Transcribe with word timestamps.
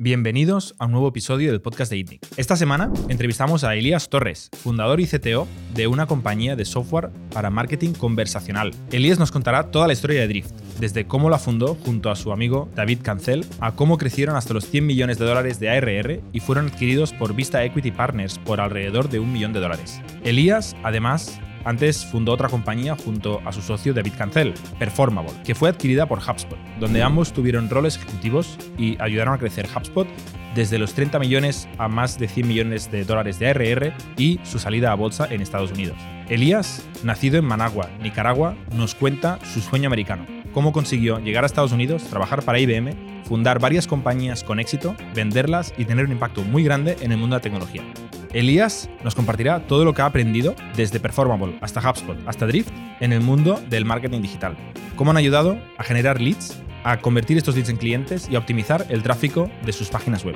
Bienvenidos 0.00 0.76
a 0.78 0.84
un 0.84 0.92
nuevo 0.92 1.08
episodio 1.08 1.50
del 1.50 1.60
podcast 1.60 1.90
de 1.90 1.98
ITNIC. 1.98 2.24
Esta 2.36 2.54
semana 2.54 2.88
entrevistamos 3.08 3.64
a 3.64 3.74
Elías 3.74 4.08
Torres, 4.08 4.48
fundador 4.56 5.00
y 5.00 5.08
CTO 5.08 5.48
de 5.74 5.88
una 5.88 6.06
compañía 6.06 6.54
de 6.54 6.64
software 6.64 7.10
para 7.34 7.50
marketing 7.50 7.94
conversacional. 7.94 8.70
Elías 8.92 9.18
nos 9.18 9.32
contará 9.32 9.72
toda 9.72 9.88
la 9.88 9.94
historia 9.94 10.20
de 10.20 10.28
Drift, 10.28 10.52
desde 10.78 11.08
cómo 11.08 11.30
la 11.30 11.40
fundó 11.40 11.74
junto 11.74 12.12
a 12.12 12.14
su 12.14 12.30
amigo 12.30 12.68
David 12.76 13.00
Cancel, 13.02 13.44
a 13.58 13.72
cómo 13.72 13.98
crecieron 13.98 14.36
hasta 14.36 14.54
los 14.54 14.66
100 14.66 14.86
millones 14.86 15.18
de 15.18 15.24
dólares 15.24 15.58
de 15.58 15.68
ARR 15.68 16.20
y 16.32 16.38
fueron 16.38 16.68
adquiridos 16.68 17.12
por 17.12 17.34
Vista 17.34 17.64
Equity 17.64 17.90
Partners 17.90 18.38
por 18.38 18.60
alrededor 18.60 19.08
de 19.08 19.18
un 19.18 19.32
millón 19.32 19.52
de 19.52 19.58
dólares. 19.58 20.00
Elías, 20.22 20.76
además, 20.84 21.40
antes 21.68 22.06
fundó 22.06 22.32
otra 22.32 22.48
compañía 22.48 22.96
junto 22.96 23.42
a 23.44 23.52
su 23.52 23.60
socio 23.60 23.92
David 23.92 24.14
Cancel, 24.16 24.54
Performable, 24.78 25.34
que 25.44 25.54
fue 25.54 25.68
adquirida 25.68 26.06
por 26.06 26.18
HubSpot, 26.18 26.58
donde 26.80 27.02
ambos 27.02 27.34
tuvieron 27.34 27.68
roles 27.68 27.96
ejecutivos 27.96 28.56
y 28.78 28.96
ayudaron 29.02 29.34
a 29.34 29.38
crecer 29.38 29.68
HubSpot 29.74 30.08
desde 30.54 30.78
los 30.78 30.94
30 30.94 31.18
millones 31.18 31.68
a 31.76 31.88
más 31.88 32.18
de 32.18 32.26
100 32.26 32.48
millones 32.48 32.90
de 32.90 33.04
dólares 33.04 33.38
de 33.38 33.50
ARR 33.50 33.92
y 34.16 34.40
su 34.44 34.58
salida 34.58 34.92
a 34.92 34.94
bolsa 34.94 35.28
en 35.30 35.42
Estados 35.42 35.70
Unidos. 35.70 35.98
Elías, 36.30 36.86
nacido 37.04 37.38
en 37.38 37.44
Managua, 37.44 37.90
Nicaragua, 38.02 38.56
nos 38.74 38.94
cuenta 38.94 39.38
su 39.44 39.60
sueño 39.60 39.88
americano, 39.88 40.24
cómo 40.58 40.72
consiguió 40.72 41.20
llegar 41.20 41.44
a 41.44 41.46
Estados 41.46 41.70
Unidos, 41.70 42.02
trabajar 42.10 42.42
para 42.42 42.58
IBM, 42.58 43.22
fundar 43.22 43.60
varias 43.60 43.86
compañías 43.86 44.42
con 44.42 44.58
éxito, 44.58 44.96
venderlas 45.14 45.72
y 45.78 45.84
tener 45.84 46.04
un 46.06 46.10
impacto 46.10 46.42
muy 46.42 46.64
grande 46.64 46.96
en 47.00 47.12
el 47.12 47.18
mundo 47.18 47.36
de 47.36 47.38
la 47.38 47.42
tecnología. 47.42 47.84
Elías 48.32 48.90
nos 49.04 49.14
compartirá 49.14 49.68
todo 49.68 49.84
lo 49.84 49.94
que 49.94 50.02
ha 50.02 50.06
aprendido 50.06 50.56
desde 50.74 50.98
Performable 50.98 51.56
hasta 51.60 51.78
HubSpot 51.78 52.18
hasta 52.26 52.48
Drift 52.48 52.72
en 52.98 53.12
el 53.12 53.20
mundo 53.20 53.62
del 53.70 53.84
marketing 53.84 54.20
digital. 54.20 54.56
Cómo 54.96 55.12
han 55.12 55.16
ayudado 55.16 55.56
a 55.76 55.84
generar 55.84 56.20
leads, 56.20 56.60
a 56.82 56.98
convertir 56.98 57.36
estos 57.36 57.54
leads 57.54 57.68
en 57.68 57.76
clientes 57.76 58.28
y 58.28 58.34
a 58.34 58.40
optimizar 58.40 58.84
el 58.88 59.04
tráfico 59.04 59.48
de 59.64 59.72
sus 59.72 59.90
páginas 59.90 60.24
web. 60.24 60.34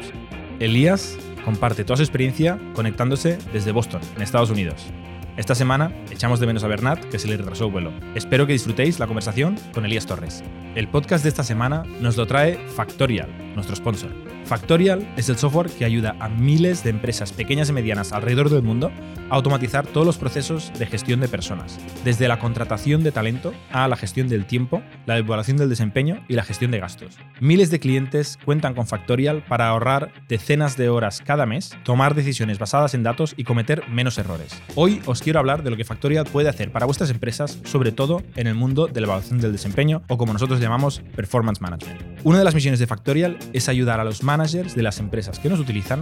Elías 0.61 1.19
comparte 1.45 1.83
toda 1.83 1.97
su 1.97 2.05
experiencia 2.05 2.61
conectándose 2.77 3.39
desde 3.53 3.73
Boston, 3.73 4.01
en 4.15 4.23
Estados 4.23 4.51
Unidos. 4.51 4.87
Esta 5.37 5.55
semana 5.55 5.91
echamos 6.11 6.41
de 6.41 6.47
menos 6.47 6.63
a 6.63 6.69
Bernat, 6.69 7.03
que 7.07 7.19
se 7.19 7.27
le 7.27 7.39
retrasó 7.39 7.65
el 7.65 7.73
vuelo. 7.73 7.91
Espero 8.15 8.47
que 8.47 8.53
disfrutéis 8.53 8.99
la 8.99 9.07
conversación 9.07 9.57
con 9.73 9.87
Elías 9.87 10.05
Torres. 10.05 10.45
El 10.75 10.89
podcast 10.89 11.23
de 11.23 11.31
esta 11.31 11.43
semana 11.43 11.85
nos 12.01 12.19
lo 12.19 12.27
trae 12.27 12.59
Factorial, 12.69 13.31
nuestro 13.55 13.75
sponsor. 13.75 14.11
Factorial 14.53 15.11
es 15.17 15.31
el 15.31 15.39
software 15.39 15.71
que 15.71 15.87
ayuda 15.87 16.15
a 16.21 16.29
miles 16.29 16.85
de 16.85 16.91
empresas 16.91 17.33
pequeñas 17.33 17.71
y 17.71 17.73
medianas 17.73 18.13
alrededor 18.13 18.51
del 18.51 18.63
mundo 18.63 18.93
a 19.31 19.35
automatizar 19.35 19.87
todos 19.87 20.07
los 20.07 20.19
procesos 20.19 20.71
de 20.79 20.85
gestión 20.85 21.21
de 21.21 21.29
personas, 21.29 21.79
desde 22.05 22.29
la 22.29 22.39
contratación 22.39 23.03
de 23.03 23.13
talento 23.13 23.55
a 23.71 23.89
la 23.89 23.97
gestión 23.97 24.29
del 24.29 24.45
tiempo, 24.45 24.83
la 25.07 25.17
evaluación 25.17 25.57
del 25.57 25.71
desempeño 25.71 26.23
y 26.29 26.35
la 26.35 26.45
gestión 26.45 26.71
de 26.71 26.81
gastos. 26.81 27.17
Miles 27.41 27.71
de 27.71 27.81
clientes 27.81 28.39
cuentan 28.45 28.75
con 28.75 28.87
Factorial 28.87 29.43
para 29.43 29.69
ahorrar 29.69 30.13
decenas 30.29 30.77
de 30.77 30.91
horas 30.91 31.23
cada 31.25 31.47
mes, 31.47 31.75
tomar 31.83 32.15
decisiones 32.15 32.59
basadas 32.59 32.93
en 32.93 33.05
datos 33.05 33.33
y 33.39 33.45
cometer 33.45 33.89
menos 33.89 34.19
errores. 34.19 34.61
Hoy 34.75 35.01
os 35.07 35.23
quiero 35.23 35.39
hablar 35.39 35.63
de 35.63 35.71
lo 35.71 35.79
que 35.79 35.87
Factorial 35.87 36.27
puede 36.27 36.51
hacer 36.51 36.71
para 36.73 36.85
vuestras 36.85 37.09
empresas, 37.09 37.59
sobre 37.65 37.91
todo 37.91 38.23
en 38.37 38.49
el 38.49 38.55
mundo 38.55 38.87
de 38.87 39.01
la 39.01 39.07
evaluación 39.07 39.41
del 39.41 39.53
desempeño 39.53 40.03
o 40.09 40.19
como 40.19 40.35
nosotros 40.35 40.61
llamamos 40.61 41.01
Performance 41.17 41.63
Management. 41.63 42.03
Una 42.23 42.39
de 42.39 42.45
las 42.45 42.55
misiones 42.55 42.81
de 42.81 42.87
Factorial 42.87 43.39
es 43.55 43.71
ayudar 43.71 43.99
a 43.99 44.05
los 44.05 44.23
managers 44.23 44.42
de 44.51 44.83
las 44.83 44.99
empresas 44.99 45.39
que 45.39 45.49
nos 45.49 45.61
utilizan 45.61 46.01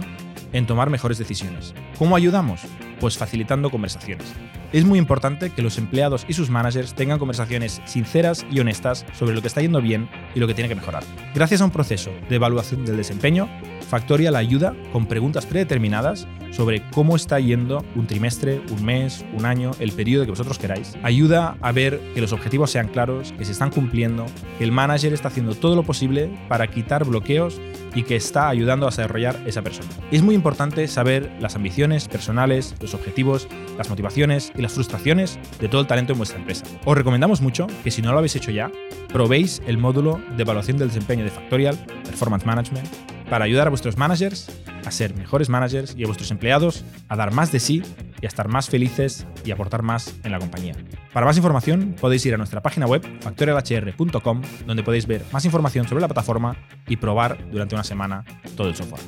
en 0.51 0.65
tomar 0.65 0.89
mejores 0.89 1.19
decisiones. 1.19 1.75
¿Cómo 1.99 2.15
ayudamos? 2.15 2.61
Pues 2.99 3.15
facilitando 3.15 3.69
conversaciones. 3.69 4.25
Es 4.73 4.83
muy 4.83 4.97
importante 4.97 5.51
que 5.51 5.61
los 5.61 5.77
empleados 5.77 6.25
y 6.27 6.33
sus 6.33 6.49
managers 6.49 6.95
tengan 6.95 7.19
conversaciones 7.19 7.83
sinceras 7.85 8.43
y 8.49 8.59
honestas 8.59 9.05
sobre 9.13 9.35
lo 9.35 9.41
que 9.41 9.47
está 9.47 9.61
yendo 9.61 9.79
bien 9.79 10.09
y 10.33 10.39
lo 10.39 10.47
que 10.47 10.55
tiene 10.55 10.69
que 10.69 10.75
mejorar. 10.75 11.03
Gracias 11.35 11.61
a 11.61 11.65
un 11.65 11.71
proceso 11.71 12.09
de 12.29 12.35
evaluación 12.35 12.83
del 12.83 12.97
desempeño, 12.97 13.47
Factorial 13.91 14.37
ayuda 14.37 14.73
con 14.93 15.05
preguntas 15.05 15.45
predeterminadas 15.45 16.25
sobre 16.51 16.81
cómo 16.91 17.17
está 17.17 17.41
yendo 17.41 17.83
un 17.93 18.07
trimestre, 18.07 18.61
un 18.71 18.85
mes, 18.85 19.25
un 19.33 19.45
año, 19.45 19.71
el 19.81 19.91
periodo 19.91 20.23
que 20.23 20.31
vosotros 20.31 20.57
queráis. 20.57 20.93
Ayuda 21.03 21.57
a 21.59 21.73
ver 21.73 21.99
que 22.13 22.21
los 22.21 22.31
objetivos 22.31 22.71
sean 22.71 22.87
claros, 22.87 23.33
que 23.33 23.43
se 23.43 23.51
están 23.51 23.69
cumpliendo, 23.69 24.25
que 24.57 24.63
el 24.63 24.71
manager 24.71 25.11
está 25.11 25.27
haciendo 25.27 25.55
todo 25.55 25.75
lo 25.75 25.83
posible 25.83 26.31
para 26.47 26.67
quitar 26.67 27.03
bloqueos 27.03 27.59
y 27.93 28.03
que 28.03 28.15
está 28.15 28.47
ayudando 28.47 28.87
a 28.87 28.91
desarrollar 28.91 29.37
esa 29.45 29.61
persona. 29.61 29.89
Es 30.09 30.21
muy 30.21 30.35
importante 30.35 30.87
saber 30.87 31.29
las 31.41 31.57
ambiciones 31.57 32.07
personales, 32.07 32.75
los 32.79 32.93
objetivos, 32.93 33.49
las 33.77 33.89
motivaciones 33.89 34.53
y 34.55 34.61
las 34.61 34.71
frustraciones 34.71 35.37
de 35.59 35.67
todo 35.67 35.81
el 35.81 35.87
talento 35.87 36.13
en 36.13 36.17
vuestra 36.17 36.39
empresa. 36.39 36.63
Os 36.85 36.97
recomendamos 36.97 37.41
mucho 37.41 37.67
que 37.83 37.91
si 37.91 38.01
no 38.01 38.13
lo 38.13 38.19
habéis 38.19 38.37
hecho 38.37 38.51
ya, 38.51 38.71
probéis 39.11 39.61
el 39.67 39.77
módulo 39.77 40.21
de 40.37 40.43
evaluación 40.43 40.77
del 40.77 40.87
desempeño 40.87 41.25
de 41.25 41.31
Factorial, 41.31 41.77
Performance 42.05 42.45
Management, 42.45 42.87
para 43.31 43.45
ayudar 43.45 43.67
a 43.67 43.69
vuestros 43.69 43.95
managers 43.95 44.51
a 44.85 44.91
ser 44.91 45.15
mejores 45.15 45.47
managers 45.47 45.95
y 45.97 46.03
a 46.03 46.05
vuestros 46.05 46.31
empleados 46.31 46.83
a 47.07 47.15
dar 47.15 47.31
más 47.31 47.49
de 47.53 47.61
sí 47.61 47.81
y 48.21 48.25
a 48.25 48.27
estar 48.27 48.49
más 48.49 48.69
felices 48.69 49.25
y 49.45 49.51
aportar 49.51 49.83
más 49.83 50.13
en 50.25 50.33
la 50.33 50.39
compañía. 50.39 50.73
Para 51.13 51.25
más 51.25 51.37
información 51.37 51.95
podéis 52.01 52.25
ir 52.25 52.33
a 52.33 52.37
nuestra 52.37 52.61
página 52.61 52.87
web 52.87 53.01
factorialhr.com 53.21 54.41
donde 54.67 54.83
podéis 54.83 55.07
ver 55.07 55.23
más 55.31 55.45
información 55.45 55.87
sobre 55.87 56.01
la 56.01 56.09
plataforma 56.09 56.57
y 56.89 56.97
probar 56.97 57.37
durante 57.49 57.73
una 57.73 57.85
semana 57.85 58.25
todo 58.57 58.67
el 58.67 58.75
software. 58.75 59.01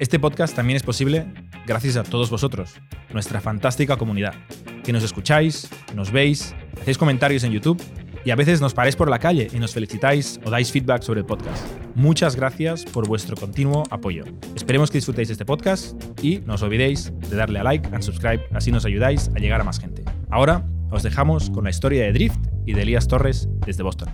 Este 0.00 0.18
podcast 0.18 0.56
también 0.56 0.76
es 0.76 0.82
posible 0.82 1.32
gracias 1.64 1.96
a 1.96 2.02
todos 2.02 2.30
vosotros, 2.30 2.74
nuestra 3.12 3.40
fantástica 3.40 3.96
comunidad, 3.96 4.34
que 4.82 4.92
nos 4.92 5.04
escucháis, 5.04 5.68
nos 5.94 6.10
veis, 6.10 6.52
hacéis 6.80 6.98
comentarios 6.98 7.44
en 7.44 7.52
YouTube 7.52 7.80
y 8.28 8.30
a 8.30 8.36
veces 8.36 8.60
nos 8.60 8.74
paráis 8.74 8.94
por 8.94 9.08
la 9.08 9.18
calle 9.18 9.48
y 9.54 9.58
nos 9.58 9.72
felicitáis 9.72 10.38
o 10.44 10.50
dais 10.50 10.70
feedback 10.70 11.00
sobre 11.00 11.20
el 11.20 11.24
podcast. 11.24 11.66
Muchas 11.94 12.36
gracias 12.36 12.84
por 12.84 13.08
vuestro 13.08 13.34
continuo 13.36 13.84
apoyo. 13.88 14.26
Esperemos 14.54 14.90
que 14.90 14.98
disfrutéis 14.98 15.30
este 15.30 15.46
podcast 15.46 15.98
y 16.22 16.40
no 16.40 16.56
os 16.56 16.62
olvidéis 16.62 17.10
de 17.30 17.34
darle 17.34 17.58
a 17.58 17.62
like 17.62 17.88
and 17.90 18.02
subscribe, 18.02 18.44
así 18.52 18.70
nos 18.70 18.84
ayudáis 18.84 19.30
a 19.34 19.38
llegar 19.38 19.62
a 19.62 19.64
más 19.64 19.80
gente. 19.80 20.04
Ahora 20.28 20.62
os 20.90 21.02
dejamos 21.02 21.48
con 21.48 21.64
la 21.64 21.70
historia 21.70 22.02
de 22.02 22.12
Drift 22.12 22.38
y 22.66 22.74
de 22.74 22.82
Elías 22.82 23.08
Torres 23.08 23.48
desde 23.64 23.82
Boston. 23.82 24.10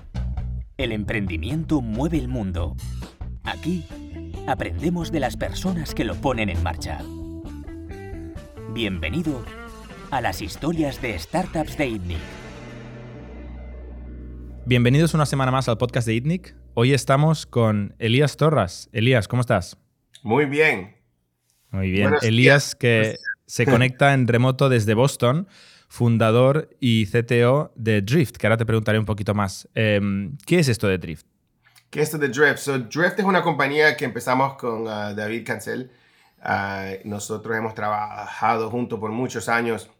El 0.76 0.92
emprendimiento 0.92 1.80
mueve 1.80 2.16
el 2.18 2.28
mundo. 2.28 2.76
Aquí 3.42 3.84
aprendemos 4.46 5.10
de 5.10 5.18
las 5.18 5.36
personas 5.36 5.92
que 5.92 6.04
lo 6.04 6.14
ponen 6.14 6.50
en 6.50 6.62
marcha. 6.62 7.00
Bienvenido 8.72 9.44
a 10.12 10.20
las 10.20 10.40
historias 10.40 11.02
de 11.02 11.18
startups 11.18 11.76
de 11.76 11.88
ITNIC. 11.88 12.43
Bienvenidos 14.66 15.12
una 15.12 15.26
semana 15.26 15.50
más 15.50 15.68
al 15.68 15.76
podcast 15.76 16.06
de 16.06 16.14
ITNIC. 16.14 16.54
Hoy 16.72 16.94
estamos 16.94 17.44
con 17.44 17.94
Elías 17.98 18.38
Torras. 18.38 18.88
Elías, 18.92 19.28
¿cómo 19.28 19.42
estás? 19.42 19.76
Muy 20.22 20.46
bien. 20.46 20.96
Muy 21.70 21.90
bien. 21.90 22.14
Elías, 22.22 22.74
que 22.74 23.18
se 23.44 23.66
conecta 23.66 24.14
en 24.14 24.26
remoto 24.26 24.70
desde 24.70 24.94
Boston, 24.94 25.48
fundador 25.88 26.70
y 26.80 27.04
CTO 27.04 27.72
de 27.76 28.00
Drift, 28.00 28.38
que 28.38 28.46
ahora 28.46 28.56
te 28.56 28.64
preguntaré 28.64 28.98
un 28.98 29.04
poquito 29.04 29.34
más. 29.34 29.68
Em, 29.74 30.38
¿Qué 30.46 30.60
es 30.60 30.68
esto 30.68 30.88
de 30.88 30.96
Drift? 30.96 31.26
¿Qué 31.90 32.00
es 32.00 32.04
esto 32.08 32.16
de 32.16 32.28
Drift? 32.28 32.66
Drift 32.90 33.18
es 33.18 33.24
una 33.26 33.42
compañía 33.42 33.94
que 33.98 34.06
empezamos 34.06 34.54
con 34.54 34.84
uh, 34.84 35.14
David 35.14 35.44
Cancel. 35.44 35.90
Uh, 36.42 37.06
nosotros 37.06 37.54
hemos 37.54 37.74
trabajado 37.74 38.70
juntos 38.70 38.98
por 38.98 39.10
muchos 39.10 39.50
años, 39.50 39.90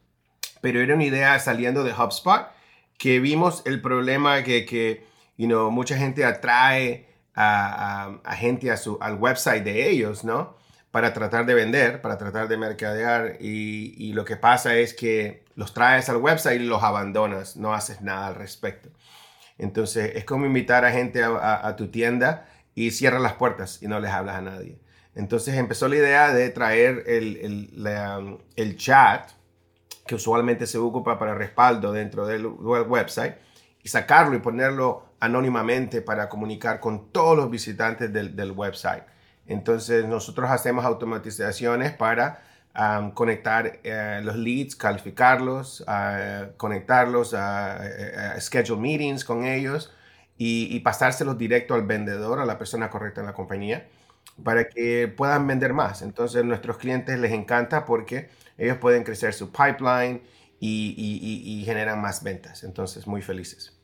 pero 0.63 0.81
era 0.81 0.95
una 0.95 1.05
idea 1.05 1.39
saliendo 1.39 1.85
de 1.85 1.93
HubSpot 1.93 2.47
que 2.99 3.21
vimos 3.21 3.63
el 3.67 3.81
problema 3.81 4.43
que, 4.43 4.65
que 4.65 5.07
you 5.37 5.47
know, 5.47 5.71
mucha 5.71 5.97
gente 5.97 6.25
atrae 6.25 7.09
a, 7.35 8.19
a, 8.25 8.37
gente 8.37 8.71
a 8.71 8.77
su, 8.77 8.99
al 9.01 9.15
website 9.17 9.65
de 9.65 9.91
ellos, 9.91 10.25
¿no? 10.25 10.57
Para 10.91 11.13
tratar 11.13 11.45
de 11.47 11.55
vender, 11.55 12.01
para 12.01 12.19
tratar 12.19 12.47
de 12.47 12.57
mercadear 12.57 13.37
y, 13.41 13.95
y, 13.99 14.13
lo 14.13 14.25
que 14.25 14.37
pasa 14.37 14.77
es 14.77 14.95
que 14.95 15.45
los 15.57 15.75
traes 15.75 16.09
al 16.09 16.19
website 16.19 16.61
y 16.61 16.65
los 16.65 16.85
abandonas, 16.85 17.57
no 17.57 17.75
haces 17.75 18.01
nada 18.01 18.29
al 18.29 18.37
respecto. 18.37 18.91
Entonces 19.59 20.13
es 20.15 20.25
como 20.25 20.47
invitar 20.47 20.85
a 20.85 20.93
gente 20.93 21.23
a, 21.25 21.75
tu 21.77 21.89
tienda 21.89 22.49
y 22.75 22.91
cierras 22.93 23.23
las 23.23 23.35
puertas 23.35 23.83
y 23.83 23.89
no 23.89 24.01
les 24.01 24.11
hablas 24.11 24.37
a 24.37 24.43
nadie. 24.43 24.79
Entonces 25.15 25.55
empezó 25.55 25.89
la 25.89 25.97
idea 25.97 26.33
de 26.33 26.51
traer 26.51 27.05
el, 27.07 27.37
el, 27.37 28.39
el 28.57 28.77
chat 28.77 29.31
que 30.07 30.15
usualmente 30.15 30.67
se 30.67 30.79
ocupa 30.79 31.19
para 31.19 31.35
respaldo 31.35 31.93
dentro 31.93 32.27
del 32.27 32.47
website, 32.47 33.37
y 33.85 33.89
sacarlo 33.89 34.35
y 34.35 34.39
ponerlo 34.41 35.05
anónimamente 35.21 36.01
para 36.01 36.29
comunicar 36.29 36.81
con 36.81 37.13
todos 37.13 37.37
los 37.37 37.51
visitantes 37.51 38.13
del, 38.13 38.53
website. 38.53 39.05
Entonces 39.47 40.07
nosotros 40.07 40.51
hacemos 40.51 40.87
automatizaciones 40.87 41.93
para 41.93 42.43
conectar 43.13 43.81
eh, 43.85 44.21
los 44.25 44.37
leads, 44.37 44.75
calificarlos, 44.75 45.85
conectarlos 46.57 47.35
a, 47.35 48.41
schedule 48.41 48.81
meetings 48.81 49.25
con 49.25 49.45
ellos 49.45 49.95
y, 50.39 50.75
y, 50.75 50.81
pasárselos 50.81 51.39
directo 51.39 51.75
al 51.75 51.83
vendedor, 51.83 52.41
a 52.41 52.47
la 52.47 52.59
persona 52.59 52.91
correcta 52.91 53.21
en 53.21 53.27
la 53.27 53.35
compañía, 53.35 53.87
para 54.43 54.69
que 54.69 55.09
puedan 55.09 55.47
vender 55.47 55.75
más. 55.75 56.01
Entonces 56.03 56.43
a 56.43 56.45
nuestros 56.45 56.79
clientes 56.79 57.19
les 57.19 57.33
encanta 57.33 57.85
porque 57.85 58.31
ellos 58.59 58.79
pueden 58.79 59.05
crecer 59.05 59.35
su 59.35 59.51
pipeline 59.51 60.23
y, 60.61 61.63
generan 61.65 62.01
más 62.01 62.23
ventas. 62.23 62.65
Entonces, 62.65 63.07
muy 63.07 63.23
felices. 63.23 63.77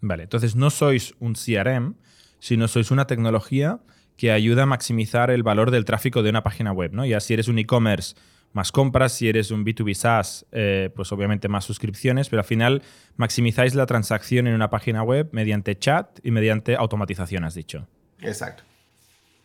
Vale, 0.00 0.24
entonces 0.24 0.56
no 0.56 0.70
sois 0.70 1.14
un 1.18 1.34
CRM, 1.34 1.96
sino 2.38 2.68
sois 2.68 2.90
una 2.90 3.06
tecnología 3.06 3.80
que 4.16 4.32
ayuda 4.32 4.64
a 4.64 4.66
maximizar 4.66 5.30
el 5.30 5.42
valor 5.42 5.70
del 5.70 5.84
tráfico 5.84 6.22
de 6.22 6.30
una 6.30 6.42
página 6.42 6.72
web, 6.72 6.92
¿no? 6.92 7.04
Ya 7.04 7.20
si 7.20 7.34
eres 7.34 7.48
un 7.48 7.58
e-commerce, 7.58 8.14
más 8.52 8.72
compras, 8.72 9.12
si 9.12 9.28
eres 9.28 9.50
un 9.50 9.64
B2B 9.64 9.94
SaaS, 9.94 10.46
eh, 10.52 10.90
pues 10.94 11.12
obviamente 11.12 11.48
más 11.48 11.64
suscripciones, 11.64 12.28
pero 12.28 12.40
al 12.40 12.46
final 12.46 12.82
maximizáis 13.16 13.74
la 13.74 13.86
transacción 13.86 14.46
en 14.46 14.54
una 14.54 14.70
página 14.70 15.02
web 15.02 15.28
mediante 15.32 15.78
chat 15.78 16.18
y 16.22 16.30
mediante 16.32 16.76
automatización, 16.76 17.44
has 17.44 17.54
dicho. 17.54 17.86
Exacto. 18.20 18.64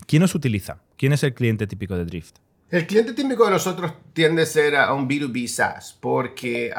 ¿Quién 0.07 0.23
os 0.23 0.35
utiliza? 0.35 0.81
¿Quién 0.97 1.13
es 1.13 1.23
el 1.23 1.33
cliente 1.33 1.67
típico 1.67 1.95
de 1.95 2.05
Drift? 2.05 2.37
El 2.69 2.87
cliente 2.87 3.13
típico 3.13 3.45
de 3.45 3.51
nosotros 3.51 3.93
tiende 4.13 4.41
a 4.41 4.45
ser 4.45 4.75
a 4.75 4.91
un 4.93 5.07
B2B 5.07 5.47
SaaS 5.47 5.95
porque 5.99 6.73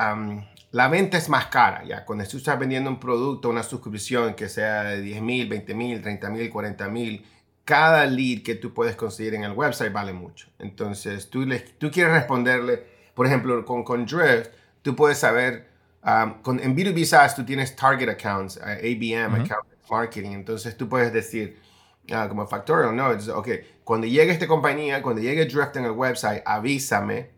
la 0.73 0.89
venta 0.89 1.17
es 1.17 1.29
más 1.29 1.47
cara. 1.47 1.85
Ya 1.85 2.05
cuando 2.05 2.25
tú 2.27 2.39
estás 2.39 2.59
vendiendo 2.59 2.91
un 2.91 2.99
producto, 2.99 3.49
una 3.49 3.63
suscripción 3.63 4.35
que 4.35 4.49
sea 4.49 4.83
de 4.83 5.01
10 5.01 5.23
mil, 5.23 5.49
20 5.49 5.75
mil, 5.75 6.03
30 6.03 6.31
mil, 6.31 6.51
40 6.51 6.89
mil, 6.89 7.25
cada 7.65 8.05
lead 8.07 8.43
que 8.43 8.57
tú 8.57 8.75
puedes 8.75 8.97
conseguir 8.97 9.35
en 9.35 9.45
el 9.45 9.53
website 9.53 9.93
vale 9.93 10.13
mucho. 10.13 10.49
Entonces, 10.59 11.31
tú, 11.31 11.47
le, 11.47 11.61
tú 11.61 11.91
quieres 11.91 12.13
responderle, 12.13 12.83
por 13.15 13.27
ejemplo, 13.27 13.65
con, 13.65 13.85
con 13.85 14.07
Drift, 14.07 14.51
tú 14.83 14.97
puedes 14.97 15.19
saber, 15.19 15.69
con, 16.43 16.59
en 16.59 16.77
B2B 16.77 17.05
SaaS 17.05 17.37
tú 17.37 17.45
tienes 17.45 17.77
target 17.77 18.09
accounts, 18.09 18.59
ABM, 18.59 19.35
account 19.35 19.67
marketing. 19.89 20.31
Entonces, 20.31 20.77
tú 20.77 20.89
puedes 20.89 21.13
decir, 21.13 21.59
Ah, 22.13 22.29
como 22.29 22.47
Factorial, 22.47 22.95
no, 22.95 23.13
es, 23.13 23.29
ok, 23.29 23.49
cuando 23.85 24.07
llegue 24.07 24.31
esta 24.33 24.47
compañía, 24.47 25.03
cuando 25.03 25.21
llegue 25.21 25.47
Drift 25.47 25.77
en 25.77 25.85
el 25.87 25.91
website, 25.91 26.43
avísame 26.45 27.31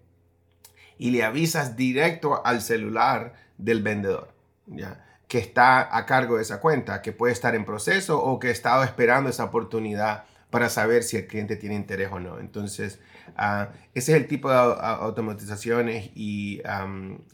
y 0.99 1.11
le 1.11 1.23
avisas 1.25 1.76
directo 1.76 2.44
al 2.44 2.61
celular 2.61 3.35
del 3.56 3.82
vendedor, 3.82 4.35
¿ya? 4.67 5.05
que 5.29 5.38
está 5.38 5.97
a 5.97 6.06
cargo 6.06 6.37
de 6.37 6.43
esa 6.43 6.61
cuenta, 6.61 7.03
que 7.03 7.12
puede 7.12 7.32
estar 7.32 7.55
en 7.55 7.65
proceso 7.65 8.23
o 8.23 8.38
que 8.38 8.49
ha 8.49 8.50
estado 8.50 8.82
esperando 8.82 9.31
esa 9.31 9.44
oportunidad 9.44 10.25
para 10.50 10.70
saber 10.70 11.03
si 11.03 11.19
el 11.19 11.26
cliente 11.26 11.56
tiene 11.56 11.75
interés 11.75 12.09
o 12.11 12.19
no. 12.19 12.38
Entonces, 12.41 12.99
uh, 13.37 13.70
ese 13.94 14.12
es 14.12 14.20
el 14.23 14.26
tipo 14.26 14.50
de 14.50 14.56
automatizaciones 14.56 16.11
y, 16.15 16.62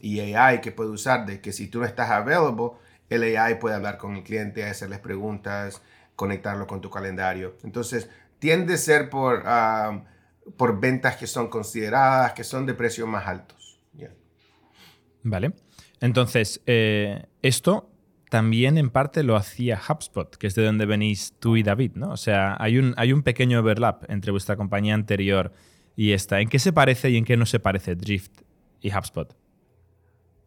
y, 0.01 0.33
AI 0.33 0.59
que 0.59 0.71
puede 0.73 0.89
usar, 0.89 1.25
de 1.25 1.39
que 1.39 1.53
si 1.53 1.67
tú 1.67 1.79
no 1.79 1.85
estás 1.85 2.09
available, 2.11 2.71
el 3.09 3.37
AI 3.37 3.59
puede 3.59 3.75
hablar 3.75 3.97
con 3.97 4.15
el 4.17 4.23
cliente, 4.23 4.65
hacerles 4.65 4.99
preguntas, 4.99 5.81
conectarlo 6.15 6.67
con 6.67 6.81
tu 6.81 6.89
calendario. 6.89 7.57
Entonces, 7.63 8.09
tiende 8.39 8.75
a 8.75 8.77
ser 8.77 9.09
por, 9.09 9.43
por 10.57 10.79
ventas 10.79 11.17
que 11.17 11.27
son 11.27 11.49
consideradas, 11.49 12.33
que 12.33 12.43
son 12.43 12.65
de 12.65 12.73
precios 12.73 13.07
más 13.07 13.27
altos. 13.27 13.79
Vale. 15.23 15.53
Entonces, 16.01 16.61
eh, 16.67 17.25
esto 17.41 17.89
también 18.29 18.77
en 18.77 18.91
parte 18.91 19.23
lo 19.23 19.35
hacía 19.35 19.81
HubSpot, 19.81 20.35
que 20.35 20.47
es 20.47 20.55
de 20.55 20.63
donde 20.63 20.85
venís 20.85 21.33
tú 21.39 21.57
y 21.57 21.63
David, 21.63 21.93
¿no? 21.95 22.11
O 22.11 22.17
sea, 22.17 22.55
hay 22.59 22.77
un, 22.77 22.93
hay 22.97 23.11
un 23.11 23.23
pequeño 23.23 23.59
overlap 23.59 24.09
entre 24.09 24.31
vuestra 24.31 24.55
compañía 24.55 24.93
anterior 24.93 25.51
y 25.95 26.11
esta. 26.11 26.41
¿En 26.41 26.49
qué 26.49 26.59
se 26.59 26.73
parece 26.73 27.09
y 27.09 27.17
en 27.17 27.25
qué 27.25 27.37
no 27.37 27.45
se 27.45 27.59
parece 27.59 27.95
Drift 27.95 28.41
y 28.81 28.93
HubSpot? 28.93 29.35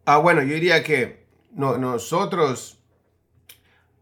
Ah, 0.04 0.18
bueno, 0.18 0.42
yo 0.42 0.54
diría 0.54 0.82
que 0.84 1.26
no, 1.52 1.76
nosotros 1.76 2.77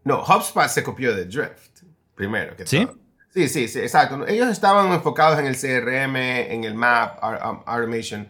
no, 0.07 0.23
HubSpot 0.23 0.69
se 0.69 0.83
copió 0.83 1.13
de 1.13 1.25
Drift, 1.25 1.83
primero 2.15 2.55
que 2.55 2.65
¿Sí? 2.65 2.87
Sí, 3.33 3.49
sí, 3.49 3.67
sí, 3.67 3.79
exacto. 3.79 4.25
Ellos 4.25 4.47
estaban 4.47 4.91
enfocados 4.93 5.37
en 5.37 5.45
el 5.45 5.57
CRM, 5.57 6.15
en 6.15 6.63
el 6.63 6.73
Map, 6.75 7.19
Automation. 7.21 8.29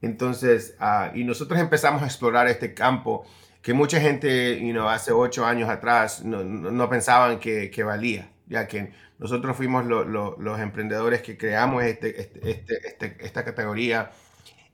Entonces, 0.00 0.76
ah, 0.78 1.10
y 1.14 1.24
nosotros 1.24 1.58
empezamos 1.58 2.02
a 2.02 2.06
explorar 2.06 2.46
este 2.46 2.74
campo 2.74 3.26
que 3.60 3.74
mucha 3.74 4.00
gente, 4.00 4.64
you 4.64 4.70
know, 4.70 4.88
hace 4.88 5.10
ocho 5.10 5.44
años 5.44 5.68
atrás 5.68 6.24
no, 6.24 6.44
no, 6.44 6.88
pensaban 6.88 7.40
que, 7.40 7.72
que, 7.72 7.82
valía, 7.82 8.30
ya 8.46 8.68
que 8.68 8.92
nosotros 9.18 9.56
fuimos 9.56 9.84
los 9.84 10.60
emprendedores 10.60 11.22
que 11.22 11.36
creamos 11.36 11.82
este, 11.82 12.20
este, 12.20 12.50
este, 12.50 12.86
este 12.86 13.16
esta 13.18 13.44
categoría 13.44 14.12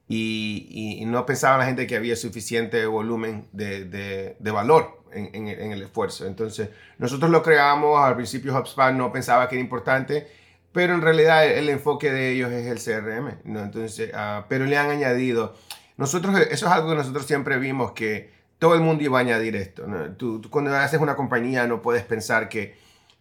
y, 0.06 0.98
y, 1.00 1.06
no 1.06 1.24
pensaba 1.24 1.56
la 1.56 1.64
gente 1.64 1.86
que 1.86 1.96
había 1.96 2.16
suficiente 2.16 2.84
volumen 2.84 3.48
de, 3.52 3.86
de, 3.86 4.36
de 4.38 4.50
valor 4.50 5.01
en, 5.12 5.48
en, 5.48 5.72
el 5.72 5.82
esfuerzo. 5.82 6.26
Entonces, 6.26 6.68
nosotros 6.98 7.30
lo 7.30 7.42
creamos, 7.42 7.98
al 7.98 8.16
principio 8.16 8.56
HubSpot 8.56 8.92
no 8.92 9.12
pensaba 9.12 9.48
que 9.48 9.56
era 9.56 9.62
importante, 9.62 10.26
pero 10.72 10.94
en 10.94 11.02
realidad 11.02 11.46
el, 11.46 11.68
enfoque 11.68 12.10
de 12.10 12.32
ellos 12.32 12.50
es 12.50 12.66
el 12.66 12.78
CRM, 12.78 13.38
¿no? 13.44 13.60
Entonces, 13.60 14.10
uh, 14.14 14.44
pero 14.48 14.64
le 14.64 14.76
han 14.76 14.90
añadido, 14.90 15.54
nosotros, 15.96 16.38
eso 16.40 16.66
es 16.66 16.72
algo 16.72 16.90
que 16.90 16.96
nosotros 16.96 17.26
siempre 17.26 17.58
vimos 17.58 17.92
que 17.92 18.30
todo 18.58 18.74
el 18.74 18.80
mundo 18.80 19.02
iba 19.02 19.18
a 19.18 19.20
añadir 19.20 19.56
esto. 19.56 19.86
¿no? 19.86 20.12
Tú, 20.12 20.40
tú, 20.40 20.48
cuando 20.48 20.74
haces 20.74 21.00
una 21.00 21.16
compañía 21.16 21.66
no 21.66 21.82
puedes 21.82 22.04
pensar 22.04 22.48
que 22.48 22.76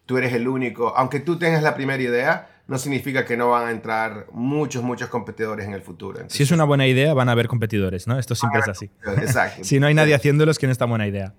tú 0.06 0.16
eres 0.16 0.32
el 0.32 0.48
único, 0.48 0.96
aunque 0.96 1.20
tú 1.20 1.38
tengas 1.38 1.62
la 1.62 1.74
primera 1.74 2.02
idea, 2.02 2.48
no 2.68 2.78
significa 2.78 3.24
que 3.24 3.36
no 3.36 3.50
van 3.50 3.68
a 3.68 3.70
entrar 3.70 4.26
muchos, 4.32 4.82
muchos 4.82 5.08
competidores 5.08 5.66
en 5.66 5.74
el 5.74 5.82
futuro. 5.82 6.20
si 6.28 6.42
es 6.42 6.50
una 6.52 6.64
buena 6.64 6.86
idea, 6.86 7.12
van 7.12 7.28
a 7.28 7.32
haber 7.32 7.48
competidores, 7.48 8.06
¿no? 8.06 8.18
Esto 8.18 8.34
siempre 8.34 8.60
es 8.60 8.68
así. 8.68 8.90
Exacto. 9.04 9.64
si 9.64 9.80
no 9.80 9.86
hay 9.88 9.94
nadie 9.94 10.14
haciéndolo, 10.14 10.50
es 10.50 10.58
que 10.58 10.66
no 10.66 10.72
está 10.72 10.84
buena 10.84 11.06
idea. 11.06 11.34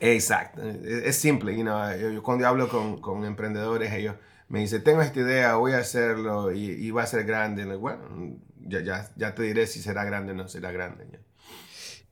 Exacto. 0.00 0.62
Es 0.62 1.16
simple. 1.16 1.56
You 1.56 1.62
know, 1.62 1.96
yo, 1.96 2.22
cuando 2.22 2.46
hablo 2.46 2.68
con, 2.68 3.00
con, 3.00 3.24
emprendedores, 3.24 3.92
ellos 3.92 4.16
me 4.48 4.60
dicen, 4.60 4.82
tengo 4.82 5.02
esta 5.02 5.20
idea, 5.20 5.54
voy 5.54 5.72
a 5.72 5.78
hacerlo 5.78 6.52
y, 6.52 6.90
va 6.90 7.02
a 7.02 7.06
ser 7.06 7.24
grande. 7.24 7.64
Bueno, 7.76 8.02
ya, 8.60 8.80
ya, 8.80 9.08
ya, 9.16 9.34
te 9.34 9.42
diré 9.42 9.66
si 9.66 9.80
será 9.80 10.04
grande 10.04 10.32
o 10.32 10.34
no 10.34 10.48
será 10.48 10.72
grande. 10.72 11.06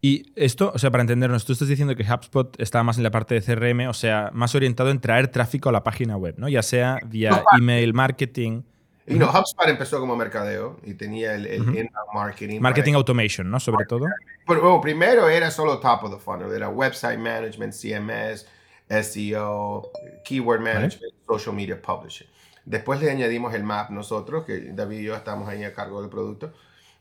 Y 0.01 0.33
esto, 0.37 0.71
o 0.73 0.79
sea, 0.79 0.91
para 0.91 1.01
entendernos, 1.01 1.45
tú 1.45 1.53
estás 1.53 1.67
diciendo 1.67 1.97
que 1.97 2.05
HubSpot 2.05 2.61
está 2.61 2.83
más 2.85 2.99
en 2.99 3.03
la 3.03 3.11
parte 3.11 3.35
de 3.35 3.43
CRM, 3.43 3.89
o 3.89 3.95
sea, 3.95 4.31
más 4.33 4.55
orientado 4.55 4.91
en 4.91 5.01
traer 5.01 5.29
tráfico 5.29 5.71
a 5.71 5.73
la 5.73 5.83
página 5.83 6.17
web, 6.17 6.37
¿no? 6.39 6.49
Ya 6.49 6.63
sea 6.63 7.01
vía 7.05 7.43
email 7.59 7.95
marketing. 7.95 8.63
Y 9.09 9.15
no, 9.15 9.27
HubSpot 9.27 9.69
empezó 9.69 9.99
como 10.01 10.17
mercadeo 10.17 10.79
y 10.85 10.95
tenía 10.95 11.35
el, 11.35 11.47
el 11.47 11.91
marketing. 12.13 12.61
Marketing 12.61 12.95
automation, 12.95 13.51
¿no? 13.51 13.59
Sobre 13.59 13.87
todo. 13.87 14.07
Pero, 14.47 14.81
primero 14.81 15.29
era 15.29 15.51
solo 15.51 15.79
top 15.79 16.05
of 16.05 16.15
the 16.15 16.21
funnel, 16.21 16.53
era 16.53 16.69
website 16.69 17.19
management, 17.19 17.73
CMS, 17.73 18.47
SEO, 18.89 19.91
keyword 20.25 20.61
management, 20.61 21.15
social 21.27 21.55
media 21.55 21.81
publishing. 21.81 22.29
Después 22.65 23.01
le 23.01 23.11
añadimos 23.11 23.55
el 23.55 23.65
map 23.65 23.91
nosotros, 23.91 24.45
que 24.45 24.73
David 24.73 24.99
y 24.99 25.05
yo 25.05 25.17
estamos 25.17 25.49
ahí 25.49 25.65
a 25.65 25.73
cargo 25.73 26.01
del 26.01 26.11
producto. 26.11 26.53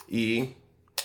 Y 0.08 0.56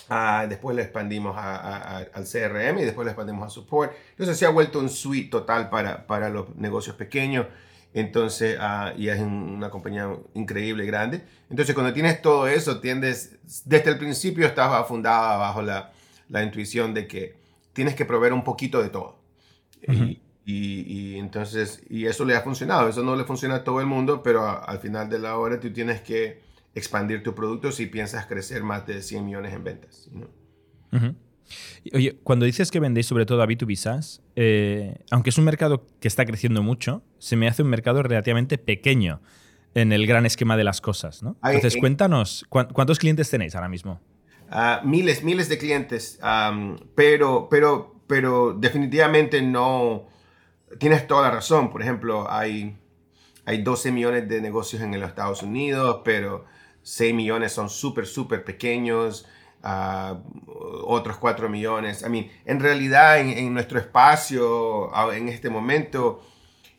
Ah, 0.09 0.45
después 0.47 0.75
le 0.75 0.81
expandimos 0.81 1.35
al 1.37 2.25
CRM 2.25 2.79
y 2.79 2.83
después 2.83 3.05
le 3.05 3.11
expandimos 3.11 3.47
a 3.47 3.49
support. 3.49 3.93
Entonces 4.11 4.37
se 4.37 4.45
ha 4.45 4.49
vuelto 4.49 4.79
un 4.79 4.89
suite 4.89 5.29
total 5.29 5.69
para, 5.69 6.05
para 6.05 6.29
los 6.29 6.55
negocios 6.55 6.95
pequeños. 6.95 7.47
Entonces, 7.93 8.57
uh, 8.59 8.99
y 8.99 9.09
es 9.09 9.19
una 9.19 9.69
compañía 9.69 10.09
increíble, 10.33 10.85
grande. 10.85 11.21
Entonces, 11.49 11.75
cuando 11.75 11.93
tienes 11.93 12.21
todo 12.21 12.47
eso, 12.47 12.79
tiendes, 12.79 13.37
desde 13.65 13.91
el 13.91 13.97
principio 13.97 14.47
estaba 14.47 14.83
fundada 14.83 15.37
bajo 15.37 15.61
la, 15.61 15.91
la 16.29 16.43
intuición 16.43 16.93
de 16.93 17.07
que 17.07 17.35
tienes 17.73 17.95
que 17.95 18.05
proveer 18.05 18.33
un 18.33 18.43
poquito 18.43 18.81
de 18.81 18.89
todo. 18.89 19.19
y, 19.87 20.19
y, 20.45 21.19
entonces, 21.19 21.83
y 21.89 22.05
eso 22.05 22.25
le 22.25 22.35
ha 22.35 22.41
funcionado. 22.41 22.89
Eso 22.89 23.03
no 23.03 23.15
le 23.15 23.23
funciona 23.23 23.55
a 23.55 23.63
todo 23.63 23.79
el 23.79 23.85
mundo, 23.85 24.23
pero 24.23 24.67
al 24.67 24.79
final 24.79 25.09
de 25.09 25.19
la 25.19 25.37
hora 25.37 25.59
tú 25.59 25.71
tienes 25.71 26.01
que 26.01 26.41
expandir 26.75 27.21
tu 27.21 27.35
producto 27.35 27.71
si 27.71 27.85
piensas 27.85 28.25
crecer 28.25 28.63
más 28.63 28.85
de 28.87 29.01
100 29.01 29.25
millones 29.25 29.53
en 29.53 29.63
ventas. 29.63 30.09
Oye, 31.93 32.17
cuando 32.23 32.45
dices 32.45 32.71
que 32.71 32.79
vendéis 32.79 33.07
sobre 33.07 33.25
todo 33.25 33.41
a 33.41 33.47
B2B 33.47 33.75
SaaS, 33.75 34.21
eh, 34.35 34.95
aunque 35.11 35.29
es 35.29 35.37
un 35.37 35.43
mercado 35.43 35.85
que 35.99 36.07
está 36.07 36.25
creciendo 36.25 36.63
mucho, 36.63 37.03
se 37.19 37.35
me 37.35 37.47
hace 37.47 37.63
un 37.63 37.69
mercado 37.69 38.03
relativamente 38.03 38.57
pequeño 38.57 39.21
en 39.75 39.91
el 39.91 40.07
gran 40.07 40.25
esquema 40.25 40.55
de 40.57 40.63
las 40.63 40.81
cosas. 40.81 41.23
¿no? 41.23 41.35
Entonces, 41.43 41.77
cuéntanos, 41.79 42.45
¿cuántos 42.49 42.99
clientes 42.99 43.29
tenéis 43.29 43.55
ahora 43.55 43.69
mismo? 43.69 43.99
Ah, 44.49 44.81
miles, 44.83 45.23
miles 45.23 45.49
de 45.49 45.57
clientes, 45.57 46.19
pero, 46.95 47.47
pero, 47.49 47.95
pero 48.07 48.53
definitivamente 48.53 49.41
no... 49.41 50.07
Tienes 50.79 51.05
toda 51.05 51.23
la 51.23 51.31
razón. 51.31 51.71
Por 51.71 51.81
ejemplo, 51.81 52.31
hay, 52.31 52.77
hay 53.45 53.61
12 53.61 53.91
millones 53.91 54.27
de 54.27 54.41
negocios 54.41 54.81
en 54.81 54.99
los 54.99 55.09
Estados 55.09 55.43
Unidos, 55.43 56.01
pero 56.03 56.45
6 56.83 57.13
millones 57.13 57.51
son 57.51 57.69
súper, 57.69 58.05
súper 58.05 58.43
pequeños, 58.43 59.27
uh, 59.63 60.15
otros 60.85 61.17
4 61.17 61.49
millones. 61.49 62.03
I 62.05 62.09
mean, 62.09 62.29
en 62.45 62.59
realidad, 62.59 63.19
en, 63.19 63.53
nuestro 63.53 63.79
espacio, 63.79 64.91
en 65.13 65.29
este 65.29 65.49
momento, 65.49 66.21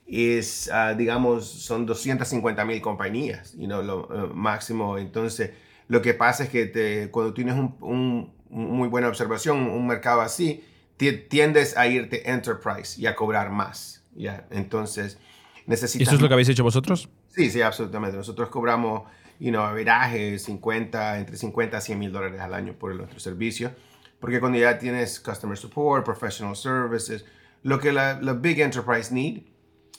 es, 0.06 0.70
uh, 0.72 0.96
digamos, 0.96 1.46
son 1.46 1.86
250 1.86 2.64
mil 2.64 2.80
compañías, 2.80 3.54
you 3.54 3.66
know, 3.66 3.82
lo 3.82 4.30
máximo. 4.34 4.98
Entonces, 4.98 5.50
lo 5.88 6.02
que 6.02 6.14
pasa 6.14 6.44
es 6.44 6.50
que 6.50 6.66
te, 6.66 7.10
cuando 7.10 7.34
tienes 7.34 7.54
un, 7.54 7.76
un, 7.80 8.34
muy 8.48 8.88
buena 8.88 9.08
observación, 9.08 9.58
un 9.58 9.86
mercado 9.86 10.20
así, 10.20 10.64
tiendes 10.96 11.76
a 11.76 11.86
irte 11.86 12.30
enterprise 12.30 13.00
y 13.00 13.06
a 13.06 13.14
cobrar 13.14 13.50
más. 13.50 14.04
¿ya? 14.14 14.46
Entonces, 14.50 15.18
necesitas... 15.66 16.08
¿Eso 16.08 16.16
es 16.16 16.22
lo 16.22 16.28
que 16.28 16.34
habéis 16.34 16.48
hecho 16.48 16.62
vosotros? 16.62 17.08
Sí, 17.28 17.50
sí, 17.50 17.62
absolutamente. 17.62 18.16
Nosotros 18.16 18.48
cobramos 18.48 19.02
you 19.38 19.50
know, 19.50 19.62
averaje 19.62 20.38
50, 20.38 21.18
entre 21.18 21.36
50 21.36 21.76
a 21.76 21.80
100 21.80 21.98
mil 21.98 22.12
dólares 22.12 22.40
al 22.40 22.54
año 22.54 22.74
por 22.74 22.94
nuestro 22.94 23.18
servicio. 23.20 23.72
Porque 24.20 24.40
cuando 24.40 24.58
ya 24.58 24.78
tienes 24.78 25.20
customer 25.20 25.56
support, 25.56 26.04
professional 26.04 26.56
services, 26.56 27.24
lo 27.62 27.78
que 27.78 27.92
la, 27.92 28.14
big 28.14 28.60
enterprise 28.60 29.12
need, 29.12 29.42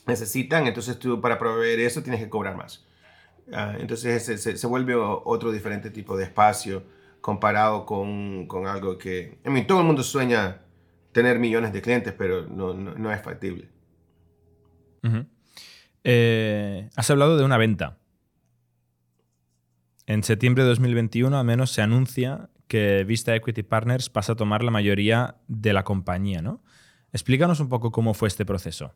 necesitan, 0.06 0.66
entonces 0.66 0.98
tú 0.98 1.20
para 1.20 1.38
proveer 1.38 1.80
eso 1.80 2.02
tienes 2.02 2.20
que 2.20 2.28
cobrar 2.28 2.56
más. 2.56 2.84
Ah, 3.52 3.76
entonces 3.78 4.24
se, 4.24 4.56
se, 4.56 4.66
vuelve 4.66 4.94
otro 4.96 5.52
diferente 5.52 5.90
tipo 5.90 6.16
de 6.16 6.24
espacio 6.24 6.82
comparado 7.20 7.86
con, 7.86 8.46
con 8.46 8.66
algo 8.66 8.98
que, 8.98 9.38
I 9.44 9.50
mean, 9.50 9.66
todo 9.66 9.80
el 9.80 9.86
mundo 9.86 10.02
sueña 10.02 10.62
tener 11.12 11.38
millones 11.38 11.72
de 11.72 11.80
clientes, 11.82 12.12
pero 12.12 12.46
no, 12.46 12.74
no, 12.74 13.12
es 13.12 13.22
factible. 13.22 13.68
Eh, 16.04 16.88
has 16.94 17.10
hablado 17.10 17.36
de 17.36 17.44
una 17.44 17.56
venta. 17.56 17.98
En 20.06 20.22
septiembre 20.22 20.62
de 20.62 20.68
2021 20.70 21.36
al 21.36 21.44
menos 21.44 21.72
se 21.72 21.82
anuncia 21.82 22.48
que 22.68 23.02
Vista 23.04 23.34
Equity 23.34 23.64
Partners 23.64 24.08
pasa 24.08 24.32
a 24.32 24.36
tomar 24.36 24.62
la 24.62 24.70
mayoría 24.70 25.36
de 25.48 25.72
la 25.72 25.82
compañía, 25.82 26.42
¿no? 26.42 26.62
Explícanos 27.12 27.58
un 27.58 27.68
poco 27.68 27.90
cómo 27.90 28.14
fue 28.14 28.28
este 28.28 28.44
proceso. 28.44 28.94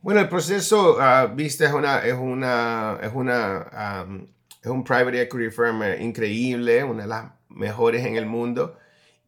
bueno, 0.00 0.20
el 0.20 0.28
proceso, 0.28 0.98
uh, 0.98 1.34
Vista 1.34 1.66
es 1.66 1.72
una, 1.72 1.98
es 1.98 2.14
una, 2.14 2.98
es 3.02 3.12
una, 3.12 4.06
es 4.62 4.70
un 4.70 4.84
private 4.84 5.22
equity 5.22 5.50
firm 5.50 5.82
increíble, 6.00 6.84
una 6.84 7.02
de 7.02 7.08
las 7.08 7.32
mejores 7.48 8.04
en 8.06 8.16
el 8.16 8.26
mundo. 8.26 8.78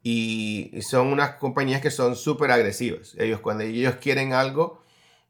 Y 0.03 0.71
son 0.83 1.09
unas 1.09 1.31
compañías 1.35 1.81
que 1.81 1.91
son 1.91 2.15
súper 2.15 2.53
agresivas. 2.53 3.17
Ellos, 3.19 3.41
cuando 3.41 3.65
ellos 3.65 3.97
quieren 3.97 4.33
algo, 4.33 4.86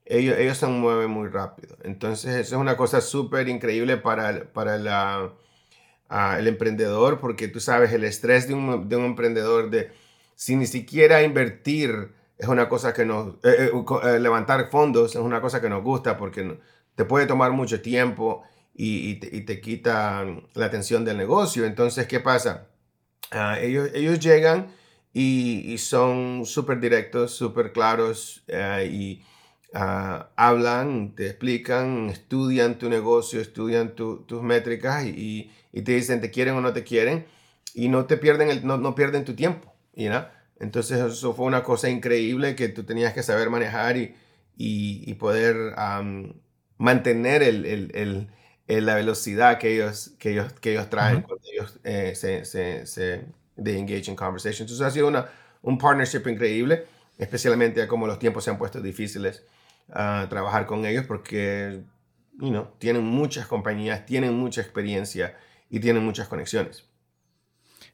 ellos, 0.07 0.39
ellos 0.39 0.57
se 0.57 0.67
mueven 0.67 1.11
muy 1.11 1.29
rápido. 1.29 1.77
Entonces, 1.83 2.35
eso 2.37 2.57
es 2.57 2.61
una 2.61 2.77
cosa 2.77 3.01
súper 3.01 3.49
increíble 3.49 3.97
para, 3.97 4.53
para 4.53 4.79
la, 4.79 5.33
el 6.39 6.47
emprendedor, 6.47 7.19
porque 7.19 7.49
tú 7.49 7.61
sabes, 7.61 7.93
el 7.93 8.05
estrés 8.05 8.49
de 8.49 8.55
un, 8.55 8.89
de 8.89 8.97
un, 8.97 9.05
emprendedor, 9.05 9.71
de 9.71 9.91
si 10.35 10.57
ni 10.57 10.67
siquiera 10.67 11.23
invertir 11.23 12.13
es 12.39 12.49
una 12.49 12.69
cosa 12.69 12.93
que 12.93 13.05
nos, 13.05 13.35
eh, 13.45 13.71
eh, 13.73 13.85
eh, 14.05 14.21
levantar 14.21 14.69
fondos 14.71 15.15
es 15.15 15.21
una 15.21 15.41
cosa 15.41 15.61
que 15.61 15.69
nos 15.69 15.83
gusta, 15.83 16.17
porque 16.17 16.59
te 16.95 17.05
puede 17.05 17.27
tomar 17.27 17.53
mucho 17.53 17.81
tiempo 17.81 18.43
y, 18.75 19.11
y, 19.11 19.15
te, 19.17 19.37
y 19.37 19.41
te, 19.43 19.61
quita 19.61 20.25
la 20.55 20.67
atención 20.67 21.05
del 21.05 21.17
negocio. 21.17 21.65
Entonces, 21.65 22.07
¿qué 22.07 22.21
pasa? 22.21 22.69
Ah, 23.31 23.59
ellos, 23.59 23.91
ellos 23.95 24.21
llegan 24.21 24.69
y, 25.13 25.77
son 25.79 26.45
súper 26.45 26.79
directos, 26.79 27.33
súper 27.33 27.73
claros 27.73 28.45
y 28.89 29.23
Ah, 29.75 30.31
hablan, 30.37 31.15
te 31.15 31.27
explican, 31.27 32.09
estudian 32.09 32.79
tu 32.79 32.89
negocio, 32.89 33.41
estudian 33.41 33.95
tus 33.95 34.43
métricas 34.43 35.05
y, 35.05 35.51
te 35.73 35.93
dicen 35.93 36.21
te 36.21 36.31
quieren 36.31 36.55
o 36.55 36.61
no 36.61 36.73
te 36.73 36.85
quieren 36.85 37.27
y 37.75 37.89
no 37.89 38.07
te 38.07 38.17
pierden, 38.17 38.49
el, 38.49 38.67
no, 38.67 38.79
no 38.79 38.95
pierden 38.95 39.25
tu 39.25 39.35
tiempo. 39.35 39.75
¿no? 39.95 40.27
Entonces 40.61 40.99
eso 40.99 41.35
fue 41.35 41.47
una 41.47 41.63
cosa 41.63 41.91
increíble 41.91 42.55
que 42.57 42.69
tú 42.69 42.85
tenías 42.85 43.13
que 43.13 43.23
saber 43.23 43.51
manejar 43.51 43.97
y, 43.97 44.15
y, 44.57 45.15
poder 45.15 45.75
mantener 46.79 47.43
el, 47.43 47.67
el, 48.67 48.87
la 48.87 48.95
velocidad 48.95 49.59
que 49.59 49.75
ellos, 49.75 50.13
que 50.19 50.31
ellos, 50.33 50.53
que 50.55 50.73
ellos 50.73 50.89
traen 50.89 51.23
cuando 51.23 51.45
ellos 51.53 51.79
eh, 51.85 52.15
se, 52.15 52.45
se, 52.45 52.87
se 52.87 53.27
engage 53.59 54.11
in 54.11 54.17
conversation. 54.17 54.65
Entonces 54.65 54.87
ha 54.87 54.91
sido 54.91 55.09
una, 55.09 55.29
un 55.61 55.77
partnership 55.77 56.27
increíble, 56.29 56.87
especialmente 57.19 57.87
como 57.87 58.07
los 58.07 58.19
tiempos 58.19 58.45
se 58.45 58.51
han 58.51 58.59
puesto 58.59 58.81
difíciles 58.81 59.43
a 59.91 60.27
trabajar 60.29 60.67
con 60.67 60.85
ellos 60.85 61.05
porque 61.07 61.83
you 62.39 62.49
know, 62.49 62.69
tienen 62.79 63.05
muchas 63.05 63.47
compañías, 63.47 64.07
tienen 64.07 64.35
mucha 64.35 64.61
experiencia 64.61 65.37
y 65.71 65.81
tienen 65.81 66.05
muchas 66.05 66.29
conexiones. 66.29 66.89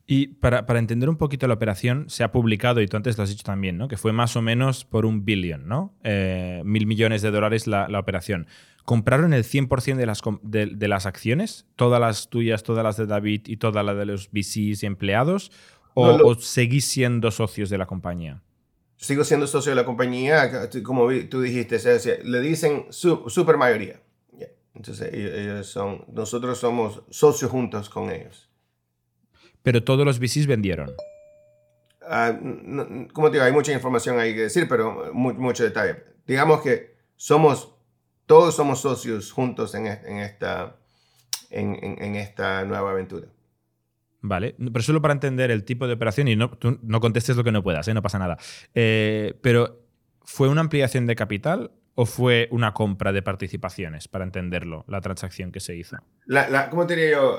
Y 0.07 0.29
para, 0.29 0.67
para, 0.67 0.81
entender 0.81 1.09
un 1.09 1.17
poquito 1.17 1.47
la 1.47 1.55
operación, 1.55 2.07
se 2.09 2.25
ha 2.25 2.33
publicado, 2.33 2.81
y 2.81 2.89
tú 2.89 2.97
antes 2.97 3.17
lo 3.17 3.23
has 3.23 3.31
dicho 3.31 3.45
también, 3.45 3.79
¿no? 3.79 3.87
que 3.87 3.97
fue 3.97 4.13
más 4.13 4.35
o 4.37 4.43
menos 4.43 4.85
por 4.85 5.07
un 5.07 5.25
billón, 5.25 5.69
¿no? 5.69 5.95
Eh, 6.03 6.61
mil 6.65 6.87
millones 6.87 7.23
de 7.23 7.31
dólares 7.31 7.67
la, 7.69 7.89
la 7.89 8.01
operación. 8.01 8.49
¿Compraron 8.85 9.33
el 9.33 9.45
100% 9.45 9.95
de 9.95 10.07
las, 10.07 10.21
de, 10.43 10.67
de, 10.67 10.89
las 10.89 11.07
acciones? 11.07 11.67
¿Todas 11.77 12.01
las 12.01 12.31
tuyas, 12.31 12.65
todas 12.65 12.83
las 12.83 12.97
de 12.97 13.07
David 13.07 13.43
y 13.47 13.59
todas 13.59 13.85
las 13.87 13.97
de 13.97 14.07
los 14.07 14.29
VCs 14.33 14.83
y 14.83 14.87
empleados? 14.87 15.53
¿O, 15.95 16.09
¿O 16.09 16.35
seguís 16.35 16.87
siendo 16.87 17.31
socios 17.31 17.71
de 17.71 17.79
la 17.79 17.87
compañía? 17.87 18.43
Sigo 19.03 19.25
siendo 19.25 19.49
socio 19.49 19.71
de 19.71 19.77
la 19.77 19.85
compañía, 19.85 20.71
como 20.85 21.09
tú 21.29 21.43
dijiste, 21.43 21.79
le 22.25 22.41
dicen 22.41 22.87
super 22.91 23.57
mayoría. 23.57 24.01
Entonces 24.75 25.13
ellos 25.13 25.67
son, 25.67 26.05
nosotros 26.13 26.59
somos 26.59 27.03
socios 27.11 27.51
juntos 27.51 27.91
con 27.91 28.11
ellos. 28.11 28.49
Pero 29.63 29.83
todos 29.85 30.07
los 30.07 30.19
VCs 30.19 30.47
vendieron. 30.47 30.91
Ah, 32.09 32.33
como 33.13 33.31
te 33.31 33.37
digo, 33.37 33.45
hay 33.45 33.53
mucha 33.53 33.73
información 33.73 34.19
ahí 34.19 34.35
que 34.35 34.43
decir, 34.43 34.67
pero 34.69 35.13
mucho 35.13 35.65
detalle. 35.65 36.05
Digamos 36.27 36.63
que 36.63 36.97
somos, 37.17 37.75
todos 38.27 38.55
somos 38.55 38.81
socios 38.81 39.33
juntos 39.33 39.75
en, 39.75 39.87
esta, 39.87 40.77
en 41.51 42.17
esta 42.17 42.65
nueva 42.65 42.93
aventura. 42.93 43.27
Vale, 44.23 44.55
pero 44.73 44.83
solo 44.83 45.03
para 45.03 45.15
entender 45.15 45.51
el 45.51 45.65
tipo 45.65 45.89
de 45.89 45.95
operación 45.95 46.29
y 46.29 46.37
no, 46.37 46.51
tú 46.51 46.79
no 46.83 47.01
contestes 47.01 47.37
lo 47.37 47.43
que 47.43 47.51
no 47.51 47.63
puedas, 47.63 47.89
¿eh? 47.89 47.95
no 47.95 48.03
pasa 48.03 48.21
nada. 48.21 48.39
Eh, 48.73 49.35
pero, 49.43 49.85
¿fue 50.23 50.49
una 50.49 50.61
ampliación 50.61 51.07
de 51.07 51.17
capital 51.17 51.73
o 51.97 52.07
fue 52.07 52.49
una 52.53 52.73
compra 52.73 53.13
de 53.13 53.21
participaciones 53.21 54.07
para 54.07 54.25
entenderlo, 54.25 54.85
la 54.87 55.01
transacción 55.01 55.51
que 55.51 55.59
se 55.59 55.75
hizo? 55.75 55.97
La, 56.27 56.71
¿Cómo 56.71 56.87
te 56.87 56.95
diría 56.95 57.17
yo? 57.17 57.39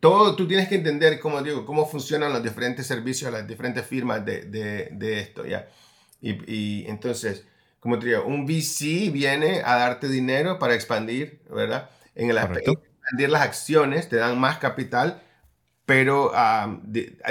todo, 0.00 0.34
tú 0.34 0.48
tienes 0.48 0.68
que 0.68 0.74
entender 0.74 1.20
cómo, 1.20 1.40
digo, 1.42 1.64
cómo 1.64 1.86
funcionan 1.86 2.32
los 2.32 2.42
diferentes 2.42 2.86
servicios, 2.86 3.32
las 3.32 3.46
diferentes 3.46 3.86
firmas 3.86 4.24
de, 4.24 4.42
de, 4.42 5.20
esto, 5.20 5.46
¿ya? 5.46 5.68
Y, 6.20 6.32
y, 6.52 6.86
entonces, 6.88 7.46
como 7.78 7.98
te 7.98 8.06
digo, 8.06 8.24
un 8.24 8.46
VC 8.46 9.10
viene 9.12 9.62
a 9.64 9.76
darte 9.76 10.08
dinero 10.08 10.58
para 10.58 10.74
expandir, 10.74 11.40
¿verdad? 11.48 11.88
En 12.16 12.30
el 12.30 12.38
aspecto 12.38 12.72
expandir 12.72 13.30
las 13.30 13.42
acciones, 13.42 14.08
te 14.08 14.16
dan 14.16 14.38
más 14.38 14.58
capital 14.58 15.22
pero 15.86 16.32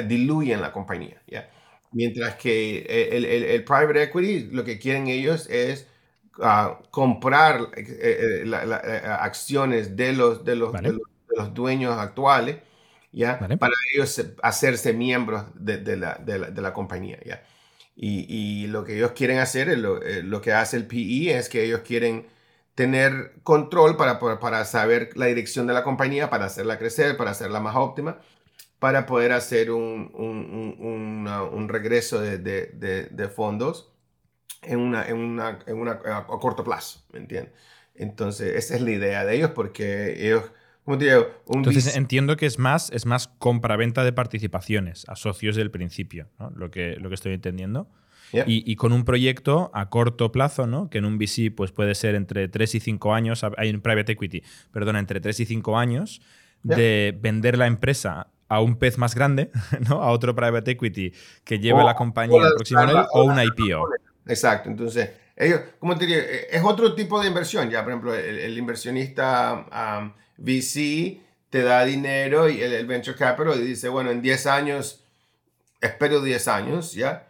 diluyen 0.08 0.62
la 0.62 0.72
compañía. 0.72 1.22
¿ya? 1.28 1.50
Mientras 1.92 2.36
que 2.36 2.80
el, 3.12 3.26
el, 3.26 3.44
el, 3.44 3.64
private 3.64 4.04
equity, 4.04 4.50
lo 4.52 4.64
que 4.64 4.80
quieren 4.80 5.08
ellos 5.08 5.48
es 5.50 5.88
ah, 6.42 6.80
comprar 6.90 7.70
eh, 7.76 7.86
eh, 7.88 8.44
eh, 8.46 9.02
acciones 9.20 9.96
de 9.96 10.14
los, 10.14 10.44
de 10.44 10.56
los, 10.56 10.74
de 10.74 11.00
los, 11.38 11.54
dueños 11.54 11.98
actuales, 11.98 12.58
¿ya? 13.12 13.40
Para 13.40 13.74
ellos 13.94 14.26
hacerse 14.42 14.94
miembros 14.94 15.46
de, 15.54 15.78
de, 15.78 15.98
la, 15.98 16.16
de 16.16 16.62
la, 16.62 16.74
compañía, 16.74 17.20
¿ya? 17.26 17.44
Y, 17.96 18.26
y, 18.28 18.68
lo 18.68 18.84
que 18.84 18.96
ellos 18.96 19.12
quieren 19.12 19.40
hacer, 19.40 19.78
lo, 19.78 20.00
lo, 20.02 20.42
que 20.42 20.54
hace 20.54 20.78
el 20.78 20.88
PE 20.88 21.38
es 21.38 21.50
que 21.50 21.64
ellos 21.64 21.82
quieren 21.82 22.28
tener 22.74 23.36
control 23.44 23.96
para, 23.96 24.20
para, 24.20 24.40
para, 24.40 24.66
saber 24.66 25.10
la 25.16 25.28
dirección 25.28 25.68
de 25.68 25.74
la 25.74 25.84
compañía, 25.84 26.30
para 26.30 26.46
hacerla 26.46 26.78
crecer, 26.78 27.16
para 27.16 27.32
hacerla 27.32 27.60
más 27.60 27.76
óptima 27.76 28.18
para 28.86 29.08
poder 29.08 29.32
hacer 29.32 29.72
un, 29.72 30.12
un, 30.14 31.28
un, 31.28 31.70
regreso 31.70 32.22
de, 32.22 32.38
de, 32.38 33.08
de, 33.10 33.30
fondos 33.30 33.92
en 34.62 34.78
una, 34.78 35.08
en 35.08 35.18
una, 35.18 35.58
en 35.66 35.80
una, 35.80 35.94
a, 36.06 36.28
corto 36.28 36.64
plazo, 36.64 37.04
¿me 37.12 37.18
entiendes? 37.18 37.52
Entonces, 37.96 38.56
esa 38.56 38.76
es 38.76 38.82
la 38.82 38.92
idea 38.92 39.26
de 39.26 39.38
ellos 39.38 39.50
porque 39.56 40.24
ellos... 40.28 40.52
¿cómo 40.84 41.00
te 41.00 41.06
digo? 41.06 41.26
Entonces 41.52 41.96
entiendo 41.96 42.38
que 42.38 42.46
es 42.46 42.60
más, 42.60 42.92
es 42.92 43.08
más 43.08 43.28
compra-venta 43.28 44.04
de 44.04 44.14
participaciones 44.14 45.10
a 45.10 45.16
socios 45.16 45.56
del 45.56 45.72
principio, 45.72 46.28
¿no? 46.38 46.52
lo, 46.52 46.70
que, 46.70 46.98
lo 46.98 47.10
que 47.10 47.16
estoy 47.16 47.34
entendiendo. 47.34 47.90
Y, 48.34 48.72
y, 48.72 48.76
con 48.76 48.94
un 48.94 49.04
proyecto 49.04 49.72
a 49.74 49.90
corto 49.90 50.32
plazo, 50.32 50.68
¿no? 50.68 50.92
que 50.92 51.00
en 51.00 51.06
un 51.06 51.18
VC 51.18 51.50
pues 51.56 51.72
puede 51.72 51.96
ser 51.96 52.14
entre 52.14 52.50
3 52.50 52.76
y 52.76 52.80
5 52.82 53.16
años, 53.16 53.44
hay 53.58 53.72
un 53.72 53.82
private 53.82 54.12
equity, 54.12 54.44
perdona, 54.72 55.00
entre 55.00 55.22
3 55.22 55.40
y 55.40 55.46
5 55.48 55.76
años, 55.76 56.22
de 56.62 57.18
vender 57.20 57.58
la 57.58 57.66
empresa 57.66 58.28
a 58.48 58.62
un 58.62 58.78
pez 58.78 58.98
más 58.98 59.16
grande, 59.16 59.52
¿no? 59.90 60.02
a 60.02 60.12
otro 60.12 60.36
private 60.36 60.72
equity 60.72 61.14
que 61.44 61.60
lleve 61.60 61.84
la 61.84 61.96
compañía 61.96 62.42
al 62.42 62.54
próximo 62.54 62.86
nivel 62.86 63.06
o 63.12 63.24
una 63.24 63.44
IPO. 63.44 63.90
Exacto, 64.28 64.70
entonces, 64.70 65.10
ellos, 65.36 65.62
como 65.80 65.98
te 65.98 66.06
diría, 66.06 66.24
es 66.50 66.64
otro 66.64 66.96
tipo 66.96 67.22
de 67.22 67.28
inversión. 67.28 67.70
Ya, 67.70 67.84
por 67.84 67.92
ejemplo, 67.92 68.16
el, 68.16 68.58
inversionista 68.58 69.66
VC 70.38 71.22
te 71.50 71.62
da 71.62 71.86
dinero 71.86 72.50
y 72.50 72.62
el, 72.62 72.86
venture 72.86 73.18
capital 73.18 73.64
dice, 73.64 73.90
bueno, 73.90 74.12
en 74.12 74.22
10 74.22 74.48
años, 74.48 75.04
espero 75.82 76.22
10 76.22 76.48
años, 76.48 76.94
¿ya? 76.94 77.28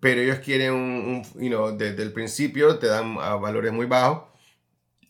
Pero 0.00 0.20
ellos 0.20 0.40
quieren 0.40 0.72
un, 0.72 1.22
you 1.34 1.48
know, 1.48 1.76
desde 1.76 2.02
el 2.02 2.12
principio 2.12 2.78
te 2.78 2.88
dan 2.88 3.14
valores 3.14 3.72
muy 3.72 3.86
bajos 3.86 4.24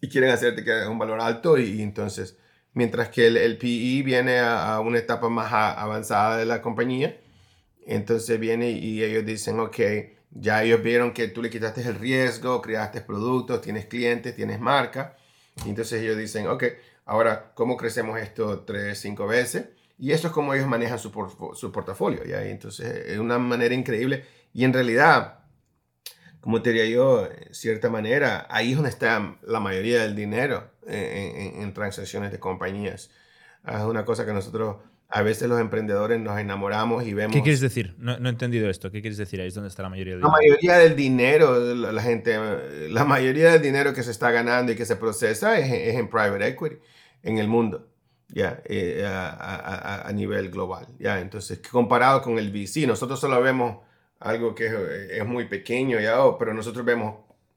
y 0.01 0.09
quieren 0.09 0.31
hacerte 0.31 0.63
que 0.63 0.87
un 0.87 0.99
valor 0.99 1.21
alto 1.21 1.59
y 1.59 1.81
entonces 1.83 2.37
mientras 2.75 3.09
que 3.09 3.29
el, 3.29 3.37
el 3.37 3.57
PE 3.57 4.03
viene 4.05 4.41
a, 4.41 4.81
una 4.81 4.99
etapa 4.99 5.29
más 5.29 5.53
avanzada 5.53 6.37
de 6.37 6.45
la 6.45 6.61
compañía. 6.61 7.19
Entonces 7.87 8.39
viene 8.39 8.71
y 8.71 9.03
ellos 9.03 9.25
dicen, 9.25 9.61
ok, 9.61 9.79
ya 10.31 10.63
ellos 10.63 10.83
vieron 10.83 11.13
que 11.13 11.29
tú 11.29 11.43
le 11.43 11.51
quitaste 11.51 11.83
el 11.83 11.95
riesgo, 11.95 12.61
creaste 12.61 13.01
productos, 13.01 13.61
tienes 13.61 13.87
clientes, 13.87 14.35
tienes 14.35 14.61
marca. 14.61 15.17
Y 15.65 15.71
entonces 15.71 16.03
ellos 16.03 16.17
dicen, 16.17 16.49
ok, 16.49 16.65
ahora, 17.05 17.53
¿cómo 17.55 17.77
crecemos 17.77 18.19
esto 18.21 18.61
tres, 18.61 18.99
cinco 18.99 19.27
veces? 19.27 19.69
Y 19.97 20.11
eso 20.11 20.27
es 20.29 20.33
como 20.33 20.55
ellos 20.55 20.67
manejan 20.67 20.99
su, 20.99 21.13
portafolio. 21.13 22.25
¿ya? 22.25 22.43
entonces 22.45 23.07
es 23.07 23.19
una 23.19 23.39
manera 23.39 23.75
increíble. 23.75 24.25
Y 24.53 24.65
en 24.65 24.73
realidad, 24.73 25.45
como 26.41 26.63
te 26.63 26.73
diría 26.73 26.87
yo, 26.87 27.27
en 27.27 27.55
cierta 27.55 27.91
manera, 27.91 28.47
ahí 28.51 28.71
es 28.71 28.77
donde 28.77 28.91
está 28.91 29.39
la 29.43 29.61
mayoría 29.61 30.03
del 30.03 30.17
dinero 30.17 30.74
en, 30.87 31.73
transacciones 31.73 32.33
de 32.33 32.39
compañías. 32.39 33.11
Es 33.67 33.83
una 33.83 34.05
cosa 34.05 34.27
que 34.27 34.33
nosotros, 34.33 34.77
a 35.09 35.23
veces 35.23 35.49
los 35.49 35.61
emprendedores 35.61 36.21
nos 36.21 36.39
enamoramos 36.39 37.07
y 37.07 37.15
vemos... 37.15 37.35
¿Qué 37.35 37.43
quieres 37.43 37.61
decir? 37.61 37.95
No, 37.99 38.13
he 38.13 38.29
entendido 38.29 38.69
esto. 38.69 38.91
¿Qué 38.91 39.01
quieres 39.01 39.19
decir? 39.19 39.41
Ahí 39.41 39.49
es 39.49 39.55
donde 39.55 39.69
está 39.69 39.83
la 39.83 39.89
mayoría 39.89 40.15
del 40.15 40.23
dinero. 40.23 40.33
La 40.33 40.41
mayoría 40.41 40.77
del 40.79 40.97
dinero, 40.97 41.75
la, 41.93 42.03
gente, 42.03 42.39
la 42.91 43.05
mayoría 43.05 43.53
del 43.53 43.63
dinero 43.63 43.95
que 43.95 44.03
se 44.03 44.11
está 44.11 44.31
ganando 44.31 44.73
y 44.73 44.77
que 44.77 44.87
se 44.87 44.97
procesa 44.97 45.59
es, 45.59 45.97
en 45.97 46.09
private 46.09 46.47
equity 46.47 46.77
en 47.23 47.39
el 47.39 47.49
mundo. 47.49 47.89
Ya, 48.29 48.63
eh, 48.65 49.05
a, 49.07 50.09
a, 50.09 50.13
nivel 50.13 50.51
global. 50.51 50.87
Ya, 50.99 51.21
entonces, 51.21 51.61
comparado 51.71 52.23
con 52.23 52.39
el 52.39 52.51
VC, 52.51 52.87
nosotros 52.87 53.21
solo 53.21 53.41
vemos 53.41 53.79
algo 54.25 54.55
que 54.55 54.67
es, 55.11 55.27
muy 55.27 55.45
pequeño, 55.47 56.01
ya, 56.01 56.25
oh, 56.25 56.39
pero 56.39 56.55
nosotros 56.55 56.85
vemos 56.85 57.17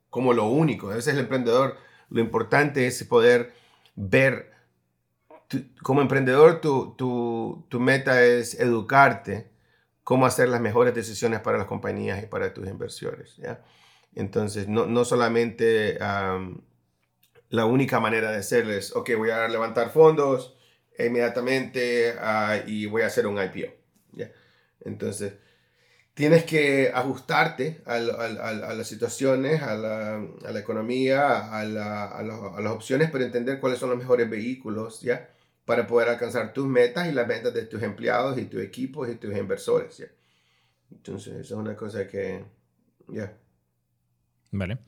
como 0.10 0.34
lo 0.34 0.46
único. 0.46 0.92
A 0.92 0.96
veces 0.96 1.14
el 1.14 1.22
emprendedor, 1.22 1.78
lo 2.10 2.22
importante 2.22 2.88
es 2.88 3.04
poder 3.04 3.54
ver, 3.96 4.52
como 5.82 6.02
emprendedor, 6.02 6.62
tu, 6.62 6.96
tu, 7.70 7.80
meta 7.80 8.24
es 8.24 8.60
educarte 8.60 9.50
cómo 10.04 10.26
hacer 10.26 10.50
las 10.50 10.62
mejores 10.62 10.94
decisiones 10.94 11.42
para 11.42 11.58
las 11.58 11.68
compañías 11.68 12.24
y 12.24 12.28
para 12.28 12.54
tus 12.54 12.68
inversores. 12.68 13.36
¿ya? 13.38 13.62
Entonces, 14.16 14.68
no, 14.68 14.86
no 14.86 15.06
solamente 15.06 15.98
la 17.50 17.66
única 17.66 18.00
manera 18.00 18.32
de 18.32 18.38
hacerlo 18.38 18.74
es, 18.74 18.96
ok, 18.96 19.12
voy 19.18 19.30
a 19.30 19.48
levantar 19.48 19.90
fondos 19.90 20.56
inmediatamente 20.98 22.16
ah, 22.20 22.58
y 22.66 22.86
voy 22.86 23.04
a 23.04 23.08
hacer 23.08 23.28
un 23.28 23.42
IPO. 23.42 23.74
¿ya? 24.14 24.32
Entonces, 24.82 25.34
tienes 26.18 26.46
que 26.46 26.90
ajustarte 26.92 27.84
a, 27.86 28.00
las 28.00 28.88
situaciones, 28.88 29.62
a 29.62 29.76
la, 29.76 30.60
economía, 30.60 31.56
a, 31.56 31.64
las 31.64 32.72
opciones, 32.72 33.12
para 33.12 33.24
entender 33.24 33.60
cuáles 33.60 33.78
son 33.78 33.92
los 33.92 34.00
mejores 34.00 34.28
vehículos, 34.28 35.00
¿ya? 35.02 35.30
Para 35.64 35.86
poder 35.86 36.10
alcanzar 36.10 36.54
tus 36.54 36.66
metas 36.66 37.08
y 37.08 37.12
las 37.12 37.28
metas 37.28 37.54
de 37.54 37.68
tus 37.68 37.84
empleados 37.84 38.40
y 38.40 38.46
tus 38.46 38.62
equipos 38.62 39.08
y 39.10 39.16
tus 39.16 39.38
inversores, 39.38 39.96
¿ya? 40.00 40.08
Entonces, 40.90 41.34
esa 41.34 41.42
es 41.42 41.52
una 41.52 41.76
cosa 41.76 42.08
que, 42.08 42.44
ya. 43.10 43.38
Vale. 44.52 44.80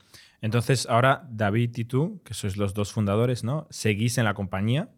Entonces, 0.42 0.88
ahora 0.90 1.28
David 1.30 1.78
y 1.78 1.86
tú, 1.86 2.22
que 2.26 2.34
sois 2.34 2.58
los 2.58 2.74
dos 2.74 2.92
fundadores, 2.92 3.44
¿no? 3.44 3.68
Seguís 3.70 4.18
en 4.18 4.26
la 4.26 4.34
compañía. 4.34 4.90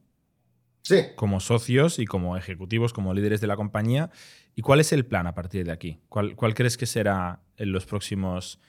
Sí. 0.82 1.06
Como 1.16 1.40
socios 1.40 2.00
y 2.00 2.06
como 2.06 2.38
ejecutivos, 2.38 2.94
como 2.94 3.14
líderes 3.14 3.42
de 3.42 3.48
la 3.48 3.56
compañía. 3.56 4.10
¿Y 4.56 4.62
cuál 4.62 4.80
es 4.80 4.92
el 4.92 5.06
plan 5.06 5.28
a 5.28 5.34
partir 5.34 5.66
de 5.66 5.72
aquí? 5.72 6.00
¿Cuál, 6.10 6.36
cuál 6.36 6.54
crees 6.54 6.78
que 6.78 6.86
será 6.86 7.42
en 7.58 7.72
los 7.72 7.86
próximos 7.86 8.60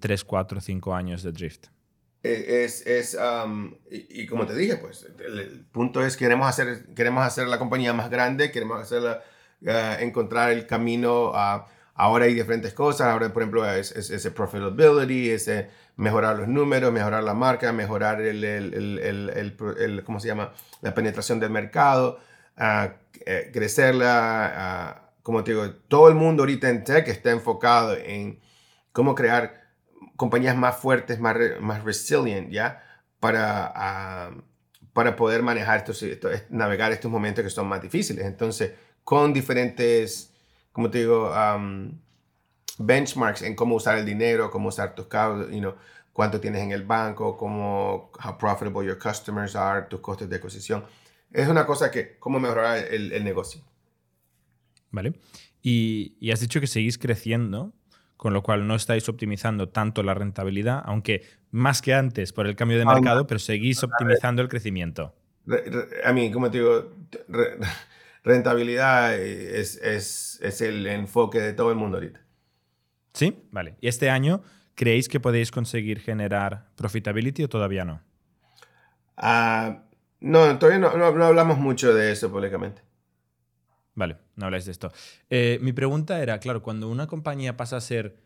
3, 0.00 0.24
4, 0.24 0.60
5 0.60 0.94
años 0.94 1.22
de 1.22 1.32
Drift? 1.32 1.66
Eh, 2.22 2.64
es, 2.64 2.86
es 2.86 3.16
um, 3.16 3.74
y, 3.90 4.26
como 4.26 4.46
te 4.46 4.54
dije, 4.54 4.76
pues 4.76 5.08
el, 5.18 5.64
punto 5.72 6.04
es 6.04 6.16
que 6.16 6.26
queremos 6.26 6.46
hacer, 6.46 6.86
queremos 6.94 7.24
hacer 7.24 7.48
la 7.48 7.58
compañía 7.58 7.92
más 7.92 8.10
grande, 8.10 8.52
queremos 8.52 8.80
hacerla, 8.80 9.22
uh, 9.62 10.00
encontrar 10.00 10.52
el 10.52 10.66
camino 10.66 11.32
a... 11.34 11.66
ahora 11.94 12.26
hay 12.26 12.34
diferentes 12.34 12.74
cosas, 12.74 13.08
ahora 13.08 13.32
por 13.32 13.42
ejemplo 13.42 13.68
es, 13.68 13.90
ese 13.90 14.30
profitability, 14.30 15.30
ese 15.30 15.68
mejorar 15.96 16.36
los 16.36 16.48
números, 16.48 16.92
mejorar 16.92 17.22
la 17.22 17.34
marca, 17.34 17.72
mejorar 17.72 18.20
el, 18.20 18.44
el, 18.44 19.56
el 19.78 20.04
¿cómo 20.04 20.20
se 20.20 20.28
llama? 20.28 20.52
La 20.80 20.94
penetración 20.94 21.38
del 21.40 21.50
mercado 21.50 22.18
a 22.56 22.94
eh, 23.26 23.50
crecerla, 23.52 25.10
como 25.22 25.44
te 25.44 25.52
digo, 25.52 25.70
todo 25.88 26.08
el 26.08 26.14
mundo 26.14 26.42
ahorita 26.42 26.68
en 26.68 26.84
tech 26.84 27.08
está 27.08 27.30
enfocado 27.30 27.96
en 27.96 28.40
cómo 28.92 29.14
crear 29.14 29.62
compañías 30.16 30.56
más 30.56 30.76
fuertes, 30.76 31.20
más, 31.20 31.36
más 31.60 31.84
resilient, 31.84 32.50
¿ya? 32.50 32.82
Para, 33.20 34.32
para 34.92 35.16
poder 35.16 35.42
manejar 35.42 35.78
estos, 35.78 36.04
navegar 36.50 36.92
estos 36.92 37.10
momentos 37.10 37.44
que 37.44 37.50
son 37.50 37.68
más 37.68 37.80
difíciles. 37.80 38.26
Entonces, 38.26 38.72
con 39.04 39.32
diferentes, 39.32 40.32
como 40.72 40.90
te 40.90 40.98
digo, 40.98 41.32
benchmarks 42.78 43.42
en 43.42 43.54
cómo 43.54 43.76
usar 43.76 43.98
el 43.98 44.06
dinero, 44.06 44.50
cómo 44.50 44.68
usar 44.68 44.94
tus 44.94 45.06
cabos, 45.06 45.50
you 45.50 45.58
know, 45.58 45.74
cuánto 46.12 46.40
tienes 46.40 46.62
en 46.62 46.72
el 46.72 46.84
banco, 46.84 47.36
cómo, 47.36 48.10
how 48.24 48.36
profitable 48.38 48.86
your 48.86 48.98
customers 48.98 49.56
are, 49.56 49.86
tus 49.88 50.00
costes 50.00 50.28
de 50.28 50.36
adquisición 50.36 50.84
es 51.32 51.48
una 51.48 51.66
cosa 51.66 51.90
que, 51.90 52.16
cómo 52.18 52.38
mejorar 52.38 52.78
el, 52.78 53.24
negocio. 53.24 53.62
Vale. 54.90 55.14
Y, 55.62 56.30
has 56.30 56.40
dicho 56.40 56.60
que 56.60 56.66
seguís 56.66 56.98
creciendo, 56.98 57.72
con 58.16 58.32
lo 58.32 58.42
cual 58.42 58.66
no 58.66 58.74
estáis 58.74 59.08
optimizando 59.08 59.68
tanto 59.68 60.02
la 60.02 60.14
rentabilidad, 60.14 60.82
aunque 60.84 61.24
más 61.50 61.82
que 61.82 61.94
antes 61.94 62.32
por 62.32 62.46
el 62.46 62.56
cambio 62.56 62.78
de 62.78 62.84
mercado, 62.84 63.26
pero 63.26 63.38
seguís 63.38 63.82
optimizando 63.82 64.42
el 64.42 64.48
crecimiento. 64.48 65.14
A 66.04 66.12
mí, 66.12 66.30
como 66.30 66.50
te 66.50 66.58
digo, 66.58 66.92
rentabilidad 68.24 69.18
es, 69.18 69.76
es, 69.76 70.60
el 70.60 70.86
enfoque 70.86 71.40
de 71.40 71.52
todo 71.52 71.70
el 71.70 71.76
mundo 71.76 71.96
ahorita. 71.96 72.20
Sí, 73.12 73.44
vale. 73.50 73.76
¿Y 73.80 73.88
este 73.88 74.10
año 74.10 74.42
creéis 74.74 75.08
que 75.08 75.20
podéis 75.20 75.50
conseguir 75.50 76.00
generar 76.00 76.68
profitability 76.76 77.44
o 77.44 77.48
todavía 77.48 77.84
no? 77.84 78.00
Ah... 79.16 79.82
No, 80.22 80.56
todavía 80.58 80.78
no, 80.78 81.04
hablamos 81.04 81.58
mucho 81.58 81.92
de 81.92 82.12
eso 82.12 82.30
públicamente. 82.30 82.80
Vale, 83.94 84.16
no 84.36 84.46
habláis 84.46 84.64
de 84.64 84.72
esto. 84.72 84.92
Eh, 85.28 85.58
mi 85.60 85.72
pregunta 85.72 86.22
era, 86.22 86.38
claro, 86.38 86.62
cuando 86.62 86.88
una 86.88 87.08
compañía 87.08 87.56
pasa 87.56 87.76
a 87.76 87.80
ser 87.80 88.16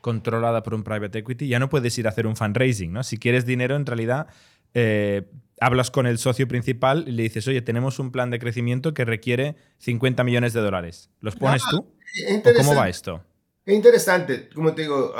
controlada 0.00 0.64
por 0.64 0.74
un 0.74 0.82
private 0.82 1.20
equity, 1.20 1.46
ya 1.46 1.60
no 1.60 1.70
puedes 1.70 1.96
ir 1.96 2.06
a 2.06 2.10
hacer 2.10 2.26
un 2.26 2.36
fundraising, 2.36 2.92
¿no? 2.92 3.04
Si 3.04 3.18
quieres 3.18 3.46
dinero, 3.46 3.76
en 3.76 3.86
realidad 3.86 4.26
eh, 4.74 5.30
hablas 5.60 5.92
con 5.92 6.06
el 6.06 6.18
socio 6.18 6.48
principal 6.48 7.04
y 7.06 7.12
le 7.12 7.22
dices, 7.22 7.46
oye, 7.46 7.62
tenemos 7.62 8.00
un 8.00 8.10
plan 8.10 8.30
de 8.30 8.40
crecimiento 8.40 8.92
que 8.92 9.04
requiere 9.04 9.54
50 9.78 10.24
millones 10.24 10.54
de 10.54 10.60
dólares. 10.60 11.08
¿Los 11.20 11.36
pones 11.36 11.62
ah, 11.66 11.70
tú? 11.70 11.86
¿Cómo 12.56 12.74
va 12.74 12.88
esto? 12.88 13.24
Es 13.66 13.74
interesante, 13.74 14.48
como 14.54 14.74
te 14.74 14.82
digo, 14.82 15.14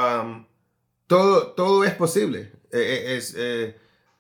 todo, 1.07 1.52
todo 1.52 1.85
es 1.85 1.94
posible. 1.94 2.52
Eh, 2.70 3.16
es, 3.16 3.35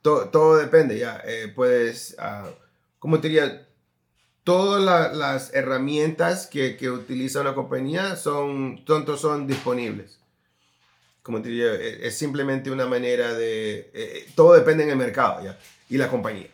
todo, 0.04 0.58
depende, 0.58 0.98
ya. 0.98 1.22
Eh, 1.24 1.50
puedes, 1.54 2.14
uh, 2.18 2.50
¿cómo 2.98 3.20
te 3.20 3.28
diría? 3.28 3.66
Todas 4.42 5.16
las 5.16 5.54
herramientas 5.54 6.46
que, 6.46 6.76
que, 6.76 6.90
utiliza 6.90 7.40
una 7.40 7.54
compañía 7.54 8.14
son, 8.16 8.84
tontos 8.84 9.22
son 9.22 9.46
disponibles. 9.46 10.20
Como 11.22 11.40
te 11.40 11.48
diría, 11.48 11.72
e, 11.72 12.06
es, 12.06 12.18
simplemente 12.18 12.70
una 12.70 12.86
manera 12.86 13.32
de... 13.32 13.78
Eh, 13.78 13.90
eh, 13.94 14.26
todo 14.34 14.52
depende 14.52 14.84
en 14.84 14.90
el 14.90 14.96
mercado, 14.96 15.42
¿ya? 15.42 15.58
Y 15.88 15.96
la 15.96 16.10
compañía. 16.10 16.48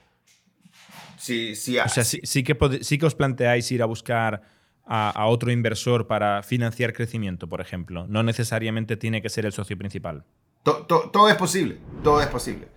Sí, 1.19 1.57
sí, 1.57 1.77
o 1.77 1.89
sea, 1.89 2.05
sí, 2.05 2.21
sí, 2.23 2.45
que, 2.45 2.57
sí 2.83 2.99
que 2.99 3.07
os 3.07 3.17
planteáis 3.17 3.71
ir 3.73 3.83
a 3.83 3.87
buscar 3.87 4.43
a, 4.91 5.11
a, 5.11 5.27
otro 5.27 5.53
inversor 5.53 6.07
para 6.09 6.43
financiar 6.43 6.93
crecimiento, 6.93 7.49
por 7.49 7.61
ejemplo. 7.61 8.07
No 8.09 8.23
necesariamente 8.23 8.97
tiene 8.97 9.23
que 9.23 9.29
ser 9.29 9.47
el 9.47 9.53
socio 9.53 9.79
principal. 9.79 10.25
todo 10.65 11.29
es 11.29 11.37
posible, 11.37 11.79
todo 12.03 12.21
es 12.21 12.27
posible. 12.27 12.69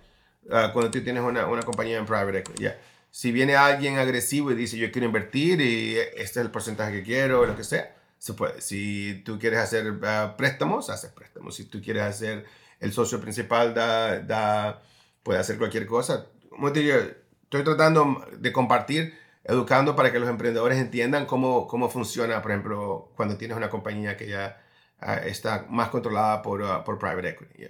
Ah, 0.50 0.70
cuando 0.72 0.90
tú 0.90 1.02
tienes 1.02 1.22
una, 1.22 1.46
una, 1.46 1.62
compañía 1.62 1.98
en 1.98 2.06
private 2.06 2.38
equity. 2.38 2.66
Si 3.10 3.32
viene 3.32 3.56
alguien 3.56 3.98
agresivo 3.98 4.50
y 4.50 4.54
dice 4.54 4.76
yo 4.76 4.90
quiero 4.90 5.06
invertir 5.06 5.60
y 5.60 5.96
este 5.96 6.22
es 6.22 6.36
el 6.36 6.50
porcentaje 6.50 6.92
que 6.92 7.02
quiero, 7.02 7.46
lo 7.46 7.56
que 7.56 7.64
sea, 7.64 7.94
se 8.18 8.34
puede. 8.34 8.60
Si 8.60 9.22
tú 9.24 9.38
quieres 9.38 9.60
hacer 9.60 9.94
ah, 10.02 10.34
préstamos, 10.36 10.90
haces 10.90 11.10
préstamos. 11.12 11.54
Si 11.56 11.64
tú 11.64 11.80
quieres 11.80 12.02
hacer 12.02 12.44
el 12.80 12.92
socio 12.92 13.20
principal, 13.20 13.74
da, 13.74 14.20
da, 14.20 14.82
puede 15.22 15.38
hacer 15.40 15.58
cualquier 15.58 15.86
cosa. 15.86 16.26
Como 16.50 16.72
te 16.72 16.80
digo, 16.80 16.96
estoy 17.42 17.64
tratando 17.64 18.26
de 18.38 18.52
compartir, 18.52 19.14
educando 19.44 19.94
para 19.94 20.10
que 20.10 20.18
los 20.18 20.28
emprendedores 20.28 20.78
entiendan 20.78 21.26
cómo, 21.26 21.66
cómo 21.66 21.88
funciona, 21.88 22.40
por 22.42 22.50
ejemplo, 22.50 23.12
cuando 23.16 23.36
tienes 23.36 23.56
una 23.56 23.70
compañía 23.70 24.16
que 24.16 24.28
ya 24.28 24.62
ah, 25.00 25.16
está 25.16 25.66
más 25.68 25.90
controlada 25.90 26.42
por, 26.42 26.84
por 26.84 26.98
private 26.98 27.28
equity. 27.28 27.64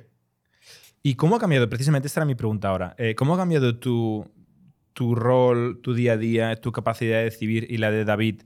¿Y 1.02 1.16
cómo 1.16 1.36
ha 1.36 1.38
cambiado? 1.38 1.68
Precisamente 1.68 2.08
esta 2.08 2.20
era 2.20 2.26
mi 2.26 2.34
pregunta 2.34 2.68
ahora. 2.68 2.94
Eh, 2.96 3.14
¿Cómo 3.14 3.34
ha 3.34 3.36
cambiado 3.36 3.76
tu, 3.78 4.26
tu 4.94 5.14
rol, 5.14 5.80
tu 5.82 5.92
día 5.92 6.12
a 6.12 6.16
día, 6.16 6.56
tu 6.56 6.72
capacidad 6.72 7.18
de 7.18 7.24
decidir 7.24 7.66
y 7.68 7.76
la 7.76 7.90
de 7.90 8.04
David 8.04 8.42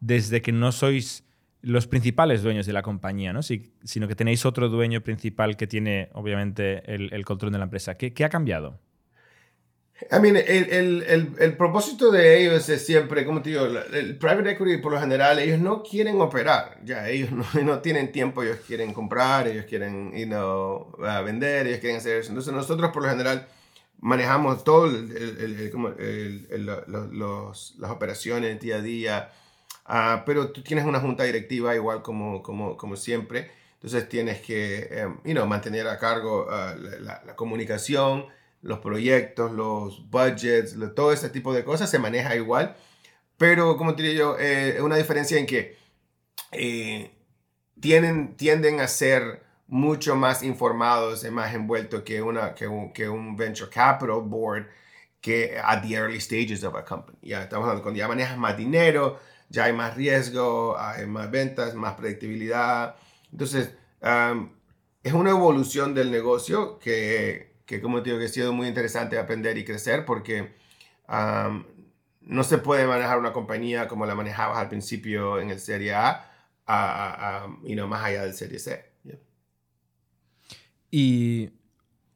desde 0.00 0.42
que 0.42 0.50
no 0.50 0.72
sois 0.72 1.24
los 1.62 1.86
principales 1.86 2.42
dueños 2.42 2.66
de 2.66 2.72
la 2.72 2.82
compañía, 2.82 3.34
¿no? 3.34 3.42
sino 3.42 4.08
que 4.08 4.14
tenéis 4.16 4.46
otro 4.46 4.70
dueño 4.70 5.02
principal 5.02 5.56
que 5.56 5.66
tiene, 5.66 6.08
obviamente, 6.14 6.82
el, 6.94 7.24
control 7.24 7.52
de 7.52 7.58
la 7.58 7.64
empresa. 7.64 7.96
¿Qué, 7.96 8.14
¿Qué, 8.14 8.24
ha 8.24 8.30
cambiado? 8.30 8.80
I 10.10 10.18
mean, 10.18 10.36
el, 10.36 11.02
el, 11.02 11.34
el, 11.38 11.56
propósito 11.56 12.10
de 12.10 12.42
ellos 12.42 12.68
es 12.68 12.86
siempre, 12.86 13.26
como 13.26 13.42
te 13.42 13.50
digo, 13.50 13.66
el 13.66 14.16
private 14.16 14.52
equity 14.52 14.78
por 14.78 14.92
lo 14.92 15.00
general, 15.00 15.38
ellos 15.38 15.58
no 15.58 15.82
quieren 15.82 16.20
operar, 16.20 16.80
ya, 16.84 17.08
ellos 17.08 17.30
no, 17.32 17.44
no 17.62 17.80
tienen 17.80 18.10
tiempo, 18.10 18.42
ellos 18.42 18.60
quieren 18.66 18.94
comprar, 18.94 19.46
ellos 19.46 19.66
quieren 19.66 20.12
you 20.16 20.26
know, 20.26 20.96
vender, 21.24 21.66
ellos 21.66 21.80
quieren 21.80 21.98
hacer 21.98 22.16
eso. 22.16 22.30
Entonces 22.30 22.52
nosotros 22.54 22.90
por 22.92 23.02
lo 23.02 23.10
general 23.10 23.46
manejamos 24.00 24.64
todo 24.64 24.86
el, 24.86 26.66
los, 27.12 27.74
las 27.78 27.90
operaciones 27.90 28.58
día 28.58 28.76
a 28.76 28.80
día, 28.80 29.32
uh, 29.86 30.24
pero 30.24 30.50
tú 30.50 30.62
tienes 30.62 30.86
una 30.86 31.00
junta 31.00 31.24
directiva 31.24 31.74
igual 31.74 32.00
como, 32.02 32.42
como, 32.42 32.76
como 32.78 32.96
siempre, 32.96 33.50
Entonces 33.74 34.08
tienes 34.08 34.40
que 34.40 35.06
you 35.24 35.46
mantener 35.46 35.86
a 35.88 35.98
cargo 35.98 36.48
la, 37.00 37.36
comunicación, 37.36 38.26
los 38.62 38.78
proyectos, 38.80 39.52
los 39.52 40.10
budgets, 40.10 40.76
todo 40.94 41.12
ese 41.12 41.30
tipo 41.30 41.52
de 41.52 41.64
cosas 41.64 41.90
se 41.90 41.98
maneja 41.98 42.36
igual. 42.36 42.76
Pero, 43.36 43.76
como 43.76 43.94
digo 43.94 44.12
yo, 44.12 44.38
es 44.38 44.80
una 44.80 44.96
diferencia 44.96 45.38
en 45.38 45.46
que 45.46 45.76
tienen, 47.80 48.36
tienden 48.36 48.80
a 48.80 48.88
ser 48.88 49.42
mucho 49.66 50.16
más 50.16 50.42
informados 50.42 51.24
y 51.24 51.30
más 51.30 51.54
envueltos 51.54 52.02
que, 52.02 52.20
una, 52.20 52.54
que, 52.54 52.66
un, 52.66 52.92
que 52.92 53.08
un 53.08 53.36
venture 53.36 53.70
capital 53.70 54.20
board 54.22 54.66
que 55.20 55.58
at 55.62 55.82
the 55.82 55.94
early 55.94 56.20
stages 56.20 56.64
of 56.64 56.74
a 56.74 56.84
company. 56.84 57.18
Ya 57.22 57.42
estamos 57.42 57.64
hablando, 57.64 57.82
cuando 57.82 57.98
ya 57.98 58.08
manejas 58.08 58.36
más 58.36 58.56
dinero, 58.56 59.18
ya 59.48 59.64
hay 59.64 59.72
más 59.72 59.96
riesgo, 59.96 60.76
hay 60.78 61.06
más 61.06 61.30
ventas, 61.30 61.74
más 61.74 61.94
predictibilidad. 61.94 62.96
Entonces, 63.30 63.70
um, 64.02 64.50
es 65.02 65.12
una 65.12 65.30
evolución 65.30 65.94
del 65.94 66.10
negocio 66.10 66.78
que, 66.78 67.49
que, 67.70 67.80
como 67.80 68.02
te 68.02 68.10
digo, 68.10 68.18
que 68.18 68.24
ha 68.24 68.28
sido 68.28 68.52
muy 68.52 68.66
interesante 68.66 69.16
aprender 69.16 69.56
y 69.56 69.64
crecer 69.64 70.04
porque 70.04 70.56
no 72.20 72.42
se 72.42 72.58
puede 72.58 72.84
manejar 72.84 73.16
una 73.16 73.32
compañía 73.32 73.86
como 73.86 74.06
la 74.06 74.16
manejabas 74.16 74.58
al 74.58 74.68
principio 74.68 75.40
en 75.40 75.50
el 75.50 75.60
Serie 75.60 75.94
A, 75.94 76.26
y 77.64 77.76
no 77.76 77.86
más 77.86 78.04
allá 78.04 78.24
del 78.24 78.34
Serie 78.34 78.58
C. 78.58 78.90
¿Y 80.90 81.50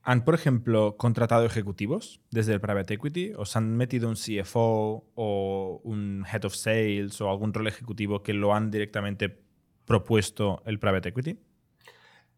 han, 0.02 0.24
por 0.24 0.34
ejemplo, 0.34 0.96
contratado 0.96 1.46
ejecutivos 1.46 2.20
desde 2.32 2.52
el 2.54 2.60
private 2.60 2.94
equity? 2.94 3.34
¿Os 3.36 3.54
han 3.54 3.76
metido 3.76 4.08
un 4.08 4.16
CFO 4.16 5.04
o 5.14 5.80
un 5.84 6.26
head 6.32 6.46
of 6.46 6.56
sales 6.56 7.20
o 7.20 7.30
algún 7.30 7.54
rol 7.54 7.68
ejecutivo 7.68 8.24
que 8.24 8.34
lo 8.34 8.52
han 8.56 8.72
directamente 8.72 9.40
propuesto 9.84 10.64
el 10.66 10.80
private 10.80 11.10
equity? 11.10 11.38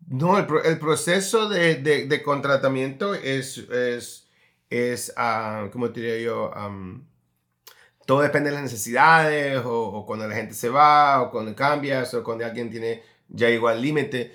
No, 0.09 0.39
el, 0.39 0.79
proceso 0.79 1.49
de, 1.49 1.77
de, 1.77 2.23
contratamiento 2.23 3.15
es, 3.15 3.59
es, 3.59 4.29
es 4.71 5.13
uh, 5.17 5.69
¿cómo 5.71 5.89
diría 5.89 6.19
yo? 6.19 6.53
todo 8.07 8.21
depende 8.21 8.51
de 8.51 8.55
las 8.55 8.63
necesidades 8.63 9.61
o, 9.65 10.05
cuando 10.07 10.29
la 10.29 10.35
gente 10.37 10.55
se 10.55 10.69
va 10.69 11.23
o 11.23 11.31
cuando 11.33 11.57
cambias 11.57 12.15
o 12.15 12.23
cuando 12.23 12.45
alguien 12.45 12.71
tiene 12.71 13.03
ya 13.29 13.51
igual 13.51 13.83
límite 13.83 14.33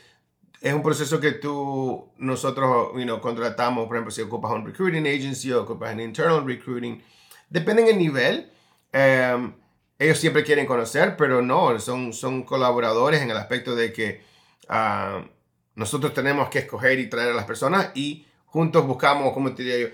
es 0.62 0.74
un 0.74 0.84
proceso 0.84 1.19
que 1.19 1.32
tú, 1.32 2.12
nosotros, 2.17 2.89
you 2.93 3.04
know, 3.04 3.19
contratamos, 3.19 3.88
por 3.88 3.95
ejemplo, 3.95 4.12
si 4.12 4.21
ocupas 4.21 4.52
un 4.52 4.63
recruiting 4.63 5.08
agency 5.08 5.52
o 5.52 5.63
ocupas 5.63 5.93
un 5.93 6.02
internal 6.02 6.45
recruiting, 6.45 7.04
depende 7.50 7.84
del 7.84 7.97
nivel. 7.97 8.52
Em, 8.91 9.54
ellos 9.97 10.19
siempre 10.19 10.43
quieren 10.43 10.67
conocer, 10.67 11.17
pero 11.17 11.41
no, 11.41 11.80
son, 11.80 12.13
son 12.13 12.43
colaboradores 12.43 13.21
en 13.21 13.32
el 13.32 13.38
aspecto 13.38 13.76
de 13.76 13.91
que 13.91 14.21
ah, 14.69 15.26
nosotros 15.75 16.13
tenemos 16.13 16.49
que 16.49 16.60
escoger 16.60 16.99
y 16.99 17.10
traer 17.10 17.31
a 17.31 17.36
las 17.36 17.45
personas 17.45 17.91
y 17.95 18.25
juntos 18.45 18.86
buscamos, 18.86 19.34
como 19.34 19.53
te 19.53 19.63
diría 19.63 19.88
yo, 19.88 19.93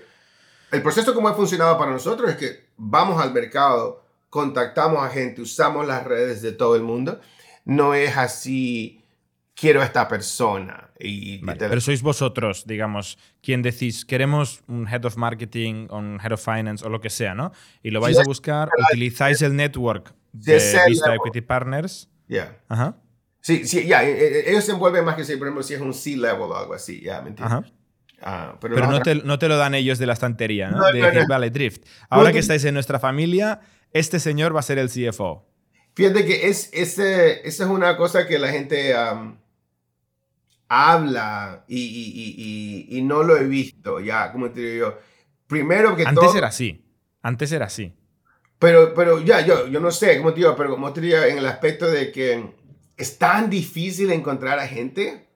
el 0.70 0.82
proceso 0.82 1.14
como 1.14 1.28
ha 1.28 1.34
funcionado 1.34 1.78
para 1.78 1.92
nosotros 1.92 2.30
es 2.30 2.36
que 2.36 2.68
vamos 2.76 3.22
al 3.22 3.32
mercado, 3.32 4.04
contactamos 4.28 5.02
a 5.04 5.08
gente, 5.08 5.40
usamos 5.40 5.86
las 5.86 6.04
redes 6.04 6.42
de 6.42 6.52
todo 6.52 6.76
el 6.76 6.82
mundo. 6.82 7.20
No 7.64 7.94
es 7.94 8.16
así 8.16 8.98
quiero 9.58 9.80
a 9.80 9.84
esta 9.84 10.08
persona. 10.08 10.90
Y 10.98 11.38
Pero 11.38 11.80
sois 11.80 12.02
vosotros, 12.02 12.64
digamos, 12.66 13.18
quien 13.42 13.62
decís, 13.62 14.04
queremos 14.04 14.62
un 14.66 14.86
head 14.88 15.04
of 15.04 15.16
marketing, 15.16 15.88
un 15.90 16.20
head 16.22 16.32
of 16.32 16.44
finance 16.44 16.84
o 16.84 16.88
lo 16.88 17.00
que 17.00 17.10
sea, 17.10 17.34
¿no? 17.34 17.52
Y 17.82 17.90
lo 17.90 18.00
vais 18.00 18.18
a 18.18 18.24
buscar, 18.24 18.68
utilizáis 18.90 19.42
el 19.42 19.54
network 19.54 20.14
de 20.32 20.54
Vista 20.88 21.14
Equity 21.14 21.40
Partners. 21.40 22.08
Ya. 22.28 22.58
Ajá. 22.68 22.96
Sí, 23.48 23.66
sí, 23.66 23.86
ya. 23.86 24.04
Eh, 24.04 24.10
eh, 24.10 24.44
ellos 24.48 24.62
se 24.62 24.72
envuelven 24.72 25.06
más 25.06 25.16
que 25.16 25.24
si, 25.24 25.34
por 25.36 25.46
ejemplo, 25.46 25.62
si 25.62 25.72
es 25.72 25.80
un 25.80 25.94
C-level 25.94 26.42
o 26.42 26.54
algo 26.54 26.74
así, 26.74 27.00
ya, 27.00 27.22
¿me 27.22 27.30
entiendes? 27.30 27.58
Ajá. 27.58 27.72
Ah, 28.20 28.58
pero, 28.60 28.76
no, 28.76 29.00
te, 29.00 29.14
no, 29.14 29.38
te, 29.38 29.48
lo 29.48 29.56
dan 29.56 29.74
ellos 29.74 29.98
de 29.98 30.04
la 30.04 30.12
estantería, 30.12 30.68
¿no? 30.68 30.84
de 30.84 31.00
decir, 31.00 31.26
vale, 31.26 31.48
Drift. 31.48 31.86
Ahora 32.10 32.30
que 32.30 32.40
estáis 32.40 32.62
en 32.66 32.74
nuestra 32.74 32.98
familia, 32.98 33.60
este 33.92 34.20
señor 34.20 34.54
va 34.54 34.60
a 34.60 34.64
ser 34.64 34.78
el 34.78 34.90
CFO. 34.90 35.48
Fíjate 35.94 36.26
que 36.26 36.48
es, 36.48 36.68
ese, 36.74 37.48
esa 37.48 37.64
es 37.64 37.70
una 37.70 37.96
cosa 37.96 38.26
que 38.26 38.38
la 38.38 38.48
gente 38.48 38.94
habla 40.68 41.64
y, 41.68 43.00
no 43.02 43.22
lo 43.22 43.34
he 43.34 43.44
visto 43.44 43.98
ya, 43.98 44.30
como 44.30 44.50
te 44.50 44.60
digo 44.60 44.90
yo. 44.90 44.98
Primero 45.46 45.96
que 45.96 46.04
Antes 46.04 46.34
era 46.34 46.48
así. 46.48 46.84
Antes 47.22 47.50
era 47.52 47.64
así. 47.64 47.94
Pero, 48.58 48.92
pero 48.92 49.22
ya, 49.22 49.40
yo, 49.40 49.68
yo 49.68 49.80
no 49.80 49.90
sé, 49.90 50.18
como 50.18 50.34
te 50.34 50.40
digo, 50.40 50.54
pero 50.54 50.68
como 50.68 50.92
te 50.92 51.00
digo, 51.00 51.16
en 51.18 51.38
el 51.38 51.46
aspecto 51.46 51.90
de 51.90 52.12
que 52.12 52.57
es 52.98 53.16
tan 53.18 53.48
difícil 53.48 54.10
encontrar 54.10 54.58
a 54.58 54.66
gente. 54.66 55.26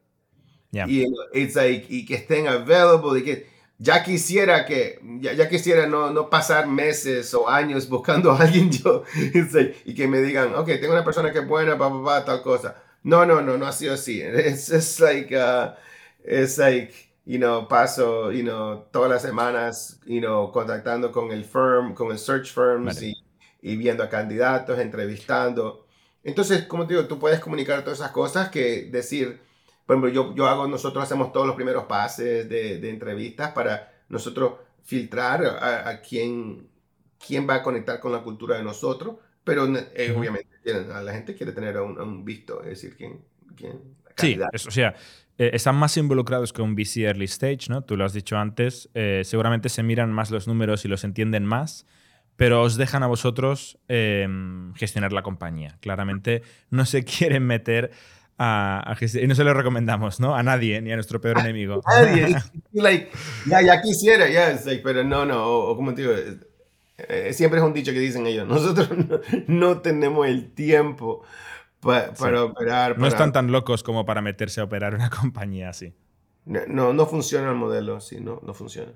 Y, 0.72 1.06
y 1.34 2.06
que 2.06 2.14
estén 2.14 2.48
available 2.48 3.20
y 3.20 3.24
que 3.24 3.46
ya 3.78 4.02
quisiera 4.02 4.64
que, 4.64 5.00
ya, 5.20 5.48
quisiera 5.48 5.86
no, 5.86 6.10
no, 6.10 6.30
pasar 6.30 6.66
meses 6.66 7.34
o 7.34 7.48
años 7.48 7.88
buscando 7.88 8.30
a 8.30 8.38
alguien 8.38 8.70
yo 8.70 9.02
y 9.84 9.94
que 9.94 10.06
me 10.06 10.22
digan, 10.22 10.54
ok, 10.54 10.66
tengo 10.80 10.92
una 10.92 11.04
persona 11.04 11.32
que 11.32 11.40
es 11.40 11.48
buena, 11.48 11.76
para 11.76 12.24
tal 12.24 12.42
cosa. 12.42 12.76
No, 13.02 13.26
no, 13.26 13.42
no, 13.42 13.58
no 13.58 13.66
ha 13.66 13.72
sido 13.72 13.94
así. 13.94 14.22
Es 14.22 14.70
just 14.70 15.00
like, 15.00 15.34
uh, 15.34 15.74
it's 16.24 16.58
like, 16.58 16.94
you 17.24 17.38
know, 17.38 17.66
paso, 17.66 18.30
you 18.30 18.42
know, 18.42 18.86
todas 18.92 19.10
las 19.10 19.22
semanas, 19.22 20.00
you 20.06 20.20
know, 20.20 20.52
contactando 20.52 21.10
con 21.10 21.32
el 21.32 21.44
firm, 21.44 21.94
con 21.94 22.12
el 22.12 22.18
search 22.18 22.52
firms 22.52 23.02
y, 23.02 23.14
y, 23.62 23.76
viendo 23.76 24.04
a 24.04 24.08
candidatos, 24.08 24.78
entrevistando. 24.78 25.86
Entonces, 26.24 26.64
como 26.64 26.86
te 26.86 26.94
digo, 26.94 27.06
tú 27.06 27.18
puedes 27.18 27.40
comunicar 27.40 27.82
todas 27.82 27.98
esas 27.98 28.12
cosas 28.12 28.48
que 28.50 28.88
decir, 28.90 29.40
por 29.86 29.96
ejemplo, 29.96 30.10
yo, 30.10 30.34
yo 30.34 30.46
hago, 30.46 30.66
nosotros 30.68 31.02
hacemos 31.02 31.32
todos 31.32 31.46
los 31.46 31.56
primeros 31.56 31.84
pases 31.84 32.48
de, 32.48 32.78
de 32.78 32.90
entrevistas 32.90 33.52
para 33.52 33.92
nosotros 34.08 34.54
filtrar 34.82 35.44
a, 35.44 35.88
a 35.88 36.00
quién, 36.00 36.68
quién 37.24 37.48
va 37.48 37.56
a 37.56 37.62
conectar 37.62 38.00
con 38.00 38.12
la 38.12 38.22
cultura 38.22 38.56
de 38.56 38.62
nosotros 38.62 39.16
pero 39.44 39.66
eh, 39.94 40.14
obviamente 40.16 40.48
la 40.64 41.12
gente 41.12 41.34
quiere 41.34 41.52
tener 41.52 41.76
un, 41.78 42.00
un 42.00 42.24
visto, 42.24 42.62
es 42.62 42.68
decir, 42.68 42.96
quién... 42.96 43.20
quién 43.56 43.80
sí, 44.16 44.38
o 44.66 44.70
sea, 44.70 44.94
eh, 45.38 45.50
están 45.54 45.74
más 45.74 45.96
involucrados 45.96 46.52
que 46.52 46.62
un 46.62 46.74
VC 46.74 46.98
early 47.02 47.24
stage, 47.24 47.68
¿no? 47.68 47.82
Tú 47.82 47.96
lo 47.96 48.04
has 48.04 48.12
dicho 48.12 48.36
antes, 48.36 48.88
eh, 48.94 49.22
seguramente 49.24 49.68
se 49.68 49.82
miran 49.82 50.12
más 50.12 50.30
los 50.30 50.46
números 50.46 50.84
y 50.84 50.88
los 50.88 51.02
entienden 51.02 51.44
más, 51.44 51.86
pero 52.42 52.60
os 52.60 52.76
dejan 52.76 53.04
a 53.04 53.06
vosotros 53.06 53.78
em, 53.86 54.74
gestionar 54.74 55.12
la 55.12 55.22
compañía. 55.22 55.78
Claramente 55.78 56.42
no 56.70 56.84
se 56.86 57.04
quieren 57.04 57.46
meter 57.46 57.92
a, 58.36 58.96
gestionar, 58.98 59.26
y 59.26 59.28
no 59.28 59.36
se 59.36 59.44
lo 59.44 59.54
recomendamos, 59.54 60.18
¿no? 60.18 60.34
A 60.34 60.42
nadie, 60.42 60.82
ni 60.82 60.90
a 60.90 60.96
nuestro 60.96 61.20
peor 61.20 61.38
enemigo. 61.38 61.82
A 61.84 62.02
nadie. 62.02 62.34
like, 62.72 63.10
ya, 63.46 63.62
ya 63.62 63.80
quisiera, 63.80 64.28
ya, 64.28 64.58
pero 64.82 65.04
no, 65.04 65.24
no, 65.24 65.46
o, 65.46 65.76
como 65.76 65.94
te 65.94 66.02
digo, 66.02 66.14
eh, 66.98 67.32
siempre 67.32 67.60
es 67.60 67.64
un 67.64 67.72
dicho 67.72 67.92
que 67.92 68.00
dicen 68.00 68.26
ellos, 68.26 68.48
nosotros 68.48 68.88
no, 69.46 69.80
tenemos 69.80 70.26
el 70.26 70.52
tiempo 70.52 71.22
para 71.78 72.42
operar. 72.42 72.98
No 72.98 73.06
están 73.06 73.30
tan 73.32 73.52
locos 73.52 73.84
como 73.84 74.04
para 74.04 74.20
meterse 74.20 74.60
a 74.60 74.64
operar 74.64 74.96
una 74.96 75.10
compañía 75.10 75.68
así. 75.68 75.94
No, 76.44 76.92
no 76.92 77.06
funciona 77.06 77.50
el 77.50 77.56
modelo 77.56 77.98
así, 77.98 78.20
no, 78.20 78.40
no 78.44 78.52
funciona. 78.52 78.90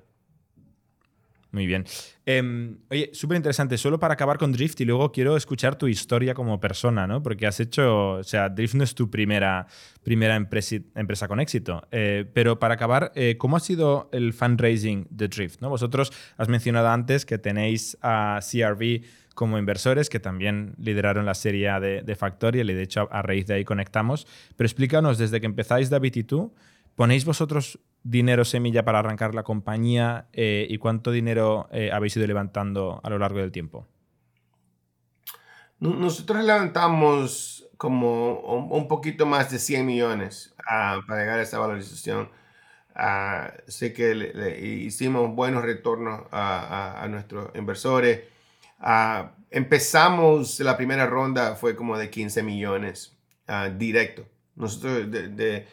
Muy 1.52 1.66
bien. 1.66 1.85
Em, 2.26 2.78
oye, 2.90 3.11
súper 3.12 3.37
interesante. 3.37 3.78
Solo 3.78 3.98
para 3.98 4.14
acabar 4.14 4.37
con 4.37 4.52
Drift 4.52 4.80
y 4.80 4.85
luego 4.85 5.12
quiero 5.12 5.37
escuchar 5.37 5.76
tu 5.76 5.87
historia 5.87 6.35
como 6.35 6.61
persona, 6.61 7.06
¿no? 7.06 7.22
Porque 7.22 7.46
has 7.46 7.61
hecho, 7.61 8.14
o 8.14 8.24
sea, 8.24 8.48
Drift 8.48 8.74
no 8.74 8.85
es 8.85 8.94
tu 8.94 9.11
primera, 9.11 9.66
primera 10.02 10.37
empresa, 10.37 11.28
con 11.28 11.40
éxito. 11.40 11.87
Eh, 11.92 12.24
pero 12.35 12.59
para 12.59 12.74
acabar, 12.74 13.12
eh, 13.14 13.37
¿cómo 13.38 13.56
ha 13.56 13.61
sido 13.61 14.11
el 14.12 14.32
fundraising 14.32 15.06
de 15.11 15.28
Drift? 15.28 15.61
¿no? 15.61 15.68
Vosotros 15.70 16.12
has 16.37 16.48
mencionado 16.48 16.88
antes 16.88 17.24
que 17.24 17.38
tenéis 17.38 17.96
a 18.02 18.40
CRV 18.40 19.02
como 19.37 19.59
inversores 19.59 20.09
que 20.09 20.18
también 20.18 20.74
lideraron 20.78 21.26
la 21.26 21.35
serie 21.35 21.70
de, 21.78 22.02
de 22.02 22.16
Factorial 22.16 22.70
y 22.70 22.74
de 22.74 22.82
hecho 22.82 23.06
a, 23.12 23.22
raíz 23.22 23.46
de 23.46 23.54
ahí 23.54 23.64
conectamos. 23.64 24.26
Pero 24.56 24.66
explícanos, 24.66 25.18
desde 25.18 25.40
que 25.40 25.46
empezáis 25.46 25.90
David 25.90 26.16
y 26.16 26.24
tú, 26.24 26.54
¿ponéis 26.96 27.24
vosotros 27.24 27.78
dinero 28.02 28.44
semilla 28.44 28.85
para 28.85 29.00
arrancar 29.00 29.35
la 29.35 29.42
compañía 29.42 30.26
eh, 30.32 30.66
y 30.68 30.78
cuánto 30.78 31.11
dinero 31.12 31.68
eh, 31.70 31.90
habéis 31.92 32.16
ido 32.16 32.26
levantando 32.26 33.00
a 33.04 33.11
lo 33.11 33.18
largo 33.18 33.38
del 33.38 33.52
tiempo? 33.52 33.87
Nosotros 35.78 36.42
levantamos 36.42 37.68
como 37.76 38.40
un, 38.40 38.88
poquito 38.88 39.26
más 39.26 39.50
de 39.50 39.59
100 39.59 39.85
millones 39.85 40.54
ah, 40.66 41.00
para 41.06 41.20
llegar 41.20 41.38
a 41.38 41.42
esa 41.42 41.59
valorización. 41.59 42.30
Ah, 42.94 43.52
sé 43.66 43.92
que 43.92 44.56
hicimos 44.62 45.35
buenos 45.35 45.62
retornos 45.62 46.22
a, 46.32 47.06
nuestros 47.11 47.50
inversores. 47.54 48.20
Ah, 48.78 49.32
empezamos 49.50 50.61
la 50.61 50.78
primera 50.78 51.04
ronda, 51.06 51.56
fue 51.56 51.76
como 51.76 51.98
de 51.98 52.09
15 52.09 52.42
millones 52.42 53.14
directo. 53.76 54.26
Nosotros 54.54 55.11
de 55.11 55.66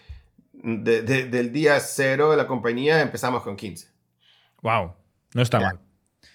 del 0.53 1.51
día 1.51 1.79
cero 1.79 2.31
de 2.31 2.37
la 2.37 2.47
compañía 2.47 3.01
empezamos 3.01 3.43
con 3.43 3.55
15. 3.55 3.87
Wow, 4.61 4.93
no 5.33 5.41
está 5.41 5.59
mal. 5.59 5.79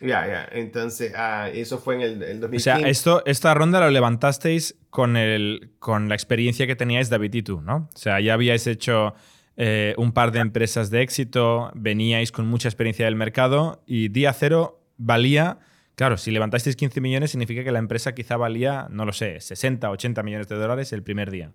Ya, 0.00 0.26
ya. 0.26 0.48
Entonces, 0.52 1.12
ah, 1.16 1.48
eso 1.52 1.78
fue 1.78 1.96
en 1.96 2.00
el, 2.02 2.22
el 2.22 2.40
2015. 2.40 2.56
O 2.56 2.60
sea, 2.60 2.88
esto, 2.88 3.22
esta 3.26 3.54
ronda 3.54 3.80
lo 3.80 3.90
levantasteis 3.90 4.76
con, 4.90 5.16
el, 5.16 5.72
con 5.78 6.08
la 6.08 6.14
experiencia 6.14 6.66
que 6.66 6.76
teníais 6.76 7.10
David 7.10 7.34
y 7.34 7.42
tú, 7.42 7.60
¿no? 7.60 7.88
O 7.92 7.98
sea, 7.98 8.20
ya 8.20 8.34
habíais 8.34 8.66
hecho 8.66 9.14
eh, 9.56 9.94
un 9.96 10.12
par 10.12 10.30
de 10.30 10.38
empresas 10.38 10.90
de 10.90 11.02
éxito, 11.02 11.72
veníais 11.74 12.30
con 12.30 12.46
mucha 12.46 12.68
experiencia 12.68 13.06
del 13.06 13.16
mercado 13.16 13.82
y 13.86 14.08
día 14.08 14.32
cero 14.32 14.80
valía... 14.96 15.58
Claro, 15.96 16.16
si 16.16 16.30
levantasteis 16.30 16.76
15 16.76 17.00
millones 17.00 17.32
significa 17.32 17.64
que 17.64 17.72
la 17.72 17.80
empresa 17.80 18.14
quizá 18.14 18.36
valía, 18.36 18.86
no 18.88 19.04
lo 19.04 19.12
sé, 19.12 19.40
60, 19.40 19.90
80 19.90 20.22
millones 20.22 20.46
de 20.46 20.54
dólares 20.54 20.92
el 20.92 21.02
primer 21.02 21.32
día. 21.32 21.50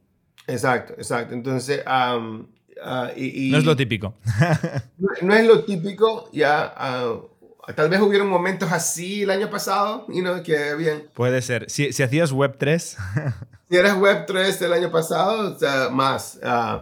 Exacto, 0.47 0.93
exacto. 0.93 1.34
Entonces, 1.34 1.84
um, 1.86 2.47
uh, 2.84 3.10
y, 3.15 3.47
y, 3.47 3.51
no 3.51 3.58
es 3.58 3.65
lo 3.65 3.75
típico. 3.75 4.15
no, 4.97 5.10
no, 5.21 5.34
es 5.34 5.47
lo 5.47 5.63
típico, 5.63 6.29
ya. 6.32 6.73
Uh, 6.77 7.34
Tal 7.75 7.89
vez 7.89 8.01
hubieron 8.01 8.27
momentos 8.27 8.71
así 8.71 9.23
el 9.23 9.29
año 9.29 9.49
pasado, 9.49 10.06
y 10.10 10.21
no 10.21 10.43
que 10.43 10.58
habían... 10.58 11.03
Puede 11.13 11.41
ser. 11.41 11.69
Si, 11.69 11.93
si 11.93 12.03
hacías 12.03 12.34
Web 12.34 12.58
3. 12.58 12.97
si 13.69 13.77
eras 13.77 13.97
Web 13.97 14.25
3 14.27 14.62
el 14.63 14.73
año 14.73 14.91
pasado, 14.91 15.56
o 15.56 15.58
sea, 15.58 15.89
más. 15.89 16.39
Uh, 16.43 16.82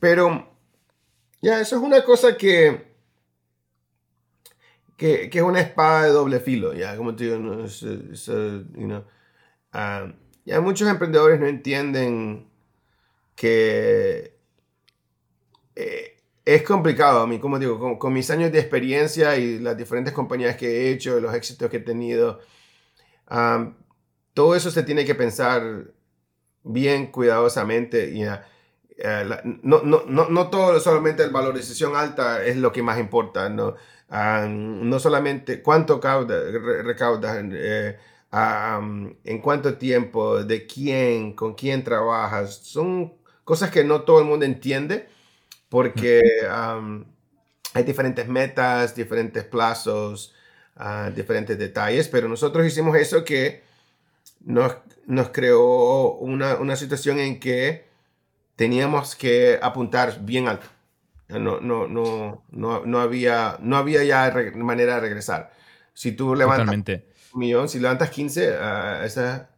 pero, 0.00 0.48
ya, 1.40 1.60
eso 1.60 1.76
es 1.76 1.82
una 1.82 2.02
cosa 2.02 2.36
que, 2.36 2.86
que, 4.96 5.30
que, 5.30 5.38
es 5.38 5.44
una 5.44 5.60
espada 5.60 6.02
de 6.04 6.10
doble 6.10 6.40
filo, 6.40 6.74
ya, 6.74 6.96
como 6.96 7.14
te 7.14 7.24
digo, 7.24 7.38
no, 7.38 7.64
es, 7.64 7.84
es, 7.84 8.26
you 8.26 8.86
know, 8.86 9.04
ya 10.44 10.60
muchos 10.60 10.88
emprendedores 10.88 11.38
no 11.38 11.46
entienden 11.46 12.45
que... 13.36 14.36
Eh, 15.76 16.16
es 16.46 16.62
complicado 16.62 17.20
a 17.20 17.26
mí, 17.26 17.40
como 17.40 17.58
digo, 17.58 17.98
con, 17.98 18.12
mis 18.12 18.30
años 18.30 18.52
de 18.52 18.60
experiencia 18.60 19.36
y 19.36 19.58
las 19.58 19.76
diferentes 19.76 20.14
compañías 20.14 20.56
que 20.56 20.66
he 20.68 20.90
hecho, 20.90 21.18
los 21.20 21.34
éxitos 21.34 21.68
que 21.68 21.78
he 21.78 21.80
tenido, 21.80 22.40
todo 24.32 24.54
eso 24.54 24.70
se 24.70 24.84
tiene 24.84 25.04
que 25.04 25.16
pensar 25.16 25.92
bien 26.62 27.08
cuidadosamente. 27.08 28.10
Y, 28.10 28.24
uh, 28.24 28.38
no, 29.62 29.82
no, 29.82 30.04
no, 30.06 30.28
no, 30.28 30.48
todo 30.48 30.78
solamente 30.78 31.24
el 31.24 31.30
valor 31.30 31.52
de 31.52 31.60
decisión 31.60 31.96
alta 31.96 32.44
es 32.44 32.56
lo 32.56 32.70
que 32.70 32.82
más 32.82 32.98
importa, 33.00 33.48
no, 33.48 33.74
no 34.08 34.98
solamente 35.00 35.62
cuánto 35.62 36.00
recaudas, 36.84 37.44
eh, 37.52 37.98
en 38.32 39.40
cuánto 39.42 39.76
tiempo, 39.78 40.44
de 40.44 40.64
quién, 40.66 41.34
con 41.34 41.54
quién 41.54 41.82
trabajas, 41.82 42.54
son 42.62 43.14
cosas 43.46 43.70
que 43.70 43.84
no 43.84 44.02
todo 44.02 44.18
el 44.18 44.26
mundo 44.26 44.44
entiende 44.44 45.08
porque 45.68 46.20
hay 47.72 47.84
diferentes 47.84 48.26
metas, 48.26 48.96
diferentes 48.96 49.44
plazos, 49.44 50.34
uh, 50.76 51.10
diferentes 51.14 51.56
detalles, 51.56 52.08
pero 52.08 52.28
nosotros 52.28 52.66
hicimos 52.66 52.96
eso 52.96 53.24
que 53.24 53.62
nos, 54.40 54.78
nos 55.06 55.28
creó 55.28 56.14
una, 56.14 56.56
una, 56.56 56.74
situación 56.74 57.20
en 57.20 57.38
que 57.38 57.86
teníamos 58.56 59.14
que 59.14 59.58
apuntar 59.62 60.24
bien 60.24 60.48
alto. 60.48 60.66
No, 61.28 61.60
no, 61.60 61.86
no, 61.86 62.42
no, 62.50 62.84
no, 62.84 63.00
había, 63.00 63.58
no 63.60 63.76
había 63.76 64.02
ya 64.02 64.34
manera 64.56 64.96
de 64.96 65.00
regresar. 65.02 65.52
Si 65.92 66.12
tú 66.12 66.34
levantas 66.34 66.74
un 67.32 67.40
millón, 67.40 67.68
si 67.68 67.78
levantas 67.78 68.10
15, 68.10 68.50
uh, 68.50 68.54
ah, 68.58 69.02
esa, 69.04 69.50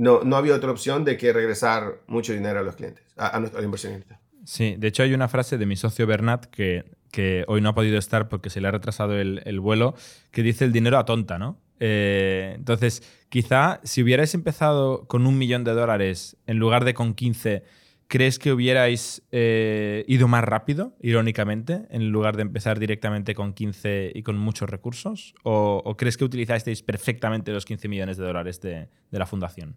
no, 0.00 0.24
no 0.24 0.36
había 0.36 0.54
otra 0.54 0.70
opción 0.70 1.04
de 1.04 1.18
que 1.18 1.30
regresar 1.30 2.00
mucho 2.06 2.32
dinero 2.32 2.60
a 2.60 2.62
los 2.62 2.74
clientes, 2.74 3.04
a, 3.18 3.36
a, 3.36 3.62
inversionistas. 3.62 4.18
Sí, 4.46 4.74
de 4.78 4.88
hecho 4.88 5.02
hay 5.02 5.12
una 5.12 5.28
frase 5.28 5.58
de 5.58 5.66
mi 5.66 5.76
socio 5.76 6.06
Bernat 6.06 6.46
que, 6.46 6.86
que 7.12 7.44
hoy 7.48 7.60
no 7.60 7.68
ha 7.68 7.74
podido 7.74 7.98
estar 7.98 8.30
porque 8.30 8.48
se 8.48 8.62
le 8.62 8.68
ha 8.68 8.70
retrasado 8.70 9.18
el, 9.18 9.42
el 9.44 9.60
vuelo, 9.60 9.94
que 10.30 10.42
dice 10.42 10.64
el 10.64 10.72
dinero 10.72 10.96
a 10.96 11.04
tonta, 11.04 11.38
¿no? 11.38 11.58
Eh, 11.80 12.54
entonces, 12.56 13.02
quizá 13.28 13.80
si 13.84 14.02
hubierais 14.02 14.34
empezado 14.34 15.06
con 15.06 15.26
un 15.26 15.36
millón 15.36 15.64
de 15.64 15.72
dólares 15.72 16.38
en 16.46 16.56
lugar 16.56 16.86
de 16.86 16.94
con 16.94 17.12
15, 17.12 17.62
¿crees 18.08 18.38
que 18.38 18.52
hubierais 18.52 19.22
eh, 19.32 20.06
ido 20.08 20.28
más 20.28 20.44
rápido, 20.44 20.96
irónicamente, 21.02 21.82
en 21.90 22.08
lugar 22.08 22.36
de 22.36 22.42
empezar 22.42 22.78
directamente 22.78 23.34
con 23.34 23.52
15 23.52 24.12
y 24.14 24.22
con 24.22 24.38
muchos 24.38 24.70
recursos? 24.70 25.34
¿O, 25.42 25.94
crees 25.98 26.16
que 26.16 26.24
utilizasteis 26.24 26.82
perfectamente 26.82 27.52
los 27.52 27.66
15 27.66 27.86
millones 27.88 28.16
de 28.16 28.24
dólares 28.24 28.62
de 28.62 28.88
la 29.10 29.26
fundación? 29.26 29.76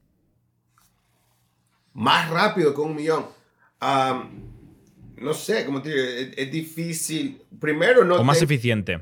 Más 1.93 2.29
rápido 2.29 2.73
con 2.73 2.91
un 2.91 2.95
millón. 2.95 3.25
Um 3.81 4.53
no 5.23 5.33
sé, 5.33 5.65
como 5.65 5.81
te 5.81 5.89
digo, 5.89 6.03
es, 6.35 6.51
difícil. 6.51 7.41
Primero, 7.59 8.03
no. 8.03 8.15
O 8.15 8.23
más 8.23 8.41
eficiente. 8.41 9.01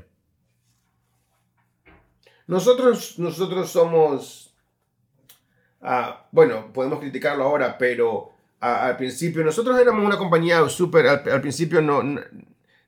Nosotros, 2.46 3.18
nosotros 3.18 3.70
somos. 3.70 4.54
Uh, 5.80 6.14
bueno, 6.30 6.72
podemos 6.72 7.00
criticarlo 7.00 7.42
ahora, 7.42 7.76
pero 7.76 8.18
uh, 8.18 8.30
al 8.60 8.96
principio, 8.96 9.42
nosotros 9.42 9.78
éramos 9.80 10.04
una 10.04 10.16
compañía 10.16 10.66
súper. 10.68 11.08
Al, 11.08 11.40
principio, 11.40 11.82
no, 11.82 12.02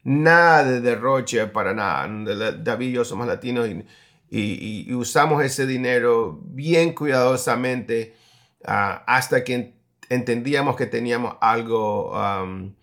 nada 0.05 0.65
de 0.65 0.81
derroche 0.81 1.47
para 1.49 1.75
nada. 1.75 2.07
David 2.53 2.89
y 2.89 2.93
yo 2.93 3.05
somos 3.05 3.27
latinos 3.27 3.69
y, 3.69 3.85
y, 4.31 4.85
y 4.89 4.95
usamos 4.95 5.43
ese 5.43 5.67
dinero 5.67 6.41
bien 6.45 6.93
cuidadosamente 6.93 8.15
uh, 8.61 9.03
hasta 9.07 9.43
que 9.43 9.75
entendíamos 10.11 10.77
que 10.77 10.87
teníamos 10.87 11.37
algo. 11.41 12.13
Um, 12.13 12.75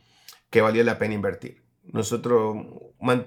que 0.51 0.62
valía 0.62 0.84
la 0.84 0.99
pena 0.99 1.15
invertir. 1.15 1.63
Nosotros 1.86 2.57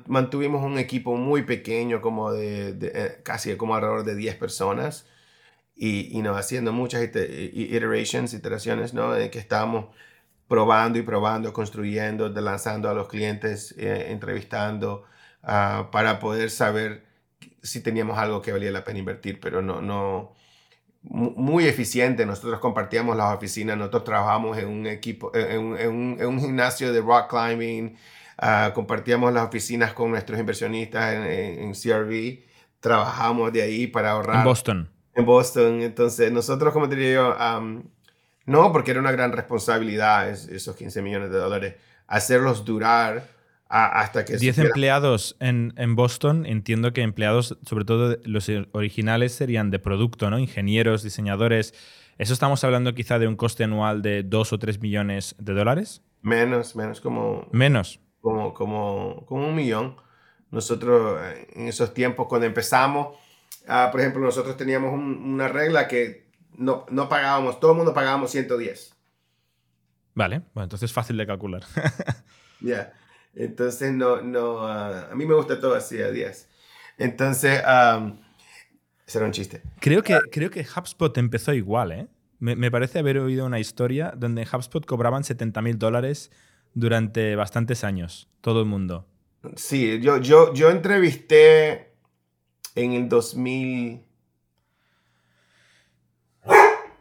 mantuvimos 0.07 0.62
un 0.62 0.78
equipo 0.78 1.16
muy 1.16 1.42
pequeño, 1.42 2.00
como 2.00 2.33
de, 2.33 2.76
eh, 2.80 3.20
casi 3.24 3.57
como 3.57 3.74
alrededor 3.74 4.04
de 4.04 4.14
10 4.14 4.37
personas, 4.37 5.09
y, 5.74 6.16
y 6.16 6.22
no, 6.22 6.37
haciendo 6.37 6.72
muchas 6.72 7.02
iterations, 7.02 8.33
iteraciones, 8.35 8.94
¿no? 8.94 9.16
En 9.16 9.30
que 9.30 9.40
estábamos 9.40 9.87
probando 10.48 10.98
y 10.98 11.02
probando, 11.02 11.52
construyendo, 11.52 12.28
lanzando 12.28 12.88
a 12.90 12.94
los 12.94 13.09
clientes, 13.09 13.74
eh, 13.78 14.09
entrevistando, 14.11 15.04
uh, 15.42 15.90
para 15.90 16.20
poder 16.20 16.50
saber 16.50 17.04
si 17.62 17.83
teníamos 17.83 18.18
algo 18.18 18.42
que 18.42 18.52
valía 18.52 18.70
la 18.70 18.85
pena 18.85 19.00
invertir, 19.00 19.40
pero 19.40 19.62
no, 19.62 19.80
no, 19.80 20.35
muy 21.05 21.67
eficiente. 21.67 22.27
Nosotros 22.27 22.61
compartíamos 22.61 23.17
las 23.17 23.35
oficinas, 23.35 23.77
nosotros 23.77 24.05
trabajamos 24.05 24.59
en 24.59 24.69
un 24.69 24.87
equipo, 24.87 25.31
en 25.35 25.61
un, 25.61 25.79
en 25.79 26.27
un, 26.27 26.40
gimnasio 26.40 26.93
de 26.93 27.01
rock 27.01 27.31
climbing, 27.31 27.97
uh, 28.43 28.73
compartíamos 28.73 29.33
las 29.33 29.47
oficinas 29.47 29.93
con 29.93 30.11
nuestros 30.11 30.38
inversionistas 30.38 31.14
en, 31.14 31.25
en, 31.25 31.73
CRV, 31.73 32.45
trabajamos 32.81 33.53
de 33.53 33.62
ahí 33.62 33.87
para 33.87 34.12
ahorrar. 34.12 34.38
En 34.38 34.45
Boston. 34.45 34.90
En 35.14 35.27
Boston. 35.27 35.83
Entonces, 35.83 36.33
nosotros, 36.33 36.73
como 36.73 36.88
te 36.88 36.97
digo, 36.97 37.35
um, 37.35 37.83
no, 38.47 38.73
porque 38.73 38.90
era 38.90 39.01
una 39.01 39.12
gran 39.12 39.33
responsabilidad 39.33 40.29
esos 40.29 40.75
15 40.77 41.03
millones 41.03 41.31
de 41.31 41.38
dólares, 41.38 41.75
hacerlos 42.07 42.64
durar 42.64 43.29
hasta 43.68 44.24
que... 44.24 44.37
10 44.37 44.59
empleados 44.59 45.37
en, 45.40 45.72
en, 45.77 45.96
Boston, 45.96 46.46
entiendo 46.46 46.92
que 46.92 47.03
empleados, 47.03 47.59
sobre 47.66 47.85
todo 47.85 48.16
los 48.24 48.50
originales, 48.72 49.35
serían 49.35 49.70
de 49.70 49.79
producto, 49.79 50.31
¿no? 50.31 50.38
Ingenieros, 50.38 51.03
diseñadores. 51.03 51.74
¿Eso 52.18 52.33
estamos 52.33 52.62
hablando 52.62 52.94
quizá 52.94 53.18
de 53.18 53.27
un 53.27 53.37
coste 53.37 53.64
anual 53.64 54.03
de 54.03 54.22
2 54.22 54.53
o 54.53 54.59
3 54.59 54.81
millones 54.81 55.35
de 55.38 55.55
dólares? 55.55 56.03
Menos, 56.22 56.77
menos 56.77 57.00
como... 57.00 57.48
Menos. 57.53 58.00
Como, 58.20 58.55
como, 58.55 59.24
como 59.27 59.48
un 59.48 59.55
millón. 59.55 59.96
Nosotros 60.50 61.20
eh, 61.22 61.48
en 61.55 61.68
esos 61.68 61.92
tiempos, 61.92 62.27
cuando 62.29 62.46
empezamos, 62.46 63.16
uh, 63.68 63.90
por 63.90 64.00
ejemplo, 64.00 64.22
nosotros 64.22 64.57
teníamos 64.57 64.94
un, 64.94 65.03
una 65.03 65.48
regla 65.48 65.88
que 65.88 66.24
no, 66.57 66.87
no 66.90 67.09
pagábamos, 67.09 67.59
todo 67.61 67.72
el 67.72 67.79
mundo 67.79 67.92
pagábamos 67.92 68.31
110. 68.31 68.94
Vale, 70.14 70.42
bueno, 70.55 70.64
entonces 70.64 70.90
es 70.90 70.92
fácil 70.94 71.16
de 71.16 71.27
calcular. 71.27 71.64
Ya. 72.61 72.94
Entonces, 73.37 73.92
no, 73.92 74.23
no, 74.23 74.62
uh, 74.62 75.11
a 75.11 75.14
mí 75.14 75.27
me 75.27 75.35
gusta 75.35 75.61
todo 75.61 75.75
así 75.75 76.01
a 76.01 76.11
10. 76.11 76.49
Entonces, 76.99 77.62
um, 77.62 78.18
ese 79.07 79.18
era 79.18 79.27
un 79.27 79.33
chiste. 79.33 79.62
Creo 79.81 80.03
que, 80.03 80.18
creo 80.31 80.51
que 80.51 80.61
HubSpot 80.61 81.16
empezó 81.18 81.53
igual, 81.53 81.92
¿eh? 81.92 82.07
Me, 82.38 82.57
me, 82.57 82.70
parece 82.70 82.99
haber 82.99 83.18
oído 83.18 83.47
una 83.47 83.59
historia 83.59 84.12
donde 84.16 84.47
HubSpot 84.51 84.85
cobraban 84.85 85.25
70 85.25 85.62
mil 85.62 85.79
dólares 85.79 86.31
durante 86.75 87.37
bastantes 87.37 87.85
años, 87.85 88.29
todo 88.40 88.61
el 88.61 88.66
mundo. 88.66 89.07
Sí, 89.57 90.01
yo, 90.01 90.18
yo, 90.18 90.53
yo 90.55 90.70
entrevisté 90.70 91.94
en 92.75 92.92
el 92.92 93.09
2000. 93.09 94.03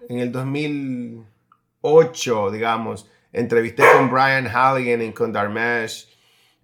En 0.10 0.20
el 0.20 0.32
2008, 0.32 2.52
digamos, 2.52 3.10
entrevisté 3.32 3.84
con 3.94 4.12
Brian 4.12 4.48
Halligan 4.48 5.02
y 5.02 5.14
con 5.14 5.32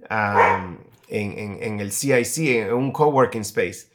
Dharmesh 0.07 0.89
en, 1.09 1.37
en, 1.37 1.63
en, 1.63 1.79
el 1.79 1.91
CIC, 1.91 2.67
en 2.67 2.73
un 2.73 2.91
coworking 2.91 3.41
space. 3.41 3.87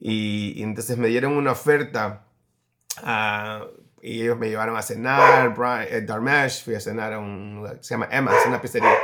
Y, 0.00 0.62
entonces 0.62 0.96
me 0.96 1.08
dieron 1.08 1.32
una 1.32 1.52
oferta 1.52 2.26
uh, 3.02 3.66
y 4.00 4.22
ellos 4.22 4.38
me 4.38 4.48
llevaron 4.48 4.76
a 4.76 4.82
cenar, 4.82 5.54
Brian, 5.54 5.86
eh, 5.90 6.02
Darmesh, 6.02 6.64
fui 6.64 6.74
a 6.74 6.80
cenar 6.80 7.12
a 7.12 7.18
un 7.18 7.66
se 7.80 7.94
llama 7.94 8.08
Emma, 8.10 8.32
es 8.38 8.46
una 8.46 8.60
pizzería. 8.60 8.94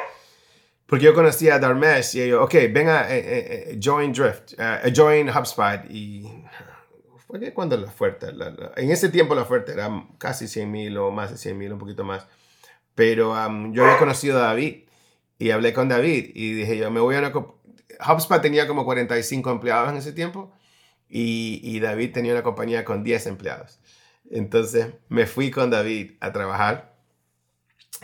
porque 0.87 1.05
yo 1.05 1.15
conocía 1.15 1.57
a 1.57 1.59
Darmesh 1.59 2.15
y 2.17 2.23
ellos, 2.23 2.43
ok, 2.43 2.55
venga, 2.71 3.13
eh, 3.13 3.19
eh, 3.19 3.65
eh, 3.71 3.81
join 3.83 4.13
Drift, 4.13 4.55
join 4.95 5.29
HubSpot. 5.29 5.91
Y 5.91 6.45
fue 7.27 7.41
que 7.41 7.53
cuando 7.53 7.77
la 7.77 7.89
oferta, 7.89 8.29
en 8.77 8.91
ese 8.91 9.09
tiempo 9.09 9.35
la 9.35 9.43
oferta 9.43 9.73
era 9.73 9.91
casi 10.19 10.47
100 10.47 10.71
mil 10.71 10.97
o 10.99 11.11
más 11.11 11.33
de 11.33 11.39
100 11.39 11.59
mil, 11.59 11.73
un 11.73 11.79
poquito 11.79 12.05
más. 12.05 12.27
Pero 12.95 13.33
um, 13.33 13.73
yo 13.73 13.85
había 13.85 13.99
conocido 13.99 14.39
a 14.39 14.43
David 14.43 14.85
y 15.39 15.51
hablé 15.51 15.73
con 15.73 15.89
David 15.89 16.31
y 16.35 16.53
dije 16.53 16.77
yo, 16.77 16.91
me 16.91 17.01
voy 17.01 17.17
a 17.17 17.19
una... 17.19 17.33
HubSpot 17.33 18.43
tenía 18.43 18.67
como 18.67 18.85
45 18.85 19.51
empleados 19.51 19.91
en 19.91 19.97
ese 19.97 20.13
tiempo 20.13 20.53
y, 21.09 21.61
y 21.63 21.81
David 21.81 22.13
tenía 22.13 22.33
una 22.33 22.43
compañía 22.43 22.85
con 22.85 23.05
10 23.05 23.27
empleados. 23.29 23.81
Entonces 24.31 24.95
me 25.09 25.27
fui 25.27 25.51
con 25.51 25.71
David 25.71 26.13
a 26.21 26.33
trabajar 26.33 26.95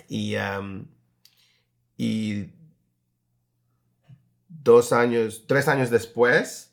y, 0.09 0.37
um, 0.37 0.87
y 1.97 2.51
dos 4.49 4.93
años, 4.93 5.45
tres 5.47 5.69
años 5.69 5.91
después, 5.91 6.73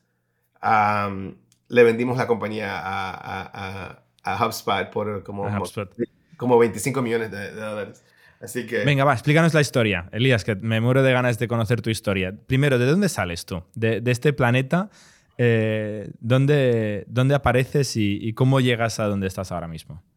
le 0.62 1.84
vendimos 1.84 2.17
la 2.17 2.28
compañía 2.28 2.80
a, 2.80 4.04
a, 4.24 4.46
HubSpot 4.46 4.89
por 4.91 5.24
como, 5.24 5.48
como 6.38 6.58
25 6.58 7.02
millones 7.02 7.32
de, 7.32 7.52
dólares. 7.52 8.04
Así 8.41 8.65
que... 8.65 8.84
Venga, 8.84 9.04
va, 9.04 9.13
explícanos 9.13 9.54
la 9.54 9.62
historia. 9.62 10.10
Elías, 10.12 10.43
que 10.43 10.56
me 10.56 10.80
muero 10.80 11.04
de 11.04 11.12
ganas 11.12 11.39
de 11.39 11.47
conocer 11.47 11.82
tu 11.82 11.89
historia. 11.89 12.34
Primero, 12.47 12.78
¿de 12.78 12.86
dónde 12.86 13.10
sales 13.10 13.45
tú? 13.45 13.63
De, 13.73 14.02
este 14.06 14.34
planeta, 14.34 14.89
eh, 15.38 16.10
¿dónde, 16.19 17.06
¿dónde, 17.08 17.36
apareces 17.36 17.95
y, 17.95 18.19
y, 18.21 18.34
cómo 18.34 18.60
llegas 18.60 19.00
a 19.00 19.06
donde 19.06 19.28
estás 19.28 19.52
ahora 19.52 19.67
mismo? 19.67 20.04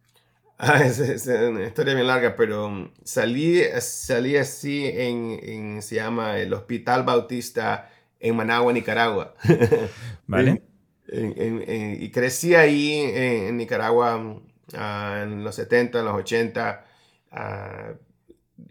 Ah, 0.62 0.84
es, 0.84 1.26
una 1.26 1.66
historia 1.66 1.94
bien 1.94 2.06
larga, 2.06 2.36
pero 2.36 2.66
um, 2.66 2.90
salí, 3.02 3.62
salí 3.80 4.36
así 4.36 4.84
en, 4.92 5.80
se 5.80 5.94
llama 5.94 6.36
el 6.36 6.52
Hospital 6.52 7.02
Bautista 7.02 7.90
en 8.18 8.36
Managua, 8.36 8.70
Nicaragua. 8.70 9.34
Vale. 10.26 10.60
y 11.10 12.10
crecí 12.10 12.54
ahí 12.54 13.10
en, 13.14 13.56
Nicaragua 13.56 14.16
um, 14.16 14.42
ah, 14.74 15.20
en 15.22 15.42
los 15.42 15.54
70, 15.54 16.00
en 16.00 16.04
los 16.04 16.14
80. 16.14 16.84
Ah, 17.32 17.92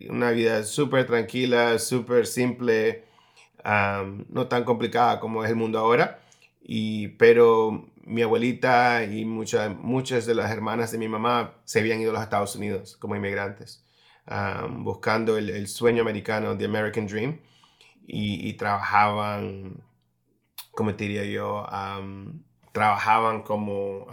una 0.10 0.32
vida 0.32 0.64
súper 0.64 1.06
tranquila, 1.06 1.80
súper 1.80 2.28
simple, 2.28 3.04
no 4.30 4.48
tan 4.48 4.64
complicada 4.64 5.20
como 5.20 5.44
es 5.44 5.50
el 5.50 5.56
mundo 5.56 5.80
ahora. 5.80 6.22
Y, 6.62 7.10
pero 7.10 7.90
mi 8.10 8.24
abuelita 8.24 9.04
y 9.04 9.24
muchas 9.26 9.76
muchas 9.78 10.26
de 10.26 10.34
las 10.36 10.52
hermanas 10.52 10.92
de 10.92 10.98
mi 10.98 11.08
mamá 11.08 11.54
se 11.64 11.80
habían 11.80 12.02
ido 12.02 12.10
a 12.12 12.14
los 12.14 12.24
Estados 12.24 12.56
Unidos 12.56 12.98
como 12.98 13.16
inmigrantes, 13.16 13.84
buscando 14.70 15.38
el, 15.38 15.68
sueño 15.68 16.02
americano, 16.02 16.58
the 16.58 16.66
American 16.66 17.08
Dream, 17.08 17.40
y, 18.08 18.54
trabajaban, 18.54 19.84
como 20.72 20.94
diría 20.94 21.24
yo, 21.26 21.68
trabajaban 22.72 23.44
como 23.44 24.08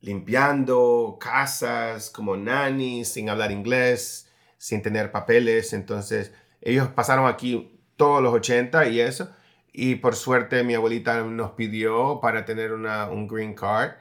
limpiando 0.00 1.18
casas, 1.20 2.10
como 2.10 2.36
nannies, 2.36 3.12
sin 3.12 3.30
hablar 3.30 3.52
inglés, 3.52 4.30
sin 4.58 4.82
tener 4.82 5.10
papeles. 5.10 5.72
Entonces, 5.72 6.32
ellos 6.60 6.88
pasaron 6.88 7.26
aquí 7.26 7.80
todos 7.96 8.22
los 8.22 8.32
80 8.34 8.88
y 8.88 9.00
eso 9.00 9.30
y 9.72 9.96
por 9.96 10.16
suerte 10.16 10.64
mi 10.64 10.74
abuelita 10.74 11.22
nos 11.22 11.52
pidió 11.52 12.20
para 12.20 12.44
tener 12.44 12.72
una, 12.72 13.08
un 13.08 13.28
green 13.28 13.54
card 13.54 13.92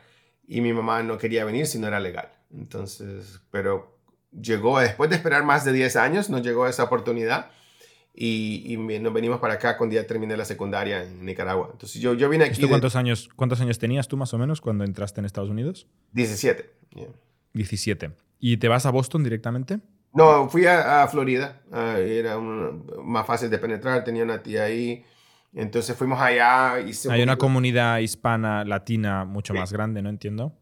y 0.48 0.62
mi 0.62 0.74
mamá 0.74 1.04
no 1.04 1.18
quería 1.18 1.46
venir 1.46 1.68
si 1.68 1.80
no 1.80 1.88
era 1.88 2.00
legal. 2.00 2.30
Entonces, 2.52 3.40
pero 3.52 3.98
llegó, 4.32 4.80
después 4.80 5.10
de 5.10 5.16
esperar 5.16 5.44
más 5.44 5.66
de 5.66 5.74
10 5.74 5.96
años, 5.96 6.30
nos 6.30 6.42
llegó 6.42 6.68
esa 6.68 6.84
oportunidad 6.84 7.52
y, 8.14 8.74
y 8.74 9.00
nos 9.00 9.14
venimos 9.14 9.40
para 9.40 9.56
acá 9.56 9.78
cuando 9.78 9.96
ya 9.96 10.06
terminé 10.06 10.36
la 10.36 10.46
secundaria 10.46 11.04
en 11.04 11.26
Nicaragua. 11.26 11.70
Entonces 11.72 12.02
yo, 12.02 12.14
yo 12.14 12.30
vine 12.30 12.46
aquí... 12.46 12.62
¿Tú 12.62 12.68
cuántos, 12.68 12.96
años, 12.96 13.30
cuántos 13.36 13.62
años 13.62 13.80
tenías 13.80 14.08
tú 14.08 14.18
más 14.18 14.34
o 14.34 14.38
menos 14.38 14.62
cuando 14.62 14.84
entraste 14.84 15.22
en 15.22 15.26
Estados 15.26 15.50
Unidos? 15.50 15.88
17. 16.14 16.70
17. 17.54 18.12
¿Y 18.40 18.58
te 18.58 18.68
vas 18.68 18.86
a 18.86 18.92
Boston 18.92 19.24
directamente? 19.24 19.80
No, 20.14 20.50
fui 20.50 20.66
a, 20.66 21.08
Florida. 21.08 21.62
Ah, 21.72 21.98
era 22.00 22.38
más 22.40 23.26
fácil 23.26 23.50
de 23.50 23.58
penetrar, 23.58 24.04
tenía 24.04 24.24
una 24.24 24.42
tía 24.42 24.64
ahí. 24.64 25.06
Entonces 25.54 25.96
fuimos 25.96 26.20
allá. 26.20 26.74
Hay 26.74 27.22
una 27.22 27.38
comunidad 27.38 28.00
hispana, 28.00 28.66
latina, 28.66 29.26
mucho 29.26 29.54
más 29.54 29.72
grande, 29.72 30.02
¿no? 30.02 30.10
Entiendo. 30.10 30.54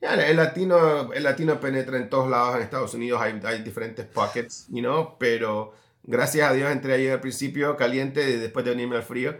el, 0.00 0.36
latino, 0.36 1.12
el 1.12 1.22
latino 1.22 1.60
penetra 1.60 1.96
en 1.96 2.08
todos 2.08 2.30
lados 2.30 2.56
en 2.56 2.62
Estados 2.62 2.94
Unidos, 2.94 3.20
hay, 3.20 3.40
hay 3.44 3.62
diferentes 3.62 4.06
pockets, 4.06 4.66
you 4.68 4.80
know, 4.80 5.16
pero 5.18 5.74
gracias 6.02 6.50
a 6.50 6.52
Dios 6.52 6.70
entré 6.70 6.94
ahí 6.94 7.08
al 7.08 7.20
principio 7.20 7.76
caliente, 7.76 8.38
después 8.38 8.64
de 8.64 8.72
venirme 8.72 8.96
al 8.96 9.02
frío, 9.02 9.36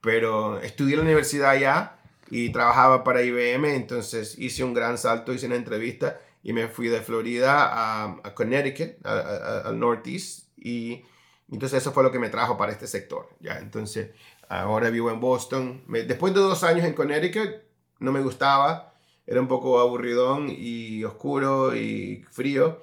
pero 0.00 0.60
estudié 0.60 0.94
en 0.94 1.00
la 1.00 1.04
universidad 1.04 1.50
allá 1.50 1.96
y 2.30 2.50
trabajaba 2.50 3.04
para 3.04 3.22
IBM, 3.22 3.74
entonces 3.74 4.38
hice 4.38 4.64
un 4.64 4.74
gran 4.74 4.98
salto, 4.98 5.32
hice 5.32 5.46
una 5.46 5.56
entrevista 5.56 6.20
y 6.42 6.52
me 6.52 6.68
fui 6.68 6.88
de 6.88 7.00
Florida 7.00 8.04
a, 8.04 8.34
Connecticut, 8.34 9.04
al 9.04 9.78
Northeast, 9.78 10.48
y 10.56 11.04
entonces 11.50 11.82
eso 11.82 11.92
fue 11.92 12.02
lo 12.02 12.12
que 12.12 12.18
me 12.18 12.28
trajo 12.28 12.56
para 12.56 12.72
este 12.72 12.86
sector, 12.86 13.28
¿ya? 13.40 13.58
Entonces 13.58 14.10
Ahora 14.48 14.90
vivo 14.90 15.10
en 15.10 15.20
Boston. 15.20 15.82
después 15.88 16.34
de 16.34 16.40
dos 16.40 16.62
años 16.64 16.84
en 16.84 16.94
Connecticut, 16.94 17.50
no 17.98 18.12
me 18.12 18.20
gustaba. 18.20 18.94
Era 19.26 19.40
un 19.40 19.48
poco 19.48 19.80
aburridón 19.80 20.48
y 20.50 21.02
oscuro 21.04 21.74
y 21.74 22.24
frío. 22.30 22.82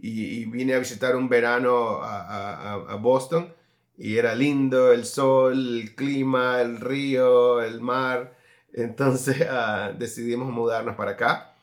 Y, 0.00 0.44
vine 0.46 0.74
a 0.74 0.78
visitar 0.78 1.16
un 1.16 1.28
verano 1.28 2.00
a, 2.02 2.96
Boston. 3.00 3.52
Y 3.96 4.16
era 4.16 4.34
lindo 4.34 4.92
el 4.92 5.04
sol, 5.04 5.80
el 5.80 5.94
clima, 5.94 6.60
el 6.60 6.80
río, 6.80 7.62
el 7.62 7.80
mar. 7.80 8.36
Entonces 8.72 9.46
ah, 9.50 9.92
decidimos 9.96 10.52
mudarnos 10.52 10.94
para 10.94 11.12
acá. 11.12 11.54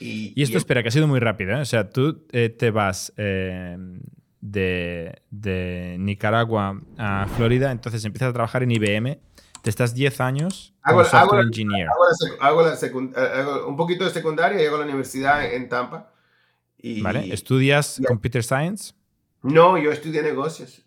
Y, 0.00 0.40
esto, 0.42 0.56
espera, 0.56 0.82
que 0.82 0.88
ha 0.88 0.92
sido 0.92 1.06
muy 1.06 1.20
rápido. 1.20 1.52
¿eh? 1.52 1.60
O 1.60 1.64
sea, 1.64 1.90
tú 1.90 2.24
eh, 2.32 2.48
te 2.48 2.70
vas 2.70 3.12
eh, 3.16 3.76
de, 4.40 5.96
Nicaragua 5.98 6.80
a 6.98 7.26
Florida, 7.36 7.70
entonces 7.70 8.04
empiezas 8.04 8.30
a 8.30 8.32
trabajar 8.32 8.62
en 8.62 8.70
IBM, 8.70 9.18
te 9.62 9.70
estás 9.70 9.94
10 9.94 10.20
años 10.20 10.74
como 10.82 11.04
software 11.04 11.44
engineer. 11.44 11.88
Hago, 12.40 13.66
un 13.66 13.76
poquito 13.76 14.04
de 14.04 14.10
secundaria 14.10 14.62
y 14.62 14.66
hago 14.66 14.78
la 14.78 14.84
universidad 14.84 15.44
en 15.52 15.68
Tampa. 15.68 16.13
Y, 16.84 17.00
¿Vale? 17.00 17.32
¿Estudias 17.32 17.98
computer 18.06 18.44
science? 18.44 18.92
No, 19.42 19.78
yo 19.78 19.90
estudié 19.90 20.22
negocios. 20.22 20.82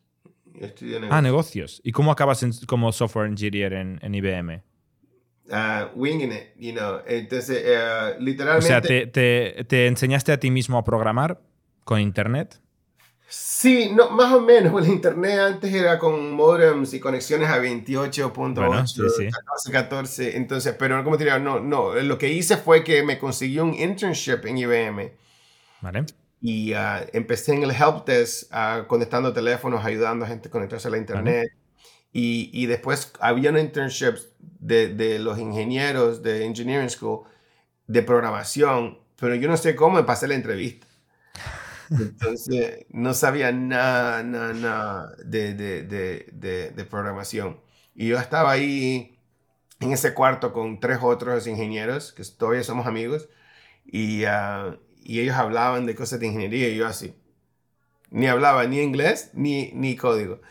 Ah, 1.10 1.24
negocios. 1.24 1.82
¿Y 1.84 1.92
cómo 1.92 2.12
acabas 2.12 2.46
como 2.68 2.92
software 2.92 3.28
engineer 3.28 3.74
en, 3.74 4.00
en 4.04 4.14
IBM? 4.14 4.62
Uh, 5.50 5.88
winging 5.96 6.32
it, 6.32 6.56
you 6.56 6.72
know. 6.72 7.00
Entonces, 7.08 7.64
uh, 7.66 8.22
literalmente... 8.22 8.66
O 8.66 8.68
sea, 8.68 8.80
te, 8.80 9.08
te, 9.08 9.64
te 9.64 9.88
enseñaste 9.88 10.32
a 10.32 10.40
ti 10.40 10.52
mismo 10.52 10.78
a 10.78 10.84
programar 10.84 11.42
con 11.84 12.00
internet? 12.00 12.62
Sí, 13.28 13.92
no, 13.92 14.12
más 14.12 14.32
o 14.34 14.42
menos. 14.42 14.80
El 14.80 14.94
internet 14.94 15.40
antes 15.40 15.74
era 15.74 15.98
con 15.98 16.32
modems 16.32 16.94
y 16.94 17.00
conexiones 17.00 17.50
a 17.50 17.60
28.8, 17.60 18.54
bueno, 18.54 18.86
sí, 18.86 19.02
14, 19.02 19.72
14. 19.72 20.38
Entonces, 20.38 20.76
pero 20.78 21.04
como 21.04 21.18
te 21.18 21.24
diría, 21.24 21.40
no, 21.40 21.60
no. 21.60 21.96
Lo 21.96 22.20
que 22.20 22.32
hice 22.32 22.56
fue 22.56 22.84
que 22.84 23.02
me 23.02 23.18
conseguí 23.18 23.58
un 23.58 23.74
internship 23.74 24.46
en 24.46 24.60
IBM. 24.60 25.27
Vale. 25.82 26.06
Y 26.40 26.74
uh, 26.74 27.08
empecé 27.14 27.54
en 27.54 27.64
el 27.64 27.72
help 27.72 28.06
desk 28.06 28.52
uh, 28.54 28.86
conectando 28.88 29.34
teléfonos, 29.34 29.84
ayudando 29.84 30.26
a 30.26 30.28
gente 30.28 30.50
a 30.50 30.52
conectarse 30.52 30.88
a 30.88 30.92
la 30.92 30.98
internet. 30.98 31.52
Y, 32.14 32.50
y, 32.54 32.66
después 32.68 33.12
había 33.20 33.50
un 33.50 33.58
internship 33.58 34.16
de, 34.40 34.94
de 34.94 35.20
los 35.20 35.38
ingenieros 35.40 36.24
de 36.24 36.46
Engineering 36.46 36.90
School 36.90 37.26
de 37.86 38.02
programación, 38.02 39.00
pero 39.20 39.36
yo 39.36 39.48
no 39.48 39.58
sé 39.58 39.76
cómo 39.76 39.98
me 39.98 40.04
pasé 40.04 40.28
la 40.28 40.36
entrevista. 40.36 40.88
Entonces, 41.92 42.86
no 42.90 43.14
sabía 43.14 43.52
nada, 43.52 44.24
nada, 44.24 44.54
nada 44.54 45.16
de, 45.24 45.54
de, 45.54 45.84
de, 45.84 46.72
de, 46.72 46.86
programación. 46.86 47.60
Y 47.94 48.08
yo 48.08 48.18
estaba 48.18 48.52
ahí 48.52 49.20
en 49.80 49.92
ese 49.92 50.14
cuarto 50.14 50.54
con 50.54 50.80
tres 50.80 51.00
otros 51.02 51.46
ingenieros, 51.46 52.14
que 52.14 52.24
todavía 52.24 52.64
somos 52.64 52.88
amigos, 52.88 53.30
y, 53.86 54.26
uh, 54.26 54.78
y 55.08 55.22
ellos 55.22 55.38
hablaban 55.38 55.86
de 55.86 55.96
cosas 55.96 56.20
de 56.20 56.28
ingeniería 56.28 56.68
y 56.68 56.76
yo 56.76 56.86
así. 56.86 57.16
Ni 58.12 58.28
hablaba 58.28 58.66
ni 58.68 58.82
inglés 58.82 59.32
ni, 59.34 59.72
ni 59.74 59.96
código. 59.96 60.42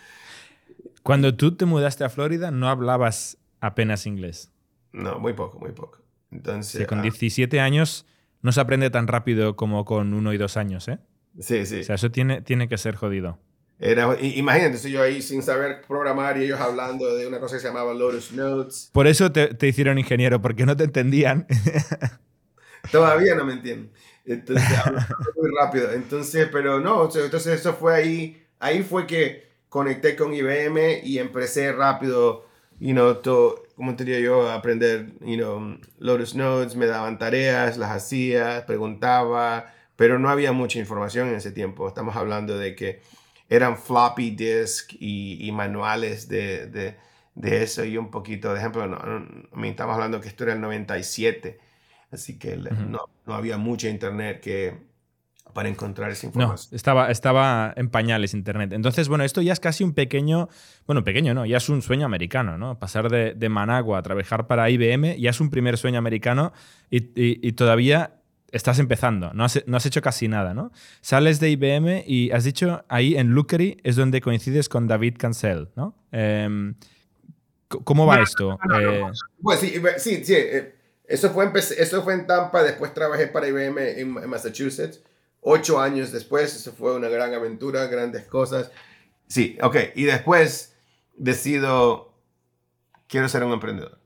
Cuando 1.02 1.36
tú 1.36 1.54
te 1.54 1.66
mudaste 1.66 2.04
a 2.04 2.08
Florida, 2.08 2.50
no 2.50 2.70
hablabas 2.70 3.36
apenas 3.60 4.06
inglés. 4.06 4.50
No, 4.92 5.18
muy 5.18 5.34
poco, 5.34 5.58
muy 5.58 5.72
poco. 5.72 5.98
Entonces, 6.30 6.86
con 6.86 7.02
17 7.02 7.60
ah, 7.60 7.64
años 7.64 8.06
no 8.40 8.50
se 8.50 8.60
aprende 8.62 8.88
tan 8.88 9.08
rápido 9.08 9.56
como 9.56 9.84
con 9.84 10.14
uno 10.14 10.32
y 10.32 10.38
dos 10.38 10.56
años, 10.56 10.88
¿eh? 10.88 11.00
Sí, 11.38 11.66
sí. 11.66 11.80
O 11.80 11.84
sea, 11.84 11.96
eso 11.96 12.10
tiene, 12.10 12.40
tiene 12.40 12.66
que 12.66 12.78
ser 12.78 12.96
jodido. 12.96 13.38
Era, 13.78 14.16
imagínate, 14.18 14.90
yo 14.90 15.02
ahí 15.02 15.20
sin 15.20 15.42
saber 15.42 15.82
programar 15.86 16.38
y 16.38 16.44
ellos 16.44 16.60
hablando 16.60 17.14
de 17.14 17.26
una 17.26 17.40
cosa 17.40 17.56
que 17.56 17.60
se 17.60 17.68
llamaba 17.68 17.92
Lotus 17.92 18.32
Notes. 18.32 18.88
Por 18.90 19.06
eso 19.06 19.30
te, 19.30 19.52
te 19.52 19.68
hicieron 19.68 19.98
ingeniero, 19.98 20.40
porque 20.40 20.64
no 20.64 20.74
te 20.74 20.84
entendían. 20.84 21.46
Todavía 22.90 23.34
no 23.34 23.44
me 23.44 23.52
entienden. 23.52 23.90
Entonces, 24.26 24.68
muy 25.36 25.50
rápido. 25.58 25.92
Entonces, 25.92 26.48
pero 26.50 26.80
no, 26.80 27.04
entonces 27.04 27.46
eso 27.46 27.74
fue 27.74 27.94
ahí 27.94 28.46
ahí 28.58 28.82
fue 28.82 29.06
que 29.06 29.46
conecté 29.68 30.16
con 30.16 30.32
IBM 30.32 31.00
y 31.04 31.18
empecé 31.18 31.72
rápido, 31.72 32.46
you 32.78 32.92
know, 32.92 33.14
to, 33.16 33.64
¿cómo 33.76 33.96
te 33.96 34.04
diría 34.04 34.20
yo? 34.20 34.50
Aprender, 34.50 35.12
you 35.20 35.36
know, 35.36 35.78
Lotus 35.98 36.34
Notes, 36.34 36.76
me 36.76 36.86
daban 36.86 37.18
tareas, 37.18 37.76
las 37.76 37.90
hacía, 37.90 38.64
preguntaba, 38.66 39.72
pero 39.96 40.18
no 40.18 40.30
había 40.30 40.52
mucha 40.52 40.78
información 40.78 41.28
en 41.28 41.36
ese 41.36 41.52
tiempo. 41.52 41.88
Estamos 41.88 42.16
hablando 42.16 42.58
de 42.58 42.74
que 42.74 43.02
eran 43.48 43.78
floppy 43.78 44.30
disk 44.30 44.92
y, 44.98 45.50
manuales 45.52 46.28
de, 46.28 46.66
de, 46.66 46.96
de, 47.34 47.62
eso 47.62 47.84
y 47.84 47.96
un 47.96 48.10
poquito, 48.10 48.52
de 48.52 48.58
ejemplo, 48.58 48.86
no, 48.86 48.98
estamos 49.64 49.94
hablando 49.94 50.20
que 50.20 50.28
esto 50.28 50.44
era 50.44 50.54
el 50.54 50.60
97, 50.60 51.58
así 52.10 52.38
que 52.38 52.56
no, 52.56 53.00
no 53.26 53.34
había 53.34 53.56
mucha 53.58 53.88
internet 53.88 54.40
que 54.40 54.86
para 55.56 55.70
encontrar 55.70 56.10
esa 56.10 56.26
información. 56.26 56.68
No, 56.70 56.76
estaba, 56.76 57.10
estaba 57.10 57.72
en 57.76 57.88
pañales 57.88 58.34
Internet. 58.34 58.74
Entonces, 58.74 59.08
bueno, 59.08 59.24
esto 59.24 59.40
ya 59.40 59.54
es 59.54 59.60
casi 59.60 59.84
un 59.84 59.94
pequeño, 59.94 60.50
bueno, 60.86 61.02
pequeño, 61.02 61.32
¿no? 61.32 61.46
Ya 61.46 61.56
es 61.56 61.70
un 61.70 61.80
sueño 61.80 62.04
americano, 62.04 62.58
¿no? 62.58 62.78
Pasar 62.78 63.08
de, 63.08 63.32
de 63.32 63.48
Managua 63.48 63.98
a 63.98 64.02
trabajar 64.02 64.46
para 64.46 64.68
IBM 64.68 65.18
ya 65.18 65.30
es 65.30 65.40
un 65.40 65.48
primer 65.48 65.78
sueño 65.78 65.98
americano 65.98 66.52
y, 66.90 67.08
y, 67.14 67.52
todavía 67.52 68.20
estás 68.52 68.78
empezando, 68.78 69.32
no 69.32 69.44
has, 69.44 69.62
no 69.66 69.78
has, 69.78 69.86
hecho 69.86 70.02
casi 70.02 70.28
nada, 70.28 70.52
¿no? 70.52 70.72
Sales 71.00 71.40
de 71.40 71.48
IBM 71.48 72.04
y 72.06 72.30
has 72.32 72.44
dicho 72.44 72.84
ahí 72.88 73.16
en 73.16 73.30
Lookery 73.30 73.78
es 73.82 73.96
donde 73.96 74.20
coincides 74.20 74.68
con 74.68 74.86
David 74.86 75.14
Cancel, 75.16 75.70
¿no? 75.74 75.96
Em, 76.12 76.74
¿Cómo 77.68 78.04
va 78.04 78.20
esto? 78.20 78.58
Eh, 78.78 79.02
pues 79.42 79.60
sí, 79.60 79.74
sí, 79.96 80.24
sí. 80.24 80.34
Eh, 80.34 80.75
eso 81.08 81.30
fue, 81.30 81.50
eso 81.54 82.02
fue 82.02 82.14
en 82.14 82.26
Tampa, 82.26 82.62
después 82.62 82.94
trabajé 82.94 83.26
para 83.28 83.48
IBM 83.48 84.00
en 84.00 84.10
Massachusetts 84.28 85.00
ocho 85.48 85.80
años 85.80 86.10
después, 86.10 86.56
eso 86.56 86.72
fue 86.72 86.96
una 86.96 87.08
gran 87.08 87.32
aventura, 87.32 87.86
grandes 87.86 88.24
cosas. 88.24 88.72
Sí, 89.28 89.56
ok. 89.62 89.76
Y 89.94 90.02
después 90.02 90.74
decido, 91.16 92.12
quiero 93.06 93.28
ser 93.28 93.44
un 93.44 93.52
emprendedor. 93.52 94.00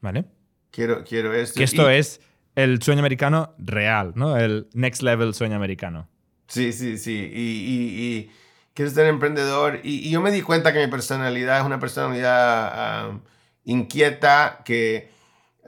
Vale. 0.00 0.24
Quiero, 0.70 1.04
quiero 1.04 1.34
esto. 1.34 1.58
Que 1.58 1.64
esto 1.64 1.90
es 1.90 2.22
el 2.54 2.80
sueño 2.82 3.00
americano 3.00 3.54
real, 3.58 4.12
¿no? 4.16 4.38
El 4.38 4.68
next 4.72 5.02
level 5.02 5.34
sueño 5.34 5.56
americano. 5.56 6.08
Sí, 6.46 6.72
sí, 6.72 6.96
sí. 6.96 7.30
Y, 7.30 8.30
quiero 8.72 8.90
ser 8.90 9.08
emprendedor. 9.08 9.80
Y, 9.82 10.10
yo 10.10 10.22
me 10.22 10.30
di 10.30 10.40
cuenta 10.40 10.72
que 10.72 10.78
mi 10.78 10.90
personalidad 10.90 11.60
es 11.60 11.66
una 11.66 11.80
personalidad 11.80 12.70
ah, 12.72 13.20
inquieta, 13.64 14.62
que 14.64 15.10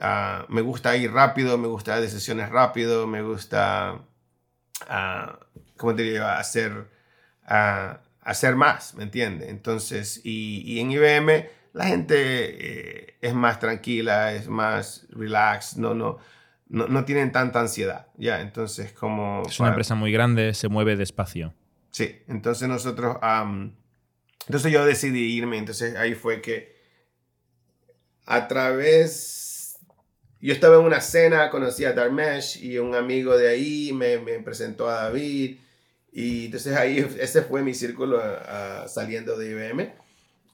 ah, 0.01 0.45
me 0.49 0.61
gusta 0.61 0.97
ir 0.97 1.11
rápido, 1.11 1.57
me 1.57 1.67
gusta 1.67 2.01
decisiones 2.01 2.49
rápido, 2.49 3.07
me 3.07 3.21
gusta 3.21 3.99
a, 4.87 5.39
¿cómo 5.77 5.95
te 5.95 6.03
digo? 6.03 6.25
Hacer, 6.25 6.89
a, 7.45 7.99
hacer 8.21 8.55
más, 8.55 8.95
¿me 8.95 9.03
entiendes? 9.03 9.49
Entonces, 9.49 10.21
y, 10.23 10.63
y, 10.65 10.79
en 10.79 10.91
IBM 10.91 11.49
la 11.73 11.85
gente 11.85 12.15
eh, 12.17 13.17
es 13.21 13.33
más 13.33 13.59
tranquila, 13.59 14.33
es 14.33 14.47
más 14.47 15.07
relax, 15.09 15.77
no, 15.77 15.93
no, 15.93 16.17
no, 16.67 16.87
no 16.87 17.05
tienen 17.05 17.31
tanta 17.31 17.61
ansiedad, 17.61 18.07
¿ya? 18.17 18.41
Entonces, 18.41 18.91
como... 18.91 19.43
Es 19.47 19.59
una 19.59 19.69
empresa 19.69 19.95
muy 19.95 20.11
grande, 20.11 20.53
se 20.53 20.67
mueve 20.67 20.95
despacio. 20.95 21.53
Sí, 21.91 22.21
entonces 22.27 22.67
nosotros... 22.67 23.17
entonces 24.47 24.71
yo 24.71 24.85
decidí 24.85 25.33
irme, 25.33 25.57
entonces 25.57 25.95
ahí 25.95 26.13
fue 26.13 26.41
que 26.41 26.75
a 28.25 28.47
través 28.47 29.50
yo 30.41 30.53
estaba 30.53 30.77
en 30.77 30.85
una 30.85 31.01
cena, 31.01 31.49
conocí 31.49 31.85
a 31.85 31.93
Darmesh 31.93 32.63
y 32.63 32.79
un 32.79 32.95
amigo 32.95 33.37
de 33.37 33.47
ahí 33.47 33.93
me, 33.93 34.17
me 34.17 34.39
presentó 34.39 34.89
a 34.89 35.03
David. 35.03 35.57
Y 36.11 36.45
entonces 36.45 36.75
ahí, 36.75 36.97
ese 37.19 37.43
fue 37.43 37.61
mi 37.61 37.73
círculo 37.73 38.19
saliendo 38.87 39.37
de 39.37 39.51
IBM. 39.51 39.93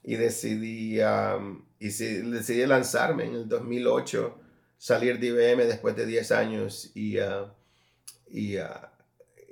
Y 0.04 0.16
decidí, 0.16 1.00
y 1.00 1.86
decidí 1.86 2.66
lanzarme 2.66 3.24
en 3.24 3.34
el 3.34 3.48
2008, 3.48 4.38
salir 4.76 5.18
de 5.18 5.28
IBM 5.28 5.66
después 5.66 5.96
de 5.96 6.06
10 6.06 6.32
años 6.32 6.92
y, 6.94 7.18
uh, 7.18 7.46
y, 8.30 8.58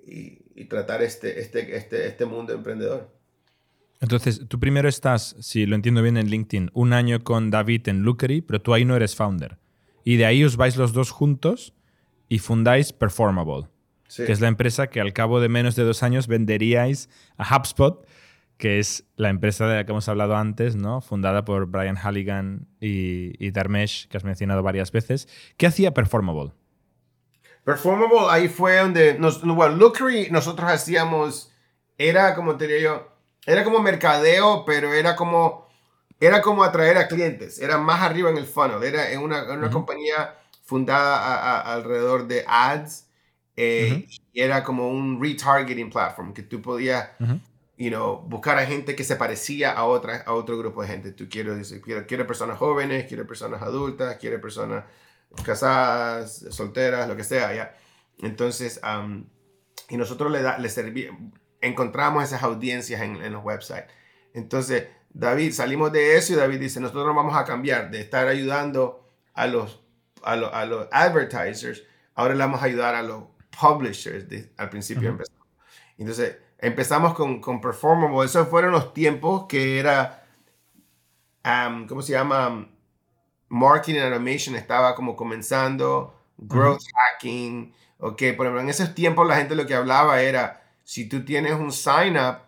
y, 0.07 0.65
tratar 0.67 1.03
este, 1.03 1.41
este, 1.41 1.77
este, 1.77 2.07
este 2.07 2.25
mundo 2.25 2.53
emprendedor. 2.53 3.11
Entonces, 4.01 4.43
tú 4.49 4.61
primero 4.61 4.89
estás, 4.89 5.37
si 5.41 5.67
lo 5.67 5.75
entiendo 5.75 6.03
bien 6.03 6.17
en 6.17 6.29
LinkedIn, 6.29 6.71
un 6.75 6.93
año 6.93 7.25
con 7.25 7.51
David 7.51 7.89
en 7.89 8.03
Lookery, 8.03 8.43
pero 8.43 8.61
tú 8.61 8.75
ahí 8.75 8.85
no 8.85 8.95
eres 8.97 9.15
founder. 9.17 9.59
Y 10.07 10.19
de 10.19 10.25
ahí 10.25 10.45
os 10.45 10.57
vais 10.57 10.77
los 10.77 10.93
dos 10.93 11.11
juntos 11.11 11.75
y 12.29 12.39
fundáis 12.39 12.93
Performable, 12.93 13.67
que 14.15 14.31
es 14.31 14.41
la 14.41 14.47
empresa 14.47 14.87
que 14.87 15.01
al 15.01 15.13
cabo 15.13 15.41
de 15.41 15.49
menos 15.49 15.75
de 15.75 15.83
dos 15.83 16.05
años 16.05 16.29
venderíais 16.29 17.11
a 17.37 17.57
HubSpot, 17.57 18.07
que 18.57 18.79
es 18.79 19.03
la 19.17 19.31
empresa 19.31 19.67
de 19.67 19.75
la 19.75 19.85
que 19.85 19.91
hemos 19.91 20.09
hablado 20.09 20.37
antes, 20.37 20.77
¿no? 20.77 21.01
fundada 21.01 21.45
por 21.45 21.67
Brian 21.67 21.97
Halligan 21.97 22.69
y, 22.81 23.33
y 23.45 23.51
Darmesh, 23.51 24.07
que 24.07 24.17
has 24.17 24.23
mencionado 24.23 24.63
varias 24.63 24.93
veces. 24.93 25.27
¿Qué 25.57 25.67
hacía 25.67 25.93
Performable? 25.93 26.53
Performable, 27.65 28.29
ahí 28.31 28.47
fue 28.47 28.79
donde, 28.79 29.19
nos, 29.19 29.43
bueno, 29.43 29.75
Lookery 29.75 30.31
nosotros 30.31 30.71
hacíamos, 30.71 31.53
era 31.99 32.37
como 32.37 32.57
te 32.57 32.69
diría 32.69 32.83
yo, 32.85 33.09
era 33.45 33.65
como 33.65 33.81
mercadeo, 33.81 34.65
pero 34.65 34.95
era 34.95 35.17
como 35.17 35.66
era 36.21 36.41
como 36.41 36.65
atraer 36.65 36.99
a 36.99 37.09
clientes, 37.09 37.59
era 37.59 37.79
más 37.79 38.03
arriba 38.03 38.31
en 38.31 38.39
el 38.39 38.47
funnel, 38.47 38.83
era 38.83 39.11
en 39.11 39.21
una, 39.21 39.45
una 39.53 39.71
compañía 39.71 40.35
fundada 40.65 41.61
alrededor 41.61 42.27
de 42.27 42.45
ads 42.47 43.07
eh, 43.57 44.07
y 44.33 44.41
era 44.41 44.63
como 44.65 44.89
un 44.89 45.23
retargeting 45.23 45.91
platform 45.91 46.35
que 46.35 46.43
tú 46.43 46.61
podías 46.61 47.11
you 47.79 47.91
know, 47.91 48.21
buscar 48.23 48.59
a 48.59 48.67
gente 48.67 48.97
que 48.97 49.05
se 49.05 49.17
parecía 49.17 49.73
a, 49.73 49.85
otra, 49.85 50.23
a 50.27 50.33
otro 50.33 50.59
grupo 50.59 50.83
de 50.83 50.89
gente. 50.89 51.13
Tú 51.13 51.29
quieres, 51.29 51.75
quiero, 51.85 52.07
quiero 52.07 52.27
personas 52.27 52.59
jóvenes, 52.59 53.07
quiero 53.07 53.27
personas 53.27 53.63
adultas, 53.63 54.17
quiero 54.17 54.41
personas 54.41 54.85
casadas, 55.45 56.47
solteras, 56.51 57.09
lo 57.09 57.17
que 57.17 57.25
sea, 57.25 57.55
¿ya? 57.55 57.77
Entonces, 58.19 58.81
y 59.91 59.97
nosotros 59.97 60.33
le, 60.33 60.43
da, 60.43 60.59
le 60.59 60.71
encontramos 61.61 62.25
esas 62.25 62.43
audiencias 62.43 63.03
en, 63.03 63.17
en 63.23 63.33
los 63.33 63.45
websites. 63.45 63.87
Entonces, 64.33 64.89
David, 65.19 65.53
salimos 65.53 65.93
de 65.93 66.19
eso 66.19 66.35
y 66.35 66.37
David 66.37 66.61
dice, 66.61 66.79
nosotros 66.79 67.17
vamos 67.17 67.35
a 67.35 67.47
cambiar 67.47 67.91
de 67.91 68.03
estar 68.03 68.29
ayudando 68.29 69.09
a 69.33 69.47
los, 69.47 69.81
a, 70.23 70.37
los 70.37 70.89
advertisers, 70.93 71.83
ahora 72.15 72.35
le 72.35 72.41
vamos 72.41 72.61
a 72.61 72.67
ayudar 72.67 72.95
a 72.95 73.03
los 73.03 73.25
publishers. 73.59 74.27
al 74.59 74.69
principio 74.69 75.09
empezamos. 75.09 75.47
Entonces, 75.97 76.37
empezamos 76.59 77.15
con, 77.15 77.41
con 77.41 77.63
Performable. 77.63 78.27
Esos 78.27 78.47
fueron 78.49 78.73
los 78.73 78.93
tiempos 78.93 79.47
que 79.49 79.79
era, 79.79 80.23
¿cómo 81.89 82.03
se 82.03 82.13
llama? 82.13 82.69
Marketing 83.49 84.01
Automation 84.01 84.55
estaba 84.55 84.95
como 84.95 85.17
comenzando, 85.17 86.15
growth 86.37 86.83
hacking. 86.95 87.73
Ok, 88.01 88.23
por 88.37 88.45
ejemplo, 88.45 88.61
en 88.61 88.69
esos 88.69 88.95
tiempos 88.95 89.27
la 89.27 89.37
gente 89.37 89.55
lo 89.55 89.65
que 89.65 89.75
hablaba 89.75 90.21
era, 90.21 90.63
si 90.85 91.09
tú 91.09 91.25
tienes 91.25 91.55
un 91.55 91.73
sign 91.73 92.19
up, 92.19 92.46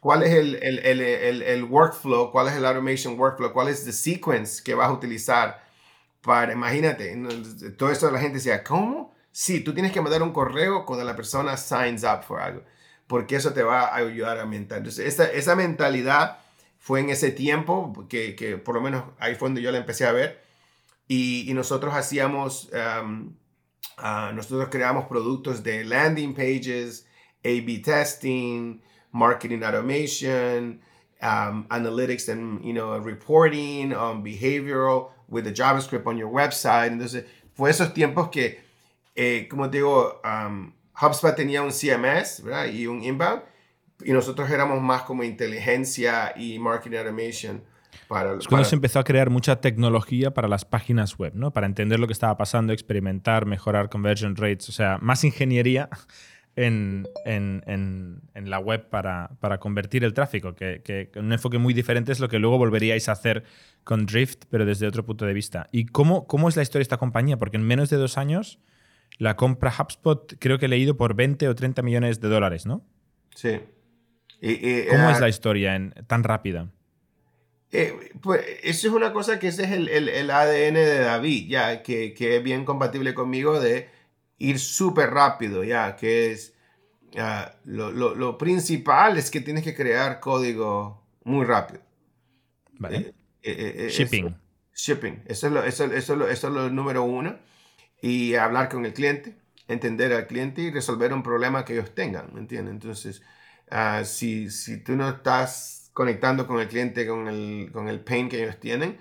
cuál 0.00 0.22
es 0.22 0.32
el, 0.32 0.56
el, 0.62 0.78
el, 0.80 1.42
el, 1.42 1.64
workflow, 1.64 2.32
cuál 2.32 2.48
es 2.48 2.54
el 2.54 2.64
automation 2.64 3.18
workflow, 3.18 3.52
cuál 3.52 3.68
es 3.68 3.86
el 3.86 3.92
sequence 3.92 4.62
que 4.64 4.74
vas 4.74 4.88
a 4.88 4.92
utilizar 4.92 5.62
para, 6.22 6.52
imagínate, 6.52 7.16
todo 7.78 7.90
esto 7.90 8.10
la 8.10 8.18
gente 8.18 8.38
decía, 8.38 8.64
¿cómo? 8.64 9.14
Sí, 9.30 9.60
tú 9.60 9.72
tienes 9.72 9.92
que 9.92 10.00
mandar 10.00 10.22
un 10.22 10.32
correo 10.32 10.84
cuando 10.84 11.04
la 11.04 11.16
persona 11.16 11.56
signs 11.56 12.02
up 12.04 12.24
for 12.24 12.40
algo, 12.40 12.62
porque 13.06 13.36
eso 13.36 13.52
te 13.52 13.62
va 13.62 13.86
a 13.86 13.96
ayudar 13.96 14.38
a 14.38 14.46
mental. 14.46 14.78
Entonces, 14.78 15.06
esa, 15.06 15.30
esa 15.30 15.54
mentalidad 15.54 16.38
fue 16.78 17.00
en 17.00 17.10
ese 17.10 17.30
tiempo, 17.30 18.06
que, 18.08 18.34
que, 18.34 18.56
por 18.56 18.74
lo 18.74 18.80
menos 18.80 19.04
ahí 19.18 19.34
fue 19.34 19.48
donde 19.48 19.62
yo 19.62 19.70
la 19.70 19.78
empecé 19.78 20.06
a 20.06 20.12
ver, 20.12 20.42
y, 21.08 21.50
y 21.50 21.54
nosotros 21.54 21.94
hacíamos, 21.94 22.70
um, 23.02 23.34
uh, 23.98 24.32
nosotros 24.34 24.68
creamos 24.70 25.06
productos 25.06 25.62
de 25.62 25.84
landing 25.84 26.34
pages, 26.34 27.06
A-B 27.44 27.82
testing, 27.84 28.80
marketing 29.12 29.62
automation, 29.62 30.80
um, 31.22 31.66
analytics 31.70 32.28
and 32.28 32.64
you 32.64 32.72
know 32.72 32.98
reporting, 32.98 33.92
um, 33.92 34.22
behavioral 34.24 35.10
with 35.28 35.44
the 35.44 35.52
JavaScript 35.52 36.06
on 36.06 36.16
your 36.16 36.30
website. 36.30 36.92
Entonces 36.92 37.24
fue 37.54 37.70
esos 37.70 37.92
tiempos 37.92 38.30
que, 38.30 38.60
eh, 39.14 39.46
como 39.48 39.70
te 39.70 39.78
digo, 39.78 40.20
um, 40.24 40.72
HubSpot 40.94 41.34
tenía 41.34 41.62
un 41.62 41.72
CMS 41.72 42.42
¿verdad? 42.42 42.66
y 42.66 42.86
un 42.86 43.02
inbound 43.02 43.42
y 44.04 44.12
nosotros 44.12 44.50
éramos 44.50 44.80
más 44.80 45.02
como 45.02 45.22
inteligencia 45.22 46.32
y 46.36 46.58
marketing 46.58 46.98
automation. 46.98 47.62
Para, 48.08 48.34
es 48.38 48.46
cuando 48.48 48.64
se 48.64 48.74
empezó 48.74 48.98
a 48.98 49.04
crear 49.04 49.30
mucha 49.30 49.60
tecnología 49.60 50.32
para 50.32 50.48
las 50.48 50.64
páginas 50.64 51.16
web, 51.18 51.32
¿no? 51.34 51.52
Para 51.52 51.66
entender 51.66 52.00
lo 52.00 52.06
que 52.06 52.12
estaba 52.12 52.36
pasando, 52.36 52.72
experimentar, 52.72 53.46
mejorar 53.46 53.88
conversion 53.88 54.36
rates, 54.36 54.68
o 54.68 54.72
sea, 54.72 54.98
más 55.00 55.22
ingeniería 55.24 55.88
en, 56.60 57.08
en, 57.24 57.62
en, 58.34 58.50
la 58.50 58.58
web 58.58 58.88
para, 58.90 59.30
para, 59.40 59.58
convertir 59.58 60.04
el 60.04 60.12
tráfico, 60.12 60.54
que, 60.54 60.82
que, 60.82 61.10
un 61.18 61.32
enfoque 61.32 61.58
muy 61.58 61.72
diferente 61.72 62.12
es 62.12 62.20
lo 62.20 62.28
que 62.28 62.38
luego 62.38 62.58
volveríais 62.58 63.08
a 63.08 63.12
hacer 63.12 63.44
con 63.84 64.06
Drift, 64.06 64.44
pero 64.50 64.66
desde 64.66 64.86
otro 64.86 65.04
punto 65.04 65.24
de 65.24 65.32
vista. 65.32 65.68
¿Y 65.72 65.86
cómo, 65.86 66.26
cómo 66.26 66.48
es 66.48 66.56
la 66.56 66.62
historia 66.62 66.80
de 66.80 66.84
esta 66.84 66.98
compañía? 66.98 67.38
Porque 67.38 67.56
en 67.56 67.62
menos 67.62 67.88
de 67.88 67.96
dos 67.96 68.18
años 68.18 68.58
la 69.18 69.36
compra 69.36 69.72
HubSpot 69.76 70.34
creo 70.38 70.58
que 70.58 70.66
he 70.66 70.68
leído 70.68 70.96
por 70.96 71.14
20 71.14 71.48
o 71.48 71.54
30 71.54 71.82
millones 71.82 72.20
de 72.20 72.28
dólares, 72.28 72.66
¿no? 72.66 72.86
Sí. 73.34 73.60
¿Cómo 74.90 75.10
es 75.10 75.20
la 75.20 75.28
historia 75.28 75.76
en, 75.76 75.94
tan 76.06 76.24
rápida? 76.24 76.70
Eh, 77.72 77.94
pues 78.20 78.44
eso 78.62 78.88
es 78.88 78.94
una 78.94 79.12
cosa 79.12 79.38
que 79.38 79.48
ese 79.48 79.64
es 79.64 79.70
el, 79.70 79.88
el, 79.88 80.30
ADN 80.30 80.74
de 80.74 80.98
David, 80.98 81.48
ya, 81.48 81.82
que, 81.82 82.14
que, 82.14 82.36
es 82.36 82.42
bien 82.42 82.64
compatible 82.64 83.14
conmigo 83.14 83.60
de 83.60 83.88
ir 84.40 84.58
súper 84.58 85.10
rápido, 85.10 85.62
ya, 85.62 85.94
que 85.94 86.32
es 86.32 86.54
lo, 87.64 87.92
lo, 87.92 88.14
lo, 88.14 88.38
principal 88.38 89.18
es 89.18 89.30
que 89.30 89.40
tienes 89.40 89.62
que 89.62 89.74
crear 89.74 90.18
código 90.18 91.06
muy 91.24 91.44
rápido. 91.44 91.82
Vale. 92.78 93.14
Eh, 93.42 93.88
shipping. 93.90 94.34
shipping, 94.74 95.22
eso 95.26 95.46
es, 95.46 95.52
lo, 95.52 95.62
eso, 95.62 95.84
eso, 95.84 96.28
eso 96.28 96.48
es 96.48 96.54
lo 96.54 96.70
número 96.70 97.04
uno. 97.04 97.38
Y 98.00 98.34
hablar 98.34 98.70
con 98.70 98.86
el 98.86 98.94
cliente, 98.94 99.36
entender 99.68 100.12
al 100.14 100.26
cliente 100.26 100.62
y 100.62 100.70
resolver 100.70 101.12
un 101.12 101.22
problema 101.22 101.64
que 101.64 101.74
ellos 101.74 101.94
tengan, 101.94 102.32
¿me 102.32 102.40
entiendes? 102.40 102.72
Entonces, 102.72 103.22
uh, 103.70 104.04
si, 104.04 104.50
si 104.50 104.82
tú 104.82 104.96
no 104.96 105.08
estás 105.10 105.90
conectando 105.92 106.46
con 106.46 106.60
el 106.60 106.68
cliente, 106.68 107.06
con 107.06 107.28
el, 107.28 107.70
con 107.72 107.88
el 107.88 108.00
pain 108.00 108.30
que 108.30 108.42
ellos 108.42 108.58
tienen, 108.58 108.98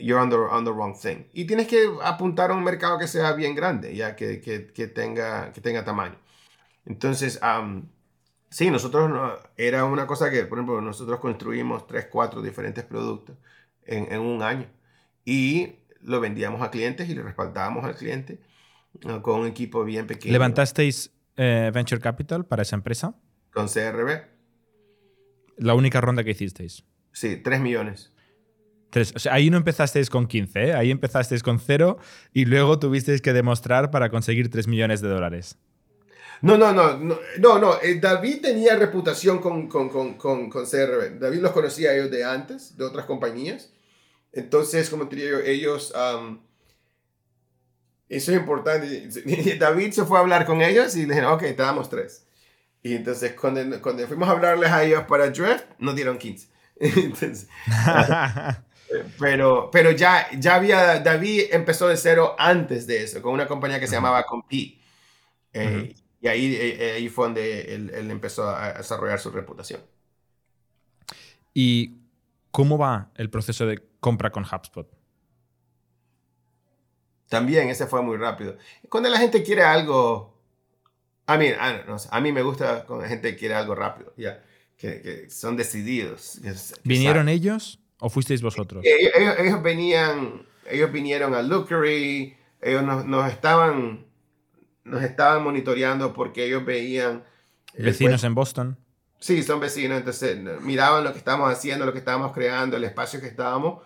you're 0.00 0.20
on 0.20 0.30
the, 0.30 0.36
on 0.36 0.64
the 0.64 0.70
wrong 0.70 0.94
thing. 0.94 1.24
Y 1.32 1.44
tienes 1.46 1.66
que 1.66 1.88
apuntar 2.02 2.50
a 2.50 2.54
un 2.54 2.64
mercado 2.64 2.98
que 2.98 3.06
sea 3.06 3.32
bien 3.32 3.54
grande, 3.54 3.94
ya 3.94 4.16
que, 4.16 4.40
que, 4.40 4.66
que 4.72 4.86
tenga, 4.86 5.52
que 5.52 5.60
tenga 5.60 5.84
tamaño. 5.84 6.16
Entonces, 6.86 7.40
um, 7.42 7.86
sí, 8.48 8.70
nosotros 8.70 9.10
no, 9.10 9.34
era 9.56 9.84
una 9.84 10.06
cosa 10.06 10.30
que, 10.30 10.44
por 10.44 10.58
ejemplo, 10.58 10.80
nosotros 10.80 11.20
construimos 11.20 11.86
tres, 11.86 12.06
cuatro 12.10 12.42
diferentes 12.42 12.84
productos 12.84 13.36
en, 13.84 14.12
en 14.12 14.20
un 14.20 14.42
año 14.42 14.66
y 15.24 15.76
lo 16.00 16.20
vendíamos 16.20 16.62
a 16.62 16.70
clientes 16.70 17.08
y 17.08 17.14
le 17.14 17.22
respaldábamos 17.22 17.84
al 17.84 17.94
cliente 17.94 18.40
con 19.22 19.40
un 19.40 19.46
equipo 19.46 19.84
bien 19.84 20.06
pequeño. 20.06 20.32
¿Levantasteis 20.32 21.12
eh, 21.36 21.70
Venture 21.72 22.00
Capital 22.00 22.44
para 22.44 22.62
esa 22.62 22.76
empresa? 22.76 23.14
Con 23.52 23.68
CRB. 23.68 24.22
La 25.58 25.74
única 25.74 26.00
ronda 26.00 26.24
que 26.24 26.30
hicisteis. 26.30 26.84
Sí, 27.12 27.36
3 27.36 27.60
millones. 27.60 28.09
Tres. 28.90 29.12
O 29.14 29.18
sea, 29.18 29.34
ahí 29.34 29.50
no 29.50 29.56
empezasteis 29.56 30.10
con 30.10 30.26
15, 30.26 30.66
¿eh? 30.66 30.74
ahí 30.74 30.90
empezasteis 30.90 31.42
con 31.42 31.60
cero 31.60 31.98
y 32.32 32.44
luego 32.44 32.78
tuvisteis 32.78 33.22
que 33.22 33.32
demostrar 33.32 33.90
para 33.90 34.10
conseguir 34.10 34.50
3 34.50 34.66
millones 34.66 35.00
de 35.00 35.08
dólares. 35.08 35.56
No, 36.42 36.56
no, 36.56 36.72
no, 36.72 36.96
no, 36.96 37.18
no, 37.38 37.58
no. 37.58 37.80
Eh, 37.82 38.00
David 38.00 38.40
tenía 38.40 38.76
reputación 38.76 39.38
con, 39.38 39.68
con, 39.68 39.88
con, 39.88 40.14
con, 40.16 40.50
CRB. 40.50 41.18
David 41.18 41.40
los 41.40 41.52
conocía 41.52 41.90
a 41.90 41.94
ellos 41.94 42.10
de 42.10 42.24
antes, 42.24 42.76
de 42.76 42.84
otras 42.84 43.06
compañías. 43.06 43.70
Entonces, 44.32 44.88
como 44.88 45.08
te 45.08 45.16
digo, 45.16 45.38
ellos 45.38 45.92
eso 48.10 48.32
es 48.32 48.38
importante. 48.38 49.08
David 49.58 49.92
se 49.92 50.04
fue 50.04 50.18
a 50.18 50.20
hablar 50.20 50.44
con 50.44 50.60
ellos 50.60 50.96
y 50.96 51.02
le 51.02 51.14
dijeron, 51.14 51.32
ok, 51.32 51.42
te 51.42 51.54
damos 51.54 51.88
tres. 51.88 52.26
Y 52.82 52.94
entonces 52.94 53.34
cuando, 53.34 53.80
cuando 53.80 54.06
fuimos 54.06 54.28
a 54.28 54.32
hablarles 54.32 54.70
a 54.70 54.82
ellos 54.82 55.04
para 55.06 55.30
Drift, 55.30 55.64
nos 55.78 55.94
dieron 55.94 56.18
15. 56.18 56.48
pero, 59.18 59.70
pero 59.70 59.90
ya, 59.92 60.28
ya 60.38 60.56
había, 60.56 61.00
David 61.00 61.44
empezó 61.52 61.88
de 61.88 61.96
cero 61.96 62.34
antes 62.38 62.86
de 62.86 63.04
eso, 63.04 63.22
con 63.22 63.32
una 63.32 63.46
compañía 63.46 63.80
que 63.80 63.86
se 63.86 63.94
llamaba 63.94 64.24
Compete. 64.24 64.78
Eh, 65.52 65.94
y 66.20 66.28
ahí, 66.28 66.54
eh, 66.54 66.92
ahí 66.96 67.08
fue 67.08 67.26
donde 67.26 67.74
él, 67.74 67.90
él, 67.94 68.10
empezó 68.10 68.48
a 68.48 68.74
desarrollar 68.74 69.18
su 69.18 69.30
reputación. 69.30 69.80
¿Y 71.54 71.96
cómo 72.50 72.78
va 72.78 73.10
el 73.16 73.30
proceso 73.30 73.66
de 73.66 73.82
compra 74.00 74.30
con 74.30 74.44
HubSpot? 74.44 74.88
También 77.28 77.68
ese 77.68 77.86
fue 77.86 78.02
muy 78.02 78.16
rápido. 78.16 78.56
Cuando 78.88 79.08
la 79.08 79.18
gente 79.18 79.42
quiere 79.42 79.62
algo, 79.62 80.36
a 81.26 81.38
mí, 81.38 81.46
a 81.56 82.20
mí 82.20 82.32
me 82.32 82.42
gusta 82.42 82.84
cuando 82.84 83.04
la 83.04 83.08
gente 83.08 83.36
quiere 83.36 83.54
algo 83.54 83.74
rápido, 83.74 84.12
ya, 84.16 84.42
que, 84.76 85.30
son 85.30 85.56
decididos. 85.56 86.40
¿Vinieron 86.82 87.28
ellos 87.28 87.78
o 88.00 88.10
fuisteis 88.10 88.42
vosotros? 88.42 88.84
Eh, 88.84 89.12
ellos, 89.38 89.62
venían, 89.62 90.46
ellos 90.68 90.90
vinieron 90.92 91.34
a 91.34 91.42
Lookery, 91.42 92.36
ellos 92.60 92.82
nos, 92.82 93.32
estaban, 93.32 94.06
nos 94.84 95.02
estaban 95.02 95.42
monitoreando 95.42 96.12
porque 96.12 96.46
ellos 96.46 96.64
veían... 96.64 97.24
Vecinos 97.78 98.24
en 98.24 98.34
Boston. 98.34 98.76
Sí, 99.18 99.42
son 99.42 99.60
vecinos, 99.60 99.98
entonces 99.98 100.38
miraban 100.62 101.04
lo 101.04 101.12
que 101.12 101.18
estábamos 101.18 101.52
haciendo, 101.52 101.86
lo 101.86 101.92
que 101.92 101.98
estábamos 101.98 102.32
creando, 102.32 102.76
el 102.76 102.84
espacio 102.84 103.20
que 103.20 103.26
estábamos 103.26 103.82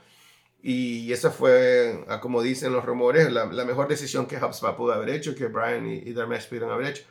y 0.67 1.13
esa 1.13 1.31
fue, 1.31 2.07
como 2.23 2.41
dicen 2.41 2.73
los 2.73 2.87
rumores, 2.87 3.31
la, 3.31 3.45
mejor 3.45 3.87
decisión 3.87 4.25
que 4.25 4.39
HubSpot 4.39 4.75
pudo 4.75 4.95
haber 4.95 5.11
hecho, 5.11 5.35
que 5.35 5.49
Brian 5.49 5.87
y, 5.87 5.97
y 5.97 6.15
Dharmesh 6.15 6.49
pudieron 6.49 6.71
haber 6.71 6.87
hecho, 6.87 7.03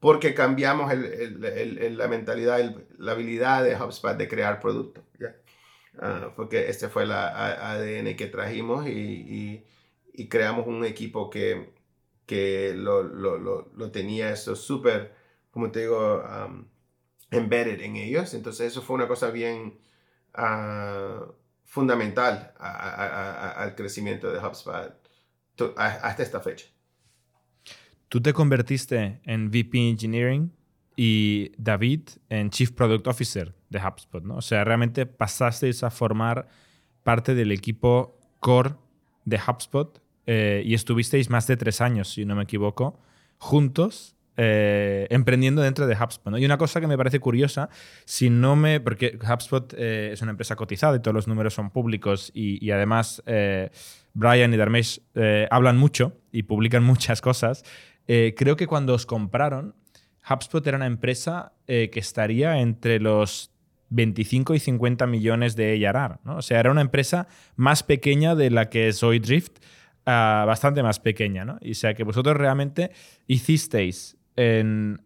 porque 0.00 0.34
cambiamos 0.34 0.90
el, 0.90 1.04
el, 1.44 1.96
la 1.96 2.08
mentalidad, 2.08 2.58
la 2.98 3.12
habilidad 3.12 3.62
de 3.62 3.76
HubSpot 3.76 4.16
de 4.16 4.26
crear 4.26 4.58
productos. 4.58 5.04
Ah, 6.00 6.32
porque 6.36 6.68
este 6.68 6.88
fue 6.88 7.06
la 7.06 7.72
ADN 7.72 8.16
que 8.16 8.26
trajimos 8.26 8.86
y, 8.86 9.64
y, 10.14 10.28
creamos 10.28 10.66
un 10.66 10.84
equipo 10.84 11.30
que, 11.30 11.72
que 12.26 12.74
lo, 12.74 13.02
lo, 13.02 13.38
lo, 13.38 13.90
tenía 13.90 14.30
eso 14.30 14.56
súper, 14.56 15.12
como 15.50 15.70
te 15.70 15.80
digo, 15.80 16.22
um, 16.22 16.66
embedded 17.30 17.80
en 17.82 17.96
ellos. 17.96 18.34
Entonces 18.34 18.68
eso 18.68 18.82
fue 18.82 18.96
una 18.96 19.08
cosa 19.08 19.30
bien... 19.30 19.78
Uh, 20.36 21.32
fundamental 21.68 22.54
al 22.58 23.74
crecimiento 23.74 24.32
de 24.32 24.38
HubSpot 24.38 24.94
hasta 25.76 26.22
esta 26.22 26.40
fecha. 26.40 26.66
Tú 28.08 28.22
te 28.22 28.32
convertiste 28.32 29.20
en 29.24 29.50
VP 29.50 29.90
Engineering 29.90 30.50
y 31.00 31.52
David 31.58 32.08
en 32.28 32.50
Chief 32.50 32.72
Product 32.72 33.06
Officer 33.06 33.54
de 33.70 33.78
HubSpot, 33.78 34.24
¿no? 34.24 34.38
O 34.38 34.42
sea, 34.42 34.64
realmente 34.64 35.06
pasasteis 35.06 35.84
a 35.84 35.92
formar 35.92 36.48
parte 37.04 37.36
del 37.36 37.52
equipo 37.52 38.18
core 38.40 38.74
de 39.24 39.38
HubSpot 39.38 40.02
eh, 40.26 40.60
y 40.66 40.74
estuvisteis 40.74 41.30
más 41.30 41.46
de 41.46 41.56
tres 41.56 41.80
años, 41.80 42.12
si 42.12 42.24
no 42.24 42.34
me 42.34 42.42
equivoco, 42.42 42.98
juntos 43.38 44.16
eh, 44.36 45.06
emprendiendo 45.10 45.62
dentro 45.62 45.86
de 45.86 45.94
HubSpot. 45.94 46.36
Y 46.36 46.44
una 46.44 46.58
cosa 46.58 46.80
que 46.80 46.88
me 46.88 46.96
parece 46.96 47.20
curiosa, 47.20 47.68
si 48.04 48.28
no 48.28 48.56
me. 48.56 48.80
Porque 48.80 49.20
HubSpot 49.22 49.72
eh, 49.78 50.10
es 50.12 50.22
una 50.22 50.32
empresa 50.32 50.56
cotizada 50.56 50.96
y 50.96 51.00
todos 51.00 51.14
los 51.14 51.28
números 51.28 51.54
son 51.54 51.70
públicos 51.70 52.32
y, 52.34 52.72
además 52.72 53.22
Brian 54.14 54.52
y 54.52 54.56
Darmesh 54.56 55.00
hablan 55.48 55.76
mucho 55.76 56.16
y 56.32 56.42
publican 56.42 56.82
muchas 56.92 57.20
cosas. 57.20 57.62
creo 58.04 58.56
que 58.56 58.66
cuando 58.66 58.94
os 58.94 59.06
compraron, 59.06 59.76
HubSpot 60.28 60.66
era 60.66 60.76
una 60.76 60.86
empresa 60.86 61.52
que 61.66 61.90
estaría 61.94 62.60
entre 62.60 63.00
los 63.00 63.52
25 63.90 64.54
y 64.54 64.58
50 64.58 65.06
millones 65.06 65.56
de 65.56 65.86
ARR. 65.86 66.18
O 66.26 66.42
sea, 66.42 66.60
era 66.60 66.70
una 66.70 66.82
empresa 66.82 67.28
más 67.56 67.82
pequeña 67.82 68.34
de 68.34 68.50
la 68.50 68.68
que 68.68 68.88
es 68.88 69.02
hoy 69.02 69.18
Drift. 69.18 69.58
Ah, 70.10 70.44
bastante 70.46 70.82
más 70.82 71.00
pequeña, 71.00 71.44
¿no? 71.44 71.58
Y 71.60 71.74
sea 71.74 71.92
que 71.92 72.02
vosotros 72.02 72.34
realmente 72.36 72.90
hicisteis 73.26 74.16
en 74.36 75.02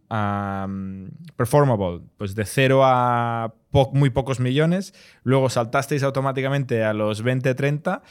Performable, 1.37 2.03
pues 2.19 2.35
de 2.35 2.45
cero 2.45 2.83
a 2.85 3.55
muy 3.93 4.11
pocos 4.11 4.39
millones, 4.41 4.95
luego 5.25 5.49
saltasteis 5.49 6.03
automáticamente 6.03 6.85
a 6.85 6.93
los 6.93 7.23
20, 7.23 7.55
30 7.55 8.03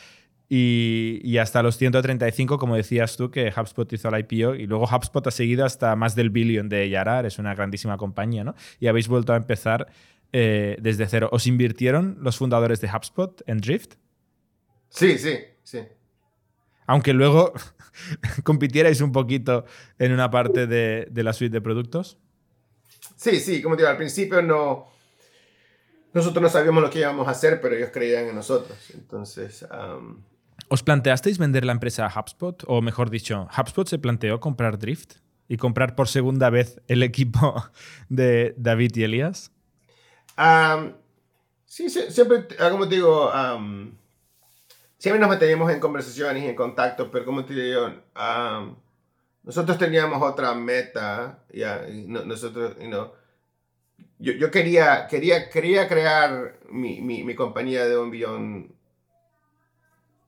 y, 0.54 1.38
hasta 1.38 1.64
los 1.64 1.78
135, 1.78 2.58
como 2.58 2.76
decías 2.76 3.16
tú, 3.16 3.32
que 3.32 3.54
HubSpot 3.56 3.92
hizo 3.94 4.12
la 4.12 4.20
IPO 4.20 4.56
y 4.56 4.68
luego 4.68 4.84
HubSpot 4.84 5.26
ha 5.26 5.32
seguido 5.32 5.64
hasta 5.64 5.96
más 5.96 6.14
del 6.14 6.30
billón 6.30 6.68
de 6.68 6.90
Yarar, 6.90 7.26
es 7.26 7.40
una 7.40 7.56
grandísima 7.56 7.96
compañía, 7.96 8.44
¿no? 8.44 8.54
Y 8.78 8.88
habéis 8.88 9.08
vuelto 9.08 9.32
a 9.32 9.38
empezar 9.38 9.88
eh, 10.34 10.76
desde 10.82 11.08
cero. 11.08 11.30
¿Os 11.32 11.48
invirtieron 11.48 12.18
los 12.20 12.36
fundadores 12.36 12.82
de 12.82 12.90
HubSpot 12.90 13.42
en 13.48 13.60
Drift? 13.60 13.94
Sí, 14.90 15.18
sí, 15.18 15.40
sí. 15.64 15.80
Aunque 16.86 17.14
luego 17.14 17.54
compitierais 18.44 19.00
un 19.00 19.14
poquito 19.14 19.64
en 20.00 20.12
una 20.12 20.30
parte 20.30 20.68
de, 20.68 21.10
la 21.16 21.32
suite 21.32 21.54
de 21.54 21.62
productos? 21.62 22.18
Sí, 23.16 23.40
sí, 23.40 23.62
como 23.62 23.78
te 23.78 23.84
digo, 23.84 23.90
al 23.92 23.98
principio 23.98 24.42
no... 24.42 24.92
Nosotros 26.14 26.44
no 26.44 26.50
sabíamos 26.50 26.84
lo 26.84 26.90
que 26.90 27.00
íbamos 27.00 27.26
a 27.30 27.32
hacer, 27.32 27.62
pero 27.62 27.74
ellos 27.74 27.92
creían 27.94 28.26
en 28.26 28.36
nosotros. 28.36 28.78
Entonces... 28.94 29.66
¿Os 30.72 30.84
planteasteis 30.84 31.38
vender 31.38 31.66
la 31.66 31.74
empresa 31.74 32.06
a 32.06 32.18
HubSpot? 32.18 32.64
O 32.66 32.82
mejor 32.82 33.10
dicho, 33.10 33.46
¿HubSpot 33.52 33.86
se 33.86 34.00
planteó 34.00 34.40
comprar 34.40 34.80
Drift? 34.80 35.16
¿Y 35.50 35.58
comprar 35.58 35.96
por 35.96 36.08
segunda 36.08 36.50
vez 36.50 36.80
el 36.88 37.04
equipo 37.04 37.62
de 38.10 38.56
David 38.56 38.96
y 38.96 39.04
Elías? 39.04 39.52
sí, 41.66 41.90
siempre, 41.90 42.48
como 42.58 42.88
te 42.88 42.96
digo, 42.96 43.30
siempre 44.98 45.20
nos 45.20 45.28
manteníamos 45.28 45.70
en 45.74 45.82
conversaciones 45.82 46.42
y 46.42 46.48
en 46.48 46.56
contacto, 46.56 47.12
pero 47.12 47.26
como 47.26 47.44
te 47.44 47.54
digo, 47.54 47.92
nosotros 49.44 49.78
teníamos 49.78 50.22
otra 50.22 50.54
meta, 50.56 51.40
ya, 51.52 51.86
nosotros, 52.08 52.78
you 52.80 53.12
yo, 54.20 54.32
yo, 54.34 54.50
quería, 54.50 55.06
quería, 55.08 55.50
quería 55.50 55.90
crear 55.90 56.60
mi, 56.70 57.02
mi, 57.02 57.26
mi, 57.26 57.36
compañía 57.36 57.86
de 57.86 57.98
un 57.98 58.10
billón 58.10 58.81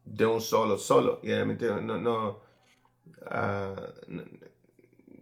de 0.06 0.26
un 0.26 0.41
solo, 0.41 0.78
solo, 0.78 1.20
y 1.24 1.30
realmente 1.30 1.66
no, 1.66 1.97
no, 1.97 2.39
ah, 3.26 3.76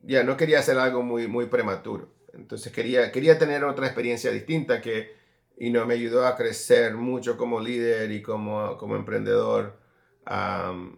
ya 0.03 0.23
no 0.23 0.35
quería 0.37 0.59
hacer 0.59 0.77
algo 0.77 1.03
muy, 1.03 1.27
muy 1.27 1.45
prematuro. 1.45 2.09
Entonces 2.33 2.71
quería, 2.71 3.11
quería 3.11 3.37
tener 3.37 3.63
otra 3.63 3.85
experiencia 3.85 4.31
distinta 4.31 4.81
que 4.81 5.21
y 5.61 5.69
no, 5.69 5.85
me 5.85 5.93
ayudó 5.93 6.25
a 6.25 6.35
crecer 6.35 6.95
mucho 6.95 7.37
como 7.37 7.59
líder 7.59 8.11
y 8.11 8.23
como, 8.23 8.77
como 8.77 8.95
emprendedor 8.95 9.77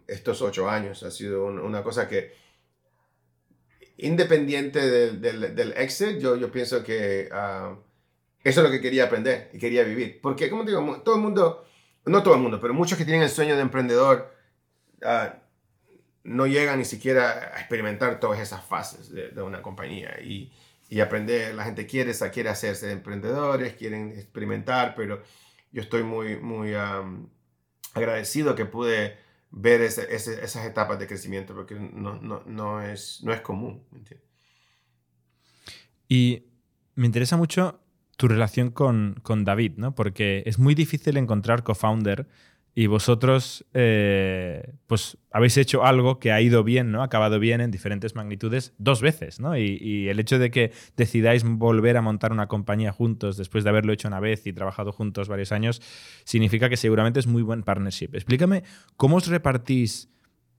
estos 0.07 0.41
ocho 0.41 0.69
años. 0.69 1.03
Ha 1.03 1.11
sido 1.11 1.47
una 1.47 1.83
cosa 1.83 2.07
que, 2.07 2.33
independiente 3.97 4.79
del, 4.79 5.53
del, 5.53 5.73
exit, 5.73 6.17
yo, 6.17 6.37
yo 6.37 6.49
pienso 6.49 6.81
que 6.81 7.25
eso 7.25 7.31
es 8.43 8.57
lo 8.57 8.71
que 8.71 8.79
quería 8.79 9.03
aprender 9.03 9.49
y 9.51 9.59
quería 9.59 9.83
vivir. 9.83 10.21
Porque, 10.21 10.49
como 10.49 10.63
digo, 10.63 11.01
todo 11.03 11.15
el 11.15 11.21
mundo, 11.21 11.65
no 12.05 12.23
todo 12.23 12.35
el 12.35 12.41
mundo, 12.41 12.59
pero 12.59 12.73
muchos 12.73 12.97
que 12.97 13.05
tienen 13.05 13.23
el 13.23 13.29
sueño 13.29 13.55
de 13.55 13.61
emprendedor, 13.61 14.35
ah, 15.03 15.35
no 16.23 16.47
llegan 16.47 16.79
ni 16.79 16.85
siquiera 16.85 17.51
a 17.55 17.59
experimentar 17.59 18.19
todas 18.19 18.39
esas 18.39 18.63
fases 18.63 19.11
de, 19.11 19.41
una 19.41 19.61
compañía. 19.61 20.19
Y, 20.21 20.51
y 20.93 20.99
aprender. 20.99 21.55
La 21.55 21.63
gente 21.63 21.87
quiere, 21.87 22.13
quiere 22.31 22.49
hacerse 22.49 22.91
emprendedores, 22.91 23.73
quieren 23.73 24.11
experimentar, 24.11 24.93
pero 24.95 25.23
yo 25.71 25.81
estoy 25.81 26.03
muy, 26.03 26.37
muy 26.37 26.73
agradecido 27.95 28.53
que 28.53 28.65
pude 28.65 29.17
ver 29.49 29.81
esas 29.81 30.65
etapas 30.65 30.99
de 30.99 31.07
crecimiento 31.07 31.55
porque 31.55 31.75
no, 31.75 32.21
no, 32.21 32.43
no, 32.45 32.81
es, 32.81 33.21
no 33.23 33.33
es 33.33 33.41
común. 33.41 33.83
Y 36.07 36.45
me 36.93 37.07
interesa 37.07 37.37
mucho 37.37 37.82
tu 38.17 38.27
relación 38.27 38.69
con, 38.71 39.15
con 39.23 39.43
David, 39.43 39.73
¿no? 39.77 39.95
porque 39.95 40.43
es 40.45 40.59
muy 40.59 40.75
difícil 40.75 41.17
encontrar 41.17 41.63
co-founder 41.63 42.27
y 42.75 42.87
vosotros 42.87 43.65
eh, 43.73 44.73
pues 44.87 45.17
habéis 45.31 45.57
hecho 45.57 45.83
algo 45.83 46.19
que 46.19 46.31
ha 46.31 46.41
ido 46.41 46.63
bien, 46.63 46.91
¿no? 46.91 47.01
Ha 47.01 47.05
acabado 47.05 47.39
bien 47.39 47.61
en 47.61 47.69
diferentes 47.69 48.15
magnitudes 48.15 48.73
dos 48.79 49.01
veces, 49.01 49.39
¿no? 49.39 49.55
Y, 49.55 50.09
el 50.09 50.19
hecho 50.19 50.39
de 50.39 50.49
que 50.49 50.71
decidáis 50.97 51.43
volver 51.43 51.97
a 51.97 52.01
montar 52.01 52.31
una 52.31 52.47
compañía 52.47 52.91
juntos 52.91 53.37
después 53.37 53.63
de 53.63 53.69
haberlo 53.69 53.93
hecho 53.93 54.07
una 54.07 54.19
vez 54.19 54.47
y 54.47 54.53
trabajado 54.53 54.91
juntos 54.91 55.29
varios 55.29 55.51
años, 55.51 55.81
significa 56.23 56.67
que 56.67 56.77
seguramente 56.77 57.19
es 57.19 57.27
muy 57.27 57.43
buen 57.43 57.61
partnership. 57.61 58.09
Explícame 58.13 58.63
cómo 58.97 59.17
os 59.17 59.27
repartís 59.27 60.09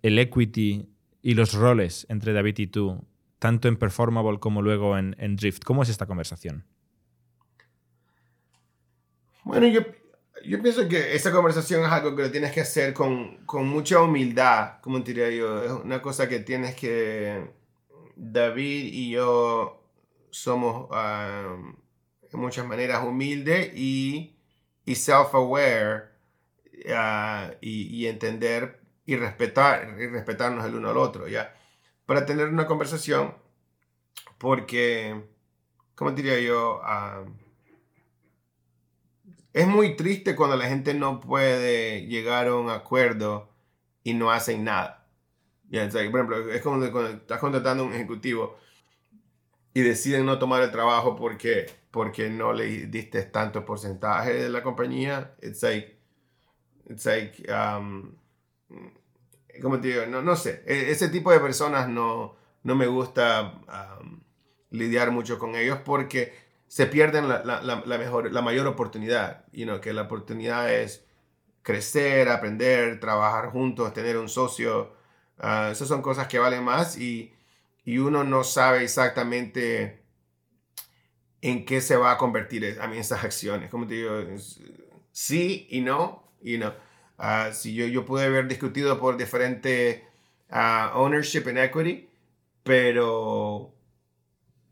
el 0.03 0.19
equity 0.19 0.89
y 1.21 1.35
los 1.35 1.53
roles 1.53 2.07
entre 2.09 2.33
David 2.33 2.59
y 2.59 2.67
tú, 2.69 3.05
tanto 3.41 3.67
en 3.67 3.77
Performable 3.77 4.39
como 4.39 4.63
luego 4.63 4.97
en, 4.97 5.17
en 5.19 5.35
Drift. 5.35 5.65
¿Cómo 5.65 5.83
es 5.83 5.89
esta 5.89 6.07
conversación? 6.07 6.65
Bueno, 9.45 9.67
yo 9.69 9.83
yo 10.47 10.61
pienso 10.61 10.89
que 10.89 11.15
esa 11.15 11.33
conversación 11.33 11.85
es 11.85 11.91
algo 11.91 12.15
que 12.15 12.23
lo 12.23 12.31
tienes 12.31 12.53
que 12.53 12.61
hacer 12.61 12.93
con, 12.93 13.39
con 13.47 13.67
mucha 13.67 14.01
humildad, 14.03 14.81
como 14.81 15.01
diría 15.01 15.31
yo. 15.31 15.63
Es 15.63 15.71
una 15.71 16.03
cosa 16.03 16.29
que 16.29 16.41
tienes 16.41 16.75
que... 16.75 17.51
David 18.17 18.91
y 18.93 19.11
yo 19.11 19.83
somos 20.31 20.89
um, 20.91 21.75
en 22.33 22.41
muchas 22.41 22.65
maneras 22.65 23.05
humildes 23.05 23.73
y, 23.75 24.37
y 24.85 24.95
self-aware 24.95 26.11
uh, 26.87 27.55
y, 27.61 27.89
y, 27.97 28.07
entender 28.07 28.81
y 29.05 29.17
respetar 29.17 29.97
y 29.99 30.07
respetarnos 30.07 30.65
el 30.65 30.77
uno 30.77 30.91
al 30.91 30.97
otro, 30.97 31.27
¿ya? 31.27 31.57
Para 32.07 32.25
tener 32.25 32.49
una 32.49 32.67
conversación, 32.67 33.35
porque, 34.39 35.25
como 35.97 36.13
diría 36.13 36.39
yo, 36.39 36.81
uh, 36.83 37.29
es 39.55 39.69
muy 39.69 39.95
triste 39.95 40.35
cuando 40.35 40.57
la 40.57 40.69
gente 40.69 40.95
no 40.95 41.21
puede 41.21 42.07
llegar 42.07 42.49
a 42.49 42.57
un 42.57 42.71
acuerdo 42.71 43.49
y 44.03 44.13
no 44.13 44.33
hacen 44.33 44.65
nada. 44.65 45.07
por 45.71 45.79
ejemplo, 45.81 46.51
es 46.51 46.61
como 46.61 46.79
cuando 46.91 47.11
estás 47.11 47.39
contratando 47.39 47.85
a 47.85 47.87
un 47.87 47.95
ejecutivo 47.95 48.59
y 49.73 49.83
deciden 49.83 50.27
no 50.27 50.41
tomar 50.41 50.61
el 50.63 50.73
trabajo 50.73 51.15
porque, 51.15 51.67
porque 51.93 52.29
no 52.31 52.53
le 52.53 52.87
diste 52.87 53.23
tanto 53.23 53.65
porcentaje 53.65 54.35
de 54.35 54.49
la 54.49 54.63
compañía. 54.65 55.37
It's 55.41 55.63
like, 55.63 55.99
it's 56.91 57.07
like, 57.07 57.47
um, 57.49 58.17
como 59.63 59.81
te 59.81 59.89
digo, 59.89 60.07
no, 60.07 60.21
no 60.21 60.35
sé, 60.35 60.65
e, 60.67 60.91
ese 60.91 61.09
tipo 61.09 61.31
de 61.31 61.39
personas 61.39 61.89
no, 61.89 62.35
no 62.65 62.75
me 62.75 62.89
gusta 62.89 63.61
um, 64.01 64.21
lidiar 64.71 65.13
mucho 65.13 65.39
con 65.39 65.55
ellos 65.55 65.79
porque 65.85 66.44
se 66.75 66.89
pierden 66.89 67.29
la, 67.29 67.45
la, 67.45 67.63
la, 67.63 67.99
mejor, 67.99 68.33
la 68.33 68.43
mayor 68.43 68.67
oportunidad. 68.67 69.45
You 69.53 69.65
know, 69.65 69.81
que 69.81 69.93
la 69.93 70.03
oportunidad 70.03 70.75
es 70.75 71.07
crecer, 71.63 72.29
aprender, 72.29 72.99
trabajar 72.99 73.51
juntos, 73.51 73.95
tener 73.95 74.17
un 74.17 74.29
socio. 74.29 74.93
Uh, 75.39 75.71
esas 75.71 75.87
son 75.87 76.03
cosas 76.03 76.27
que 76.27 76.41
valen 76.41 76.65
más 76.65 76.99
y, 76.99 77.33
y, 77.85 77.99
uno 77.99 78.25
no 78.25 78.43
sabe 78.43 78.83
exactamente 78.83 80.03
en 81.43 81.65
qué 81.65 81.81
se 81.81 81.95
va 81.95 82.11
a 82.11 82.19
convertir 82.19 82.77
a 82.81 82.89
mí 82.89 82.99
esas 82.99 83.23
acciones. 83.23 83.71
Como 83.71 83.87
te 83.87 83.95
digo, 83.95 84.13
sí 85.13 85.69
y 85.71 85.81
no. 85.81 86.29
Y 86.43 86.59
no. 86.59 86.75
Uh, 87.21 87.53
si 87.53 87.73
yo, 87.73 87.87
yo 87.87 88.05
pude 88.05 88.25
haber 88.25 88.49
discutido 88.49 88.99
por 88.99 89.17
diferente 89.17 90.09
uh, 90.51 90.99
ownership 90.99 91.45
and 91.47 91.59
equity, 91.59 92.11
pero 92.65 93.73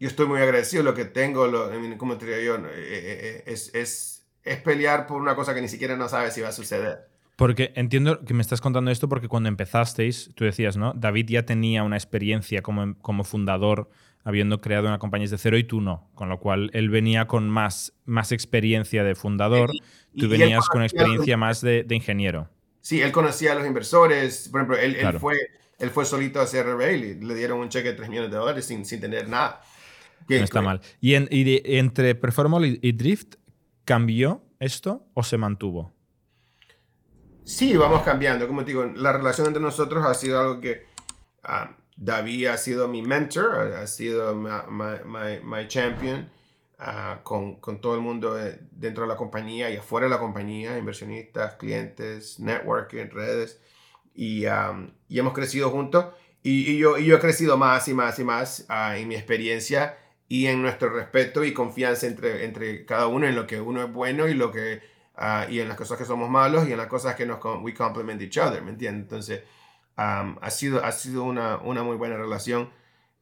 yo 0.02 0.08
estoy 0.08 0.26
muy 0.26 0.40
agradecido. 0.40 0.82
Lo 0.82 0.94
que 0.94 1.04
tengo, 1.04 1.46
lo, 1.46 1.70
como 1.96 2.18
te 2.18 2.26
digo 2.26 2.38
yo, 2.40 2.66
eh, 2.66 2.70
eh, 2.74 3.20
eh, 3.22 3.42
es, 3.46 3.72
es, 3.72 4.26
es 4.42 4.58
pelear 4.58 5.06
por 5.06 5.22
una 5.22 5.36
cosa 5.36 5.54
que 5.54 5.62
ni 5.62 5.68
siquiera 5.68 5.96
no 5.96 6.08
sabes 6.08 6.34
si 6.34 6.40
va 6.40 6.48
a 6.48 6.52
suceder. 6.52 7.08
Porque 7.36 7.72
entiendo 7.76 8.24
que 8.24 8.34
me 8.34 8.42
estás 8.42 8.60
contando 8.60 8.90
esto 8.90 9.08
porque 9.08 9.28
cuando 9.28 9.48
empezasteis, 9.48 10.30
tú 10.34 10.44
decías, 10.44 10.76
¿no? 10.76 10.92
David 10.94 11.26
ya 11.28 11.46
tenía 11.46 11.84
una 11.84 11.96
experiencia 11.96 12.62
como, 12.62 12.98
como 13.00 13.22
fundador, 13.22 13.90
habiendo 14.24 14.60
creado 14.60 14.88
una 14.88 14.98
compañía 14.98 15.26
desde 15.26 15.38
cero 15.38 15.56
y 15.56 15.62
tú 15.62 15.80
no. 15.80 16.10
Con 16.16 16.28
lo 16.28 16.40
cual 16.40 16.70
él 16.74 16.90
venía 16.90 17.28
con 17.28 17.48
más, 17.48 17.92
más 18.04 18.32
experiencia 18.32 19.04
de 19.04 19.14
fundador, 19.14 19.70
tú 20.18 20.28
venías 20.28 20.66
con 20.66 20.82
experiencia 20.82 21.36
más 21.36 21.60
de, 21.60 21.84
de, 21.84 21.94
ingeniero. 21.94 22.48
Sí, 22.80 23.00
él 23.00 23.12
conocía 23.12 23.52
a 23.52 23.54
los 23.54 23.66
inversores. 23.68 24.48
Por 24.50 24.62
ejemplo, 24.62 24.76
él, 24.78 24.96
él 24.96 25.20
fue, 25.20 25.36
él 25.78 25.90
fue 25.90 26.04
solito 26.04 26.40
a 26.40 26.46
CRB 26.46 26.90
y 26.90 27.14
le 27.14 27.34
dieron 27.36 27.60
un 27.60 27.68
cheque 27.68 27.90
de 27.90 27.94
3 27.94 28.08
millones 28.08 28.32
de 28.32 28.36
dólares 28.36 28.64
sin, 28.64 28.84
sin 28.84 29.00
tener 29.00 29.28
nada. 29.28 29.62
No 30.28 30.36
está 30.36 30.62
mal. 30.62 30.80
¿Y, 31.00 31.14
entre 31.14 32.14
Performable 32.14 32.78
y, 32.80 32.92
Drift, 32.92 33.36
cambió 33.84 34.42
esto 34.58 35.06
o 35.14 35.22
se 35.22 35.38
mantuvo? 35.38 35.92
Sí, 37.44 37.76
vamos 37.76 38.02
cambiando. 38.02 38.46
Como 38.46 38.64
te 38.64 38.68
digo, 38.68 38.84
la 38.84 39.12
relación 39.12 39.46
entre 39.48 39.62
nosotros 39.62 40.04
ha 40.06 40.14
sido 40.14 40.40
algo 40.40 40.60
que 40.60 40.86
ah, 41.42 41.76
David 41.96 42.46
ha 42.46 42.56
sido 42.56 42.88
mi 42.88 43.02
mentor, 43.02 43.72
ha 43.74 43.86
sido 43.86 44.34
mi 44.34 45.68
champion 45.68 46.28
ah, 46.78 47.20
con, 47.22 47.56
con, 47.56 47.80
todo 47.80 47.94
el 47.94 48.00
mundo 48.00 48.38
eh, 48.38 48.60
dentro 48.70 49.02
de 49.04 49.08
la 49.08 49.16
compañía 49.16 49.70
y 49.70 49.76
afuera 49.76 50.06
de 50.06 50.10
la 50.10 50.20
compañía, 50.20 50.78
inversionistas, 50.78 51.54
clientes, 51.54 52.38
networking, 52.38 53.08
redes. 53.10 53.60
Y, 54.14 54.44
y 55.08 55.18
hemos 55.18 55.32
crecido 55.32 55.70
juntos. 55.70 56.06
Y, 56.42 56.76
yo, 56.76 56.98
y 56.98 57.04
yo 57.04 57.16
he 57.16 57.20
crecido 57.20 57.56
más 57.56 57.86
y 57.86 57.94
más 57.94 58.18
y 58.18 58.24
más 58.24 58.66
uh, 58.68 58.94
en 58.96 59.06
mi 59.06 59.14
experiencia 59.14 59.96
y 60.32 60.46
en 60.46 60.62
nuestro 60.62 60.88
respeto 60.88 61.44
y 61.44 61.52
confianza 61.52 62.06
entre, 62.06 62.46
entre 62.46 62.86
cada 62.86 63.06
uno 63.06 63.26
en 63.26 63.36
lo 63.36 63.46
que 63.46 63.60
uno 63.60 63.82
es 63.82 63.92
bueno 63.92 64.28
y 64.28 64.32
lo 64.32 64.50
que 64.50 64.80
uh, 65.18 65.50
y 65.50 65.60
en 65.60 65.68
las 65.68 65.76
cosas 65.76 65.98
que 65.98 66.06
somos 66.06 66.30
malos 66.30 66.66
y 66.66 66.72
en 66.72 66.78
las 66.78 66.86
cosas 66.86 67.16
que 67.16 67.26
nos 67.26 67.38
we 67.60 67.74
complement 67.74 68.18
each 68.22 68.38
other, 68.38 68.62
¿me 68.62 68.70
entiendes? 68.70 69.02
Entonces, 69.02 69.42
um, 69.98 70.38
ha 70.40 70.48
sido, 70.48 70.82
ha 70.82 70.90
sido 70.92 71.24
una, 71.24 71.58
una 71.58 71.82
muy 71.82 71.96
buena 71.98 72.16
relación 72.16 72.70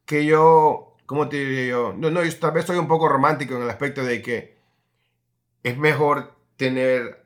que 0.05 0.25
yo, 0.25 0.95
¿cómo 1.05 1.27
te 1.27 1.35
diría 1.35 1.71
yo? 1.71 1.93
No, 1.97 2.11
no, 2.11 2.23
yo 2.23 2.39
tal 2.39 2.53
vez 2.53 2.63
soy 2.63 2.77
un 2.77 2.87
poco 2.87 3.09
romántico 3.09 3.57
en 3.57 3.63
el 3.63 3.69
aspecto 3.69 4.05
de 4.05 4.21
que 4.21 4.55
es 5.63 5.77
mejor 5.77 6.33
tener, 6.55 7.23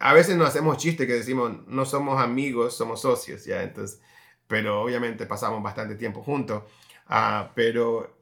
a 0.00 0.12
veces 0.12 0.36
nos 0.36 0.48
hacemos 0.48 0.76
chistes 0.76 1.06
que 1.06 1.12
decimos, 1.12 1.52
no 1.68 1.84
somos 1.84 2.20
amigos, 2.20 2.76
somos 2.76 3.02
socios, 3.02 3.44
¿ya? 3.44 3.62
Entonces, 3.62 4.00
pero 4.48 4.82
obviamente 4.82 5.24
pasamos 5.24 5.62
bastante 5.62 5.94
tiempo 5.94 6.20
juntos, 6.20 6.64
uh, 7.08 7.46
pero 7.54 8.17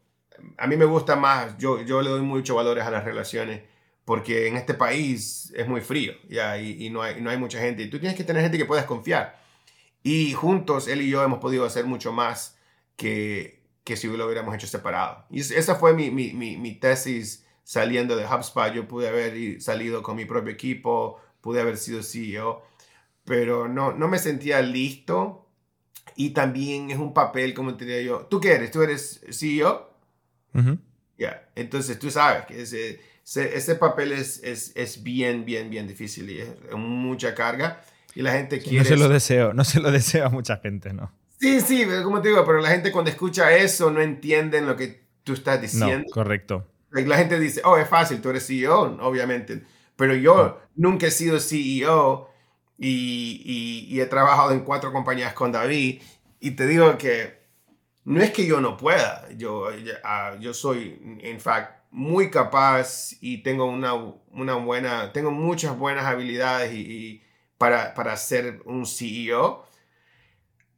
a 0.58 0.66
mí 0.66 0.76
me 0.76 0.84
gusta 0.84 1.16
más, 1.16 1.56
yo, 1.58 1.82
yo 1.82 2.02
le 2.02 2.10
doy 2.10 2.22
mucho 2.22 2.54
valores 2.54 2.84
a 2.84 2.90
las 2.90 3.04
relaciones 3.04 3.62
porque 4.06 4.46
en 4.46 4.56
este 4.56 4.72
país 4.72 5.52
es 5.56 5.66
muy 5.66 5.80
frío 5.80 6.12
¿ya? 6.28 6.58
Y, 6.58 6.86
y, 6.86 6.90
no, 6.90 7.02
hay, 7.02 7.20
no 7.20 7.28
hay 7.28 7.36
mucha 7.36 7.58
gente. 7.58 7.82
Y 7.82 7.90
tú 7.90 7.98
tienes 7.98 8.16
que 8.16 8.24
tener 8.24 8.40
gente 8.40 8.56
que 8.56 8.64
puedas 8.64 8.86
confiar. 8.86 9.36
Y 10.02 10.32
juntos, 10.32 10.86
él 10.86 11.02
y 11.02 11.10
yo 11.10 11.24
hemos 11.24 11.40
podido 11.40 11.64
hacer 11.64 11.84
mucho 11.84 12.12
más 12.12 12.56
que, 12.94 13.64
que 13.82 13.96
si 13.96 14.06
lo 14.06 14.24
hubiéramos 14.24 14.54
hecho 14.54 14.68
separado. 14.68 15.24
Y 15.28 15.40
esa 15.40 15.74
fue 15.74 15.92
mi, 15.92 16.12
mi, 16.12 16.32
mi, 16.32 16.56
mi 16.56 16.74
tesis 16.74 17.44
saliendo 17.64 18.16
de 18.16 18.24
HubSpot. 18.24 18.72
Yo 18.72 18.86
pude 18.86 19.08
haber 19.08 19.60
salido 19.60 20.04
con 20.04 20.16
mi 20.16 20.24
propio 20.24 20.52
equipo, 20.52 21.20
pude 21.40 21.60
haber 21.60 21.76
sido 21.76 22.04
CEO, 22.04 22.62
pero 23.24 23.66
no, 23.66 23.92
no 23.92 24.06
me 24.06 24.20
sentía 24.20 24.62
listo. 24.62 25.48
Y 26.14 26.30
también 26.30 26.92
es 26.92 26.98
un 26.98 27.12
papel, 27.12 27.52
como 27.54 27.76
te 27.76 27.84
diría 27.84 28.02
yo, 28.02 28.26
¿tú 28.30 28.40
qué 28.40 28.52
eres? 28.52 28.70
¿Tú 28.70 28.82
eres 28.82 29.20
CEO? 29.32 29.90
Ya, 31.18 31.48
entonces 31.54 31.98
tú 31.98 32.10
sabes 32.10 32.46
que 32.46 32.62
ese, 32.62 33.00
ese, 33.24 33.74
papel 33.74 34.12
es, 34.12 34.42
es, 34.42 34.72
es, 34.74 35.02
bien, 35.02 35.44
bien, 35.44 35.70
bien 35.70 35.86
difícil 35.86 36.30
y 36.30 36.40
es 36.40 36.48
mucha 36.74 37.34
carga 37.34 37.82
y 38.14 38.22
la 38.22 38.32
gente 38.32 38.58
quiere... 38.60 38.78
No 38.78 38.84
se 38.84 38.96
lo 38.96 39.08
deseo, 39.08 39.52
no 39.52 39.64
se 39.64 39.80
lo 39.80 39.90
deseo 39.92 40.26
a 40.26 40.30
mucha 40.30 40.56
gente, 40.58 40.92
¿no? 40.92 41.12
Sí, 41.38 41.60
sí, 41.60 41.86
como 42.02 42.22
te 42.22 42.28
digo, 42.28 42.44
pero 42.46 42.60
la 42.60 42.70
gente 42.70 42.90
cuando 42.90 43.10
escucha 43.10 43.54
eso 43.54 43.90
no 43.90 44.00
entienden 44.00 44.66
lo 44.66 44.76
que, 44.76 45.06
tú 45.26 45.32
estás 45.32 45.60
diciendo. 45.60 46.04
No, 46.06 46.12
correcto. 46.12 46.64
La 46.92 47.18
gente 47.18 47.38
dice, 47.40 47.60
oh, 47.64 47.76
es 47.76 47.88
fácil, 47.88 48.22
tú 48.22 48.30
eres 48.30 48.46
CEO, 48.46 48.96
obviamente. 49.02 49.64
Pero 49.96 50.14
yo 50.14 50.60
nunca 50.76 51.08
he 51.08 51.10
sido 51.10 51.40
CEO 51.40 52.30
y, 52.78 53.88
y, 53.90 54.00
he 54.00 54.06
trabajado 54.06 54.52
en 54.52 54.60
cuatro 54.60 54.92
compañías 54.92 55.34
con 55.34 55.50
David. 55.50 56.00
Y 56.38 56.52
te 56.52 56.66
digo 56.66 56.96
que 56.96 57.45
no 58.06 58.22
es 58.22 58.30
que 58.30 58.46
yo 58.46 58.60
no 58.60 58.76
pueda. 58.76 59.28
Yo, 59.36 59.68
uh, 59.68 60.38
yo 60.40 60.54
soy, 60.54 61.18
en 61.20 61.40
fact, 61.40 61.84
muy 61.90 62.30
capaz 62.30 63.12
y 63.20 63.42
tengo 63.42 63.66
una, 63.66 63.94
una 64.30 64.54
buena, 64.54 65.12
tengo 65.12 65.30
muchas 65.30 65.76
buenas 65.76 66.06
habilidades 66.06 66.72
y, 66.72 67.22
para, 67.58 67.94
para 67.94 68.16
ser 68.16 68.62
un 68.64 68.86
CEO 68.86 69.66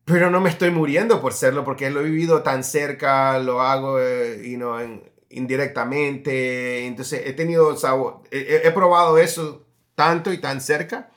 pero 0.08 0.30
no 0.30 0.40
me 0.40 0.48
estoy 0.48 0.70
muriendo 0.70 1.20
por 1.20 1.34
serlo 1.34 1.64
porque 1.64 1.90
lo 1.90 2.00
he 2.00 2.04
vivido 2.04 2.42
tan 2.42 2.64
cerca, 2.64 3.38
lo 3.38 3.60
hago 3.60 4.00
eh, 4.00 4.42
indirectamente, 5.28 6.86
entonces 6.86 7.22
he 7.26 7.34
tenido, 7.34 7.76
he, 8.30 8.70
probado 8.70 9.18
eso 9.18 9.66
tanto 9.94 10.32
y 10.32 10.38
tan 10.38 10.62
cerca 10.62 11.10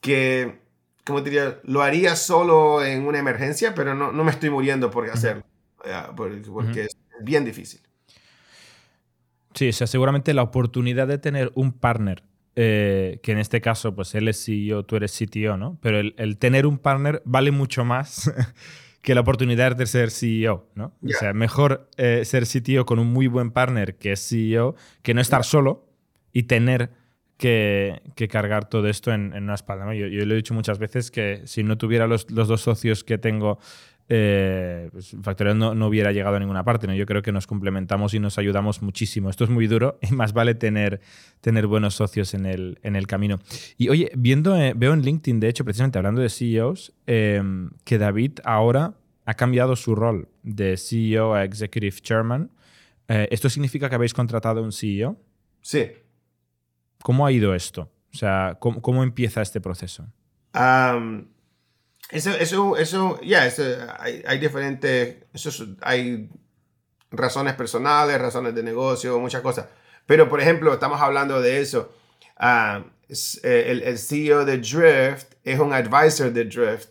que, 0.00 0.60
como 1.06 1.20
diría, 1.20 1.60
lo 1.62 1.82
haría 1.82 2.16
solo 2.16 2.84
en 2.84 3.06
una 3.06 3.20
emergencia, 3.20 3.74
pero 3.74 3.94
no, 3.94 4.10
no 4.10 4.24
me 4.24 4.32
estoy 4.32 4.50
muriendo 4.50 4.90
por 4.90 5.08
hacerlo, 5.08 5.44
porque, 6.52 6.82
es 6.82 6.96
bien 7.22 7.44
difícil. 7.44 7.80
Sí, 9.54 9.68
o 9.68 9.72
sea, 9.72 9.86
seguramente 9.86 10.34
la 10.34 10.42
oportunidad 10.42 11.06
de 11.06 11.18
tener 11.18 11.52
un 11.54 11.72
partner 11.72 12.24
eh, 12.56 13.20
que 13.22 13.32
en 13.32 13.38
este 13.38 13.60
caso, 13.60 13.94
pues 13.94 14.14
él 14.16 14.26
es 14.26 14.44
CEO, 14.44 14.84
tú 14.84 14.96
eres 14.96 15.16
CTO, 15.16 15.56
¿no? 15.56 15.78
Pero 15.80 16.00
el, 16.00 16.38
tener 16.38 16.66
un 16.66 16.78
partner 16.78 17.22
vale 17.24 17.52
mucho 17.52 17.84
más 17.84 18.32
que 19.00 19.14
la 19.14 19.20
oportunidad 19.20 19.76
de 19.76 19.86
ser 19.86 20.10
CEO, 20.10 20.68
¿no? 20.74 20.92
O 21.04 21.08
sea, 21.10 21.32
mejor 21.34 21.88
eh, 21.98 22.24
ser 22.24 22.46
CTO 22.46 22.84
con 22.84 22.98
un 22.98 23.12
muy 23.12 23.28
buen 23.28 23.52
partner 23.52 23.96
que 23.96 24.12
es 24.12 24.28
CEO 24.28 24.74
que 25.02 25.14
no 25.14 25.20
estar 25.20 25.44
solo 25.44 25.86
y 26.32 26.44
tener 26.44 26.90
que, 27.36 28.00
cargar 28.30 28.68
todo 28.68 28.88
esto 28.88 29.12
en, 29.12 29.34
una 29.34 29.54
espalda. 29.54 29.94
Yo, 29.94 30.06
yo, 30.06 30.24
lo 30.24 30.34
he 30.34 30.36
dicho 30.36 30.54
muchas 30.54 30.78
veces 30.78 31.10
que 31.10 31.42
si 31.44 31.62
no 31.62 31.76
tuviera 31.78 32.06
los, 32.06 32.26
dos 32.26 32.60
socios 32.60 33.04
que 33.04 33.18
tengo 33.18 33.58
eh, 34.08 34.88
pues 34.92 35.16
Factorial 35.20 35.58
no, 35.58 35.74
no, 35.74 35.88
hubiera 35.88 36.12
llegado 36.12 36.36
a 36.36 36.38
ninguna 36.38 36.64
parte. 36.64 36.86
¿no? 36.86 36.94
Yo 36.94 37.06
creo 37.06 37.22
que 37.22 37.32
nos 37.32 37.46
complementamos 37.46 38.14
y 38.14 38.20
nos 38.20 38.38
ayudamos 38.38 38.82
muchísimo. 38.82 39.30
Esto 39.30 39.44
es 39.44 39.50
muy 39.50 39.66
duro 39.66 39.98
y 40.00 40.12
más 40.12 40.32
vale 40.32 40.54
tener, 40.54 41.00
tener 41.40 41.66
buenos 41.66 41.94
socios 41.94 42.34
en 42.34 42.46
el, 42.46 42.78
en 42.82 42.96
el 42.96 43.06
camino. 43.06 43.38
Y 43.76 43.88
oye, 43.88 44.10
viendo, 44.16 44.56
eh, 44.56 44.74
veo 44.76 44.92
en 44.92 45.02
LinkedIn, 45.02 45.40
de 45.40 45.48
hecho, 45.48 45.64
precisamente 45.64 45.98
hablando 45.98 46.20
de 46.20 46.28
CEOs, 46.28 46.92
em, 47.06 47.70
que 47.84 47.98
David 47.98 48.38
ahora 48.44 48.94
ha 49.24 49.34
cambiado 49.34 49.74
su 49.74 49.94
rol 49.94 50.28
de 50.42 50.76
CEO 50.76 51.34
a 51.34 51.44
Executive 51.44 51.96
Chairman. 52.00 52.50
Eh, 53.08 53.28
¿Esto 53.30 53.50
significa 53.50 53.88
que 53.88 53.96
habéis 53.96 54.14
contratado 54.14 54.62
un 54.62 54.72
CEO? 54.72 55.16
Sí. 55.62 55.90
¿Cómo 57.06 57.24
ha 57.24 57.30
ido 57.30 57.54
esto? 57.54 57.92
O 58.12 58.16
sea, 58.16 58.56
¿cómo, 58.58 58.82
cómo 58.82 59.04
empieza 59.04 59.40
este 59.40 59.60
proceso? 59.60 60.08
Eso, 62.10 62.30
eso, 62.30 62.76
eso, 62.76 63.20
ya, 63.20 63.48
hay, 64.00 64.24
hay, 64.26 64.38
diferentes, 64.40 65.18
eso 65.32 65.66
hay 65.82 66.28
razones 67.12 67.54
personales, 67.54 68.20
razones 68.20 68.56
de 68.56 68.64
negocio, 68.64 69.20
muchas 69.20 69.40
cosas. 69.40 69.68
Pero, 70.04 70.28
por 70.28 70.40
ejemplo, 70.40 70.72
estamos 70.74 71.00
hablando 71.00 71.40
de 71.40 71.60
eso. 71.60 71.94
Eh, 72.40 73.64
el, 73.68 73.82
el, 73.84 73.98
CEO 73.98 74.44
de 74.44 74.58
Drift 74.58 75.34
es 75.44 75.60
un 75.60 75.72
advisor 75.72 76.32
de 76.32 76.44
Drift 76.46 76.88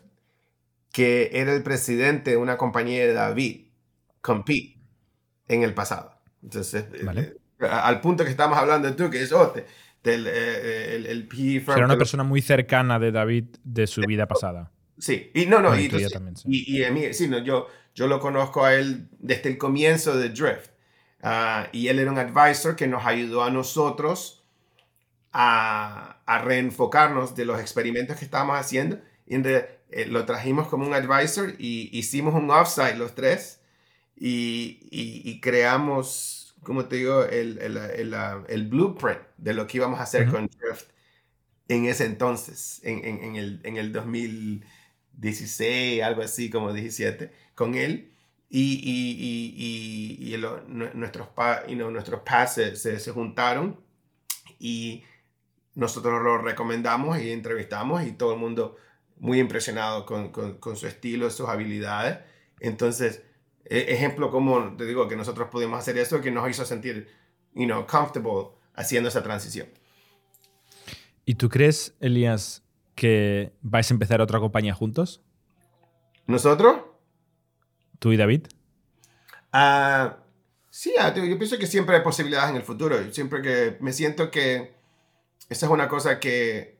que 0.94 1.30
era 1.34 1.54
el 1.54 1.62
presidente 1.62 2.32
de 2.32 2.38
una 2.38 2.56
compañía 2.56 3.06
de 3.06 3.12
David, 3.12 3.68
Compete, 4.22 4.80
en 5.50 5.64
el 5.64 5.74
pasado. 5.74 6.18
Entonces, 6.42 6.86
eh, 6.94 7.36
eh, 7.60 7.66
al 7.70 8.00
punto 8.00 8.24
que 8.24 8.32
estamos 8.32 8.58
hablando 8.58 8.96
tú, 8.96 9.10
que 9.10 9.22
es 9.22 9.34
Ote, 9.34 9.66
del 10.06 10.28
el, 10.28 11.06
el, 11.06 11.30
Era 11.68 11.86
una 11.86 11.98
persona 11.98 12.24
muy 12.24 12.42
cercana 12.42 13.00
de 13.00 13.12
David 13.12 13.46
de 13.64 13.88
su 13.88 14.02
vida 14.02 14.28
pasada. 14.28 14.72
Sí, 14.98 15.32
y 15.34 15.46
no, 15.46 15.60
no, 15.60 15.78
y, 15.78 15.92
y, 16.46 16.84
a 16.84 16.92
mí, 16.92 17.14
sí, 17.14 17.28
no, 17.28 17.40
yo, 17.40 17.68
yo 17.94 18.08
lo 18.08 18.22
conozco 18.22 18.64
a 18.64 18.76
él 18.76 19.10
desde 19.20 19.50
el 19.50 19.58
comienzo 19.58 20.18
de 20.18 20.30
Drift. 20.30 20.70
Ah, 21.22 21.68
y 21.74 21.90
él 21.90 22.00
era 22.00 22.12
un 22.12 22.18
advisor 22.18 22.76
que 22.76 22.88
nos 22.88 23.06
ayudó 23.06 23.44
a 23.44 23.50
nosotros 23.50 24.46
a, 25.34 26.22
a 26.26 26.40
reenfocarnos 26.40 27.36
de 27.36 27.46
los 27.46 27.60
experimentos 27.60 28.18
que 28.18 28.26
estábamos 28.26 28.58
haciendo. 28.58 29.00
Y 29.28 29.36
eh, 29.36 30.06
lo 30.08 30.26
trajimos 30.26 30.68
como 30.68 30.88
un 30.88 30.94
advisor 30.94 31.56
y 31.58 31.90
hicimos 31.98 32.36
un 32.36 32.50
offsite 32.52 32.96
los 32.96 33.16
tres 33.16 33.60
y, 34.16 34.80
y, 34.92 35.42
creamos, 35.42 36.35
como 36.66 36.86
te 36.86 36.98
digo, 36.98 37.24
el, 37.24 37.60
el, 37.60 37.78
el, 37.78 38.14
el, 38.50 38.68
blueprint 38.68 39.22
de 39.38 39.54
lo 39.54 39.66
que 39.68 39.78
íbamos 39.78 40.02
a 40.02 40.04
hacer 40.04 40.30
con 40.30 40.48
Drift 40.48 40.90
en 41.70 41.86
ese 41.86 42.06
entonces, 42.06 42.82
en, 42.84 43.06
en, 43.06 43.24
en 43.24 43.36
el, 43.38 43.62
en 43.64 43.78
el 43.78 43.94
2000. 43.94 44.66
16, 45.18 46.04
algo 46.04 46.22
así 46.22 46.50
como 46.50 46.74
17, 46.74 47.32
con 47.54 47.76
él. 47.76 48.12
Y, 48.50 48.80
y, 48.84 50.30
y, 50.30 50.36
y 50.36 50.38
nuestros, 50.94 51.28
pa, 51.30 51.64
nuestros 51.68 52.22
pases 52.22 52.82
se, 52.82 53.00
se, 53.00 53.12
juntaron 53.12 53.80
y 54.60 55.04
nosotros 55.74 56.22
lo 56.24 56.38
recomendamos 56.38 57.20
y 57.20 57.32
entrevistamos 57.32 58.06
y 58.06 58.14
todo 58.14 58.34
el 58.34 58.40
mundo 58.40 58.78
muy 59.18 59.40
impresionado 59.40 60.06
con, 60.06 60.32
con, 60.32 60.58
con 60.60 60.78
su 60.78 60.88
estilo, 60.88 61.30
sus 61.32 61.50
habilidades. 61.50 62.20
Entonces, 62.60 63.24
ejemplo 63.66 64.32
como 64.32 64.76
te 64.78 64.86
digo 64.86 65.08
que 65.08 65.16
nosotros 65.16 65.50
pudimos 65.50 65.80
hacer 65.80 65.98
eso 65.98 66.22
que 66.22 66.32
nos 66.32 66.50
hizo 66.50 66.66
sentir, 66.66 67.10
you 67.54 67.66
know, 67.66 67.86
comfortable 67.86 68.50
haciendo 68.76 69.10
esa 69.10 69.24
transición. 69.24 69.68
¿Y 71.26 71.36
tú 71.36 71.50
crees, 71.50 71.96
Elías, 72.00 72.64
que 72.94 73.54
vais 73.62 73.90
a 73.90 73.94
empezar 73.94 74.22
otra 74.22 74.40
compañía 74.40 74.74
juntos? 74.74 75.22
¿Nosotros? 76.28 76.82
¿Tú 78.00 78.12
y 78.12 78.18
David? 78.18 78.48
Ah, 79.52 80.18
sí, 80.70 80.94
ah, 81.00 81.14
yo 81.16 81.38
pienso 81.38 81.58
que 81.58 81.68
siempre 81.68 81.96
hay 81.96 82.04
posibilidades 82.04 82.52
en 82.52 82.58
el 82.58 82.64
futuro. 82.64 83.12
Siempre 83.12 83.42
que 83.42 83.78
me 83.80 83.94
siento 83.94 84.30
que 84.30 84.76
esa 85.50 85.66
es 85.66 85.72
una 85.72 85.88
cosa 85.88 86.20
que, 86.20 86.78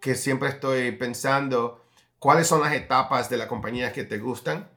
que 0.00 0.14
siempre 0.14 0.48
estoy 0.48 0.92
pensando. 0.92 1.84
¿Cuáles 2.18 2.46
son 2.46 2.60
las 2.60 2.74
etapas 2.74 3.30
de 3.30 3.38
la 3.38 3.48
compañía 3.48 3.92
que 3.92 4.04
te 4.04 4.18
gustan? 4.18 4.68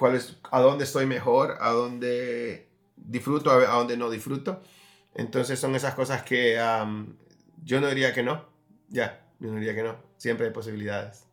¿Cuál 0.00 0.18
¿A 0.50 0.60
dónde 0.62 0.84
estoy 0.84 1.04
mejor? 1.04 1.58
¿A 1.60 1.72
dónde 1.72 2.70
disfruto? 2.96 3.50
¿A 3.50 3.76
dónde 3.76 3.98
no 3.98 4.08
disfruto? 4.08 4.62
Entonces 5.14 5.60
son 5.60 5.74
esas 5.74 5.94
cosas 5.94 6.22
que 6.22 6.56
yo 7.62 7.80
no 7.82 7.86
diría 7.86 8.14
que 8.14 8.22
no. 8.22 8.46
Ya. 8.88 9.26
Yo 9.40 9.54
diría 9.54 9.74
que 9.74 9.82
no. 9.82 9.96
Siempre 10.16 10.46
hay 10.46 10.52
posibilidades. 10.54 11.26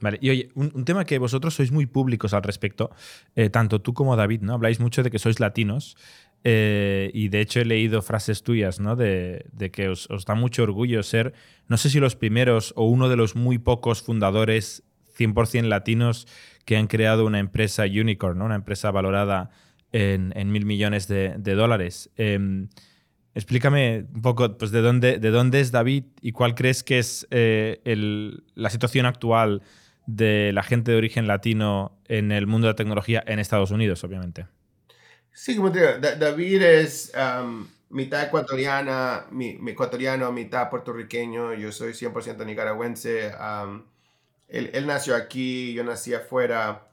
Vale, 0.00 0.18
y 0.20 0.30
oye, 0.30 0.50
un, 0.54 0.84
tema 0.84 1.04
que 1.04 1.18
vosotros 1.18 1.54
sois 1.54 1.72
muy 1.72 1.86
públicos 1.86 2.32
al 2.32 2.44
respecto, 2.44 2.92
eh, 3.34 3.50
tanto 3.50 3.80
tú 3.80 3.92
como 3.92 4.14
David, 4.14 4.42
¿no? 4.42 4.54
Habláis 4.54 4.78
mucho 4.78 5.02
de 5.02 5.10
que 5.10 5.18
sois 5.18 5.40
latinos 5.40 5.96
eh, 6.44 7.10
y 7.12 7.28
de 7.28 7.40
hecho 7.40 7.60
he 7.60 7.64
leído 7.64 8.02
frases 8.02 8.44
tuyas, 8.44 8.78
¿no? 8.78 8.94
De, 8.94 9.46
que 9.72 9.88
os, 9.88 10.08
da 10.26 10.36
mucho 10.36 10.62
orgullo 10.62 11.02
ser, 11.02 11.34
no 11.66 11.76
sé 11.76 11.90
si 11.90 11.98
los 11.98 12.14
primeros 12.14 12.72
o 12.76 12.84
uno 12.84 13.08
de 13.08 13.16
los 13.16 13.34
muy 13.34 13.58
pocos 13.58 14.02
fundadores 14.02 14.84
100% 15.16 15.64
latinos 15.64 16.26
que 16.64 16.76
han 16.76 16.86
creado 16.86 17.26
una 17.26 17.38
empresa 17.38 17.84
unicorn, 17.84 18.38
¿no? 18.38 18.44
Una 18.46 18.54
empresa 18.54 18.90
valorada 18.90 19.50
en, 19.92 20.32
mil 20.50 20.66
millones 20.66 21.08
de, 21.08 21.38
dólares. 21.38 22.10
Em, 22.16 22.68
Explícame 23.34 24.06
un 24.14 24.22
poco 24.22 24.56
pues, 24.56 24.70
de, 24.70 24.80
dónde, 24.80 25.18
de 25.18 25.30
dónde 25.30 25.60
es 25.60 25.72
David 25.72 26.04
y 26.20 26.30
cuál 26.30 26.54
crees 26.54 26.84
que 26.84 27.00
es 27.00 27.26
eh, 27.30 27.80
la 28.54 28.70
situación 28.70 29.06
actual 29.06 29.62
de 30.06 30.52
la 30.52 30.62
gente 30.62 30.92
de 30.92 30.98
origen 30.98 31.26
latino 31.26 31.98
en 32.06 32.30
el 32.30 32.46
mundo 32.46 32.68
de 32.68 32.74
la 32.74 32.76
tecnología 32.76 33.24
en 33.26 33.40
Estados 33.40 33.72
Unidos, 33.72 34.04
obviamente. 34.04 34.46
Sí, 35.32 35.56
como 35.56 35.72
te 35.72 35.80
digo, 35.80 35.92
David 35.98 36.62
es 36.62 37.12
mitad 37.90 38.22
ecuatoriana, 38.22 39.26
mi, 39.32 39.58
ecuatoriano, 39.66 40.30
mitad 40.30 40.70
puertorriqueño, 40.70 41.54
yo 41.54 41.72
soy 41.72 41.92
100% 41.92 42.46
nicaragüense. 42.46 43.32
Él, 44.56 44.70
él, 44.74 44.86
nació 44.86 45.16
aquí, 45.16 45.74
yo 45.74 45.84
nací 45.84 46.14
afuera, 46.14 46.88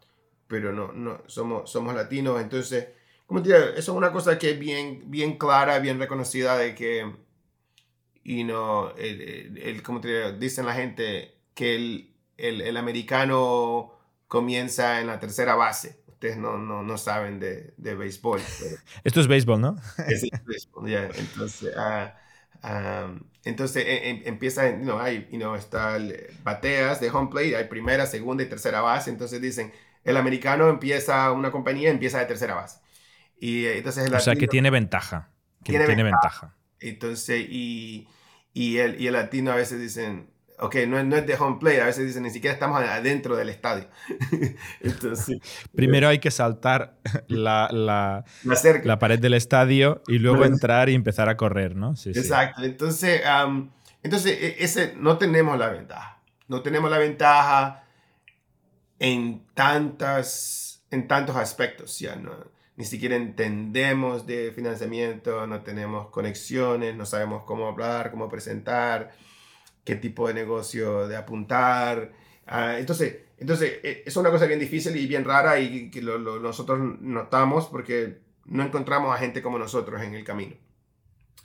pero 0.47 0.71
no, 0.71 0.91
no 0.91 1.21
somos, 1.27 1.71
somos 1.71 1.95
latinos, 1.95 2.41
entonces 2.41 2.87
como 3.31 3.41
te 3.41 3.55
eso 3.55 3.77
es 3.77 3.87
una 3.87 4.11
cosa 4.11 4.37
que 4.37 4.51
es 4.51 4.59
bien, 4.59 5.03
bien 5.05 5.37
clara, 5.37 5.79
bien 5.79 5.97
reconocida 5.97 6.57
de 6.57 6.75
que, 6.75 7.09
y 8.25 8.43
no, 8.43 8.93
el, 8.97 9.81
como 9.83 10.01
te 10.01 10.33
dicen 10.33 10.65
la 10.65 10.73
gente, 10.73 11.37
que 11.53 11.75
el, 11.75 12.13
el, 12.35 12.59
el, 12.59 12.75
americano 12.75 13.93
comienza 14.27 14.99
en 14.99 15.07
la 15.07 15.17
tercera 15.17 15.55
base. 15.55 16.01
Ustedes 16.09 16.35
no, 16.35 16.57
no, 16.57 16.83
no 16.83 16.97
saben 16.97 17.39
de, 17.39 17.73
de 17.77 17.95
béisbol. 17.95 18.41
Esto 19.05 19.21
es 19.21 19.27
béisbol, 19.27 19.61
¿no? 19.61 19.77
es 20.09 20.29
béisbol, 20.45 20.89
ya. 20.89 21.05
Entonces, 21.15 21.73
uh, 21.73 22.09
entonces 23.43 23.85
e, 23.85 24.09
em, 24.09 24.21
empieza, 24.25 24.71
no, 24.71 24.99
hay, 24.99 25.27
you 25.31 25.37
know, 25.37 25.55
está 25.55 25.97
bateas 26.43 26.99
de 26.99 27.09
home 27.09 27.29
plate, 27.31 27.55
hay 27.55 27.65
primera, 27.65 28.05
segunda 28.05 28.43
y 28.43 28.47
tercera 28.47 28.81
base. 28.81 29.09
Entonces 29.09 29.41
dicen, 29.41 29.71
el 30.03 30.17
americano 30.17 30.69
empieza 30.69 31.31
una 31.31 31.51
compañía, 31.51 31.89
empieza 31.89 32.19
de 32.19 32.25
tercera 32.25 32.55
base. 32.55 32.79
Y 33.39 33.65
entonces 33.65 34.05
el 34.05 34.13
o 34.13 34.19
sea, 34.19 34.35
que 34.35 34.47
tiene 34.47 34.69
ventaja. 34.69 35.29
Que 35.63 35.73
Tiene 35.73 35.85
tiene, 35.85 36.03
ventaja. 36.03 36.47
ventaja. 36.47 36.57
Entonces, 36.79 37.45
y, 37.49 38.07
y, 38.53 38.77
el, 38.77 38.99
y 39.01 39.07
el 39.07 39.13
latino 39.13 39.51
a 39.51 39.55
veces 39.55 39.79
dicen, 39.79 40.30
ok, 40.61 40.75
no, 40.87 40.97
es- 40.99 41.05
no 41.05 41.15
es 41.17 41.27
de 41.27 41.35
home 41.35 41.57
play, 41.59 41.79
a 41.79 41.85
veces 41.85 42.05
dicen, 42.07 42.23
ni 42.23 42.29
siquiera 42.29 42.53
estamos 42.53 42.81
adentro 42.81 43.35
del 43.35 43.49
estadio. 43.49 43.87
Entonces, 44.81 45.39
Primero 45.75 46.07
hay 46.07 46.19
que 46.19 46.31
saltar 46.31 46.97
la, 47.27 47.67
la- 47.71 48.23
la 48.43 48.81
la 48.83 48.99
pared 48.99 49.19
del 49.19 49.33
estadio 49.33 50.01
y 50.07 50.19
luego 50.19 50.37
Bueno. 50.39 50.53
entrar 50.55 50.89
y 50.89 50.93
empezar 50.95 51.29
a 51.29 51.37
correr, 51.37 51.75
¿no? 51.75 51.95
Sí, 51.95 52.13
sí. 52.13 52.19
Exacto. 52.19 52.63
Entonces, 52.63 53.25
am, 53.25 53.71
entonces 54.03 54.37
e- 54.39 54.63
ese, 54.63 54.93
no 54.97 55.17
tenemos 55.17 55.57
la 55.57 55.69
ventaja. 55.69 56.19
No 56.47 56.61
tenemos 56.61 56.89
la 56.91 56.97
ventaja 56.97 57.83
en, 58.99 59.45
tantas, 59.53 60.83
en 60.91 61.07
tantos 61.07 61.35
aspectos. 61.35 61.97
Ya 61.99 62.15
no, 62.15 62.31
ni 62.75 62.85
siquiera 62.85 63.15
entendemos 63.15 64.25
de 64.27 64.51
financiamiento, 64.53 65.45
no 65.47 65.61
tenemos 65.61 66.09
conexiones, 66.09 66.95
no 66.95 67.05
sabemos 67.05 67.43
cómo 67.43 67.67
hablar, 67.67 68.11
cómo 68.11 68.29
presentar, 68.29 69.11
qué 69.91 69.97
tipo 69.97 70.27
de 70.29 70.33
negocio 70.33 71.05
de 71.09 71.17
apuntar. 71.17 72.13
Ah, 72.47 72.79
entonces, 72.79 73.17
entonces, 73.37 73.79
e- 73.83 74.03
es 74.05 74.15
una 74.15 74.31
cosa 74.31 74.45
bien 74.45 74.59
difícil 74.59 74.95
y 74.95 75.05
bien 75.05 75.25
rara 75.25 75.59
y 75.59 75.89
que 75.91 76.01
lo- 76.01 76.17
lo- 76.17 76.39
nosotros 76.39 76.79
notamos 77.01 77.65
porque 77.67 78.19
no 78.45 78.63
encontramos 78.63 79.13
a 79.13 79.19
gente 79.19 79.41
como 79.41 79.59
nosotros 79.59 80.01
en 80.01 80.13
el 80.13 80.23
camino. 80.23 80.53
Eh, 80.53 80.59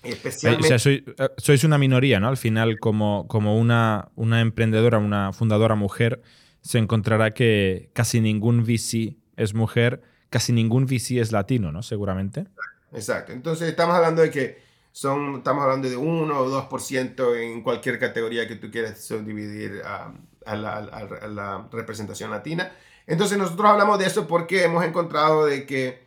O 0.05 0.09
Especialmente... 0.09 0.68
sea, 0.68 0.78
soy- 0.78 1.05
eh, 1.18 1.28
sois 1.38 1.64
una 1.64 1.76
minoría, 1.78 2.20
¿no? 2.20 2.28
Al 2.28 2.36
final, 2.36 2.78
como, 2.78 3.26
como 3.26 3.59
una, 3.59 4.11
una 4.14 4.40
emprendedora, 4.40 4.99
una 4.99 5.32
fundadora 5.32 5.74
mujer, 5.74 6.22
se 6.61 6.78
encontrará 6.78 7.34
que 7.34 7.90
casi 7.94 8.20
ningún 8.20 8.62
VC 8.62 9.16
es 9.36 9.55
mujer, 9.55 10.03
casi 10.30 10.53
ningún 10.53 10.84
VC 10.86 11.18
es 11.20 11.32
latino, 11.32 11.72
¿no? 11.72 11.82
Seguramente. 11.82 12.47
Exacto. 12.92 13.32
Entonces 13.32 13.68
estamos 13.68 13.97
hablando 13.97 14.22
de 14.22 14.30
que 14.30 14.66
son, 14.97 15.36
estamos 15.36 15.62
hablando 15.62 15.90
de 15.90 15.97
1 15.99 16.38
o 16.40 16.49
2% 16.49 17.34
en 17.36 17.62
cualquier 17.62 17.99
categoría 17.99 18.49
que 18.49 18.57
tú 18.57 18.70
quieras 18.70 19.05
subdividir 19.05 19.82
a, 19.84 20.14
la, 20.57 20.70
a- 20.76 21.24
a 21.24 21.28
la 21.28 21.68
representación 21.70 22.30
latina. 22.30 22.72
Entonces 23.07 23.36
nosotros 23.36 23.68
hablamos 23.70 23.99
de 23.99 24.07
eso 24.07 24.26
porque 24.26 24.64
hemos 24.64 24.82
encontrado 24.84 25.44
de 25.44 25.66
que 25.66 26.07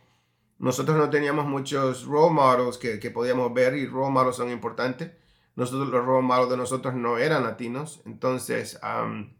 nosotros 0.58 0.96
no 0.98 1.08
teníamos 1.08 1.46
muchos 1.46 2.04
role 2.04 2.32
models 2.34 2.78
que, 2.78 2.98
que 2.98 3.10
podíamos 3.12 3.54
ver 3.54 3.76
y 3.76 3.86
role 3.86 4.10
models 4.10 4.36
son 4.36 4.50
importantes. 4.50 5.12
Nosotros, 5.54 5.88
los 5.88 6.04
role 6.04 6.26
models 6.26 6.50
de 6.50 6.56
nosotros 6.56 6.94
no 6.94 7.18
eran 7.18 7.44
latinos, 7.44 8.00
entonces 8.06 8.78
am, 8.82 9.34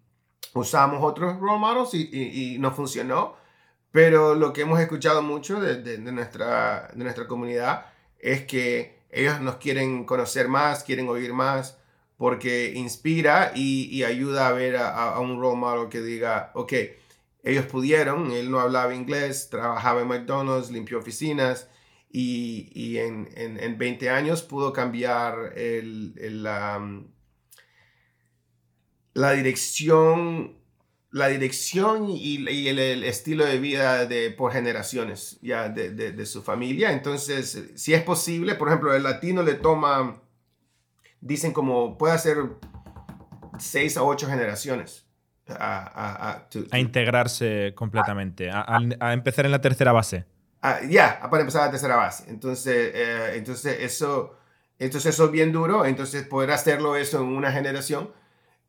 usamos 0.55 1.01
otros 1.03 1.40
role 1.40 1.59
models 1.59 1.94
y, 1.94 2.09
y, 2.12 2.55
y 2.55 2.59
no 2.61 2.72
funcionó. 2.72 3.36
Pero 3.92 4.34
lo 4.36 4.53
que 4.53 4.62
hemos 4.62 4.78
escuchado 4.80 5.22
mucho 5.22 5.61
de, 5.61 5.82
de- 5.82 5.98
de 5.98 6.12
nuestra, 6.12 6.88
de 6.94 7.03
nuestra 7.05 7.26
comunidad 7.26 7.86
es 8.20 8.42
que 8.46 8.99
ellos 9.12 9.40
nos 9.40 9.56
quieren 9.56 10.04
conocer 10.04 10.48
más, 10.48 10.84
quieren 10.84 11.08
oír 11.08 11.32
más, 11.32 11.78
porque 12.16 12.72
inspira 12.74 13.52
y, 13.54 13.84
y 13.94 14.04
ayuda 14.04 14.48
a 14.48 14.52
ver 14.52 14.76
a, 14.76 14.90
a- 15.14 15.20
un 15.20 15.40
role 15.40 15.56
model 15.58 15.88
que 15.88 16.00
diga, 16.02 16.50
ok, 16.54 16.72
ellos 17.42 17.66
pudieron, 17.66 18.30
él 18.32 18.50
no 18.50 18.61
hablaba 18.61 18.94
inglés, 18.94 19.48
trabajaba 19.50 20.02
en 20.02 20.08
McDonald's, 20.08 20.70
limpió 20.70 20.98
oficinas 20.98 21.68
y, 22.12 22.70
y 22.74 22.98
en, 22.98 23.28
en, 23.36 23.58
en 23.61 23.78
20 23.78 24.11
años 24.11 24.42
pudo 24.42 24.72
cambiar 24.72 25.54
el, 25.56 26.14
el, 26.18 26.46
um, 26.46 27.06
la 29.14 29.32
dirección 29.32 30.59
la 31.12 31.26
dirección 31.28 32.08
y, 32.08 32.48
y 32.48 32.68
el, 32.68 32.78
el 32.78 33.04
estilo 33.04 33.44
de 33.44 33.58
vida 33.58 34.06
de, 34.06 34.30
por 34.30 34.52
generaciones 34.52 35.38
ya 35.42 35.68
de, 35.68 35.90
de- 35.90 36.12
de 36.12 36.26
su 36.26 36.42
familia. 36.42 36.92
Entonces, 36.92 37.64
si 37.74 37.94
es 37.94 38.02
posible, 38.02 38.54
por 38.54 38.68
ejemplo, 38.68 38.94
el 38.94 39.02
latino 39.02 39.42
le 39.42 39.54
toma, 39.54 40.20
dicen 41.20 41.52
como 41.52 41.98
puede 41.98 42.14
hacer 42.14 42.36
seis 43.58 43.96
a 43.96 44.02
ocho 44.02 44.26
generaciones. 44.28 45.04
A, 45.48 45.78
a- 45.82 46.30
a- 46.30 46.48
to- 46.48 46.64
A 46.70 46.78
integrarse 46.78 47.72
completamente, 47.74 48.50
a, 48.50 48.61
a- 48.61 48.78
a 49.00 49.12
empezar 49.12 49.44
en 49.46 49.50
la 49.50 49.61
tercera 49.61 49.90
base. 49.92 50.24
Ah, 50.62 50.78
ya, 50.88 51.18
para 51.28 51.40
empezar 51.40 51.64
la 51.66 51.70
tercera 51.72 51.96
base. 51.96 52.24
Entonces, 52.30 52.92
eh, 52.94 53.32
entonces, 53.34 53.78
eso, 53.80 54.36
entonces 54.78 55.12
eso 55.14 55.24
es 55.24 55.30
bien 55.32 55.50
duro. 55.52 55.86
Entonces, 55.86 56.24
poder 56.24 56.52
hacerlo 56.52 56.94
eso 56.96 57.18
en 57.20 57.26
una 57.28 57.50
generación 57.50 58.12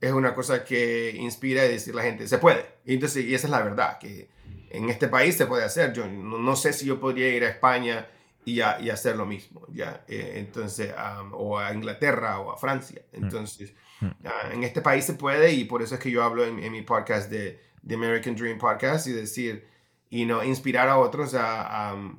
es 0.01 0.11
una 0.11 0.33
cosa 0.33 0.63
que 0.65 1.11
inspira 1.15 1.65
y 1.65 1.69
decir 1.69 1.93
a 1.93 1.97
la 1.97 2.03
gente, 2.03 2.27
se 2.27 2.37
puede. 2.39 2.65
Y, 2.85 2.95
entonces, 2.95 3.23
y 3.23 3.33
esa 3.35 3.47
es 3.47 3.51
la 3.51 3.61
verdad, 3.61 3.97
que 3.99 4.29
en 4.71 4.89
este 4.89 5.07
país 5.07 5.35
se 5.37 5.45
puede 5.45 5.63
hacer. 5.63 5.93
Yo 5.93 6.07
no, 6.07 6.37
no 6.39 6.55
sé 6.55 6.73
si 6.73 6.85
yo 6.87 6.99
podría 6.99 7.29
ir 7.29 7.43
a 7.43 7.49
España 7.49 8.07
y, 8.43 8.61
a- 8.61 8.79
y 8.81 8.89
hacer 8.89 9.15
lo 9.15 9.25
mismo, 9.25 9.67
ya. 9.71 10.03
Eh, 10.07 10.33
entonces, 10.37 10.91
o 11.33 11.59
a 11.59 11.71
Inglaterra 11.73 12.39
o 12.39 12.51
a 12.51 12.57
Francia. 12.57 13.01
Entonces, 13.13 13.73
Mm. 14.01 14.53
en 14.53 14.63
este 14.63 14.81
país 14.81 15.05
se 15.05 15.13
puede 15.13 15.53
y 15.53 15.65
por 15.65 15.83
eso 15.83 15.93
es 15.93 16.01
que 16.01 16.09
yo 16.09 16.23
hablo 16.23 16.43
en, 16.43 16.57
en 16.57 16.71
mi 16.71 16.81
podcast 16.81 17.29
de, 17.29 17.61
de 17.83 17.93
American 17.95 18.35
Dream 18.35 18.57
Podcast 18.57 19.05
y 19.05 19.11
decir, 19.11 19.67
y 20.09 20.25
no 20.25 20.43
inspirar 20.43 20.89
a 20.89 20.97
otros 20.97 21.35
a, 21.35 21.91
a- 21.91 22.11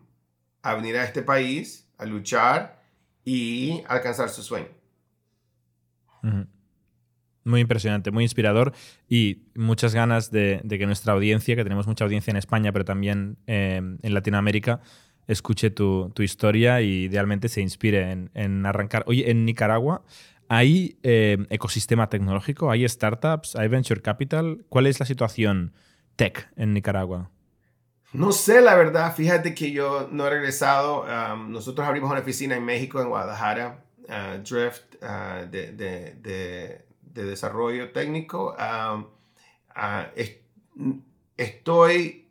a 0.62 0.74
venir 0.76 0.97
a 0.97 1.03
este 1.05 1.22
país, 1.22 1.89
a 1.99 2.05
luchar 2.07 2.80
y 3.24 3.83
alcanzar 3.89 4.28
su 4.28 4.45
sueño. 4.45 4.68
Muy 7.45 7.61
impresionante, 7.61 8.11
muy 8.12 8.22
inspirador 8.24 8.72
y 9.09 9.43
muchas 9.57 9.95
ganas 9.95 10.30
de, 10.30 10.61
que 10.68 10.86
nuestra 10.86 11.12
audiencia, 11.12 11.57
que 11.57 11.64
tenemos 11.64 11.86
mucha 11.86 12.05
audiencia 12.05 12.30
en 12.30 12.36
España, 12.36 12.72
pero 12.72 12.84
también 12.84 13.36
eh, 13.47 13.76
en 14.01 14.14
Latinoamérica, 14.14 14.80
escuche 15.26 15.70
tu, 15.70 16.11
tu 16.14 16.22
historia 16.22 16.80
y 16.82 17.05
idealmente 17.05 17.49
se 17.49 17.61
inspire 17.61 18.11
en, 18.12 18.30
en 18.34 18.64
arrancar. 18.64 19.03
Oye, 19.07 19.30
en 19.30 19.45
Nicaragua, 19.45 20.05
¿hay 20.49 20.99
eh, 21.03 21.38
ecosistema 21.51 22.09
tecnológico? 22.09 22.70
¿Hay 22.70 22.88
startups? 22.88 23.57
¿Hay 23.57 23.68
venture 23.68 24.01
capital? 24.03 24.64
¿Cuál 24.68 24.86
es 24.86 25.01
la 25.01 25.07
situación 25.07 25.72
tech 26.16 26.49
en 26.57 26.74
Nicaragua? 26.74 27.30
No 28.12 28.30
sé, 28.32 28.61
la 28.61 28.74
verdad, 28.76 29.14
fíjate 29.16 29.55
que 29.55 29.72
yo 29.72 30.09
no 30.12 30.26
he 30.26 30.30
regresado. 30.30 31.07
nosotros 31.49 31.86
abrimos 31.88 32.11
una 32.11 32.20
oficina 32.20 32.55
en 32.57 32.64
México, 32.64 33.01
en 33.01 33.09
Guadalajara, 33.09 33.84
uh, 34.07 34.38
Drift, 34.43 34.97
uh, 35.03 35.51
de, 35.51 35.72
de- 35.72 36.14
de- 36.20 36.91
de 37.14 37.24
desarrollo 37.24 37.92
técnico. 37.92 38.56
Um, 38.58 39.06
uh, 39.76 40.04
es- 40.16 40.38
estoy, 41.36 42.28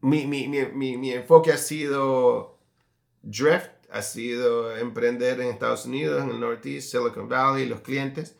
mi, 0.00 0.26
mi- 0.26 0.48
mi- 0.48 0.96
mi- 0.96 1.12
enfoque 1.12 1.52
ha 1.52 1.56
sido 1.58 2.58
Drift, 3.22 3.70
ha 3.92 4.02
sido 4.02 4.76
emprender 4.76 5.40
en 5.40 5.48
Estados 5.48 5.86
Unidos, 5.86 6.22
en 6.24 6.30
el 6.30 6.40
Northeast, 6.40 6.90
Silicon 6.92 7.28
Valley, 7.28 7.66
los 7.68 7.80
clientes. 7.82 8.36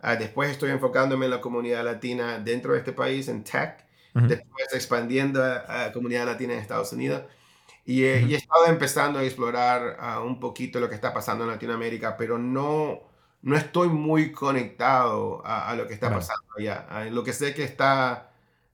Ah, 0.00 0.16
después 0.16 0.50
estoy 0.50 0.70
enfocándome 0.72 1.26
en 1.26 1.32
la 1.32 1.40
comunidad 1.42 1.84
latina 1.84 2.38
dentro 2.40 2.72
de 2.74 2.80
este 2.80 2.92
país, 2.92 3.28
en 3.28 3.44
tech 3.44 3.86
Ujú. 4.14 4.26
después 4.26 4.66
expandiendo 4.74 5.42
a, 5.44 5.86
a 5.86 5.92
comunidad 5.92 6.26
latina 6.26 6.54
en 6.54 6.60
Estados 6.60 6.92
Unidos. 6.92 7.24
Y, 7.84 8.04
he- 8.04 8.24
Ujú. 8.24 8.26
y 8.26 8.34
he 8.34 8.36
estado 8.38 8.66
empezando 8.66 9.18
a 9.18 9.24
explorar 9.24 9.96
ah, 10.00 10.20
un 10.22 10.40
poquito 10.40 10.80
lo 10.80 10.88
que 10.88 10.94
está 10.94 11.12
pasando 11.14 11.44
en 11.44 11.50
Latinoamérica, 11.50 12.16
pero 12.16 12.38
no, 12.38 13.02
no 13.42 13.56
estoy 13.56 13.88
muy 13.88 14.32
conectado 14.32 15.42
a, 15.44 15.70
a 15.70 15.74
lo 15.76 15.86
que 15.86 15.94
está 15.94 16.10
pasando 16.10 16.46
allá. 16.58 16.86
Lo 17.10 17.22
que 17.24 17.32
sé 17.32 17.54
que 17.54 17.64
está, 17.64 18.32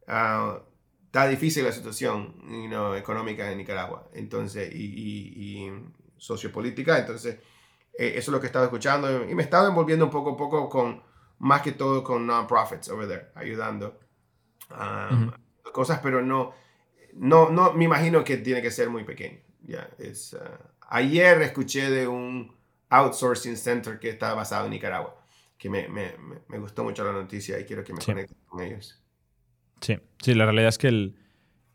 ah, 0.09 0.61
está 1.07 1.29
difícil 1.29 1.65
la 1.65 1.73
situación 1.73 2.35
you 2.49 2.69
know, 2.69 2.95
económica 2.95 3.51
en 3.51 3.59
Nicaragua 3.59 4.09
entonces, 4.13 4.75
y, 4.75 4.85
y- 4.85 5.67
y 5.67 5.83
sociopolítica. 6.19 6.99
Entonces, 6.99 7.37
eh, 7.99 8.13
eso 8.17 8.19
es 8.19 8.29
lo 8.29 8.41
que 8.41 8.47
he 8.47 8.49
estado 8.49 8.65
escuchando 8.67 9.25
y 9.25 9.35
me 9.35 9.43
he 9.43 9.45
estado 9.45 9.69
envolviendo 9.69 10.05
un 10.05 10.11
poco 10.11 10.31
a 10.33 10.37
poco 10.37 10.69
con, 10.69 11.03
más 11.39 11.63
que 11.63 11.73
todo 11.73 12.03
con 12.03 12.27
non-profits 12.27 12.89
over 12.91 13.07
there, 13.09 13.27
ayudando 13.35 13.99
um, 14.71 15.31
cosas, 15.73 16.01
pero 16.03 16.23
no, 16.23 16.55
no, 17.15 17.51
no, 17.51 17.73
me 17.75 17.85
imagino 17.85 18.25
que 18.25 18.39
tiene 18.39 18.63
que 18.63 18.71
ser 18.71 18.89
muy 18.91 19.05
pequeño. 19.05 19.41
Es, 19.99 20.33
uh, 20.35 20.39
ayer 20.89 21.43
escuché 21.43 21.91
de 21.91 22.07
un 22.09 22.56
outsourcing 22.91 23.57
center 23.57 23.99
que 23.99 24.09
está 24.11 24.35
basado 24.35 24.67
en 24.67 24.71
Nicaragua, 24.73 25.17
que 25.59 25.69
me, 25.71 25.89
me, 25.89 26.13
me- 26.49 26.59
gustó 26.59 26.85
mucho 26.85 27.05
la 27.05 27.13
noticia 27.13 27.59
y 27.59 27.65
quiero 27.65 27.83
que 27.85 27.93
me 27.93 28.01
Sí. 28.01 28.13
conecte 28.13 28.35
con 28.47 28.61
ellos. 28.63 29.01
Sí, 29.81 29.99
sí, 30.23 30.35
la 30.35 30.45
realidad 30.47 30.69
es 30.69 30.79
que 30.79 30.89
el, 30.89 31.17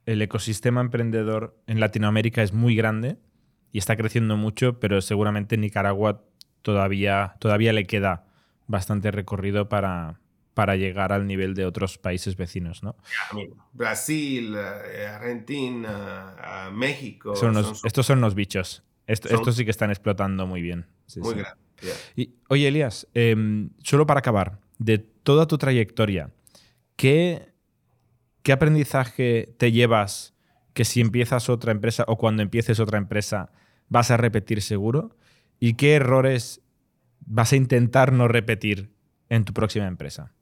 el 0.05 0.21
ecosistema 0.21 0.81
emprendedor 0.81 1.55
en 1.67 1.79
Latinoamérica 1.79 2.41
es 2.43 2.53
muy 2.53 2.75
grande 2.75 3.17
y 3.71 3.77
está 3.77 3.95
creciendo 3.95 4.37
mucho, 4.37 4.79
pero 4.79 5.01
seguramente 5.01 5.55
en 5.55 5.61
Nicaragua 5.61 6.23
todavía, 6.61 7.35
todavía 7.39 7.73
le 7.73 7.85
queda 7.85 8.25
bastante 8.67 9.11
recorrido 9.11 9.69
para, 9.69 10.19
para 10.53 10.75
llegar 10.75 11.13
al 11.13 11.27
nivel 11.27 11.53
de 11.53 11.65
otros 11.65 11.97
países 11.97 12.35
vecinos, 12.35 12.83
¿no? 12.83 12.95
Brasil, 13.73 14.55
eh, 14.57 15.07
Argentina, 15.07 16.35
ah, 16.39 16.71
México, 16.73 17.35
Son 17.35 17.49
unos- 17.51 17.79
son 17.79 17.87
estos 17.87 18.05
son 18.05 18.21
los 18.21 18.35
bichos. 18.35 18.83
Esto- 19.11 19.51
sí 19.51 19.65
que 19.65 19.71
están 19.71 19.89
explotando 19.89 20.47
muy 20.47 20.61
bien. 20.61 20.85
Sí, 21.07 21.19
muy 21.19 21.33
sí. 21.35 21.41
ya. 21.81 21.93
Y, 22.15 22.35
oye, 22.49 22.67
Elías, 22.67 23.07
em, 23.13 23.69
solo 23.83 24.05
para 24.05 24.19
acabar, 24.19 24.59
de 24.77 24.99
toda 24.99 25.47
tu 25.47 25.57
trayectoria, 25.57 26.31
¿qué, 26.95 27.53
qué 28.43 28.51
aprendizaje 28.51 29.53
te 29.57 29.71
llevas 29.71 30.33
que 30.73 30.85
si 30.85 31.01
empiezas 31.01 31.49
otra 31.49 31.71
empresa 31.71 32.05
o 32.07 32.17
cuando 32.17 32.41
empieces 32.41 32.79
otra 32.79 32.97
empresa 32.97 33.51
vas 33.89 34.11
a 34.11 34.17
repetir 34.17 34.61
seguro? 34.61 35.15
¿Y 35.59 35.73
qué 35.75 35.95
errores 35.95 36.61
vas 37.19 37.53
a 37.53 37.55
intentar 37.55 38.13
no 38.13 38.27
repetir 38.27 38.91
en 39.29 39.45
tu 39.45 39.53
próxima 39.53 39.87
empresa? 39.87 40.33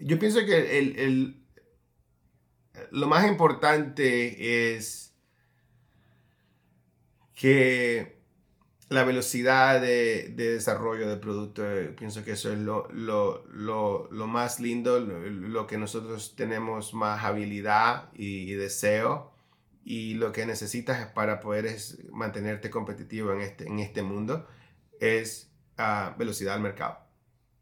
Yo 0.00 0.18
pienso 0.18 0.44
que 0.44 0.78
el, 0.78 1.42
lo 2.90 3.06
más 3.08 3.26
importante 3.26 4.74
es 4.76 5.07
que 7.38 8.18
la 8.88 9.04
velocidad 9.04 9.80
de, 9.80 10.34
desarrollo 10.34 11.08
del 11.08 11.20
producto, 11.20 11.64
eh, 11.64 11.94
pienso 11.96 12.24
que 12.24 12.32
eso 12.32 12.52
es 12.52 12.58
lo, 12.58 14.26
más 14.26 14.58
lindo, 14.58 14.98
lo, 14.98 15.66
que 15.68 15.78
nosotros 15.78 16.34
tenemos 16.34 16.94
más 16.94 17.24
habilidad 17.24 18.10
y, 18.12 18.52
deseo 18.54 19.32
y 19.84 20.14
lo 20.14 20.32
que 20.32 20.46
necesitas 20.46 21.12
para 21.12 21.38
poder 21.38 21.76
mantenerte 22.10 22.70
competitivo 22.70 23.32
en 23.32 23.42
este, 23.42 23.68
en 23.68 23.78
este 23.78 24.02
mundo 24.02 24.46
es 25.00 25.52
ah, 25.76 26.16
velocidad 26.18 26.54
al 26.54 26.60
mercado, 26.60 26.98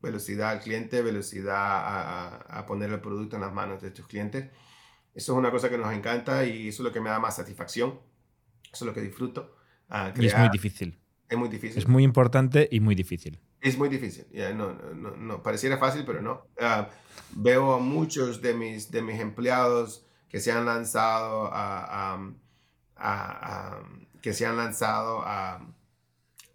velocidad 0.01 0.53
al 0.53 0.61
cliente, 0.61 1.03
velocidad 1.03 1.55
a, 1.55 2.37
a 2.61 2.66
poner 2.66 2.91
el 2.91 3.01
producto 3.01 3.37
en 3.37 3.43
las 3.43 3.53
manos 3.53 3.83
de 3.83 3.91
tus 3.91 4.07
clientes. 4.07 4.51
Eso 5.14 5.33
es 5.33 5.39
una 5.39 5.51
cosa 5.51 5.68
que 5.68 5.77
nos 5.77 5.93
encanta 5.93 6.47
y 6.47 6.68
eso 6.68 6.83
es 6.83 6.87
lo 6.87 6.93
que 6.93 7.01
me 7.01 7.11
da 7.11 7.18
más 7.18 7.37
satisfacción, 7.37 8.01
eso 8.72 8.85
es 8.85 8.87
lo 8.87 8.95
que 8.95 9.03
disfruto. 9.03 9.56
Ah, 9.89 10.12
y 10.16 10.26
es 10.26 10.37
muy 10.37 10.49
difícil 10.51 10.99
es 11.28 11.39
muy 11.39 11.49
difícil. 11.49 11.78
Es 11.78 11.89
muy 11.89 12.05
importante 12.05 12.68
y 12.70 12.80
muy 12.80 12.95
difícil. 12.95 13.41
Es 13.61 13.76
muy 13.76 13.89
difícil. 13.89 14.26
no, 14.55 14.72
no, 14.74 15.16
no, 15.16 15.43
pareciera 15.43 15.78
fácil, 15.78 16.05
pero 16.07 16.22
no. 16.22 16.47
Ah, 16.61 16.89
veo 17.32 17.74
a 17.74 17.78
muchos 17.78 18.41
de 18.41 18.55
mis, 18.55 18.91
de 18.91 19.03
mis 19.03 19.20
empleados 19.20 20.07
que 20.28 20.41
se 20.41 20.53
han 20.53 20.66
lanzado 20.66 21.51
a, 21.53 22.18
a, 22.97 23.82
que 24.22 24.32
se 24.32 24.47
han 24.47 24.57
lanzado 24.57 25.22
a, 25.22 25.66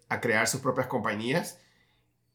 a, 0.10 0.22
crear 0.22 0.48
sus 0.48 0.62
propias 0.62 0.88
compañías 0.88 1.60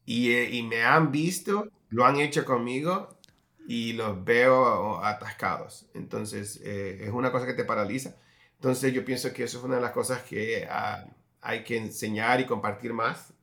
y, 0.05 0.31
eh, 0.31 0.49
y, 0.51 0.63
me 0.63 0.83
han 0.83 1.11
visto, 1.11 1.69
lo 1.89 2.05
han 2.05 2.17
hecho 2.19 2.45
conmigo 2.45 3.19
y 3.67 3.93
los 3.93 4.23
veo 4.23 5.03
atascados. 5.03 5.87
Entonces, 5.93 6.59
eh, 6.63 6.99
es 7.01 7.11
una 7.11 7.31
cosa 7.31 7.45
que 7.45 7.53
te 7.53 7.65
paraliza. 7.65 8.15
Entonces, 8.57 8.93
yo 8.93 9.05
pienso 9.05 9.33
que 9.33 9.43
eso 9.43 9.59
es 9.59 9.63
una 9.63 9.75
de 9.75 9.81
las 9.81 9.91
cosas 9.91 10.21
que... 10.23 10.67
Uh, 10.69 11.17
hay 11.47 11.63
que 11.63 11.77
enseñar 11.77 12.41
y 12.41 12.45
compartir 12.45 12.93
más. 12.93 13.33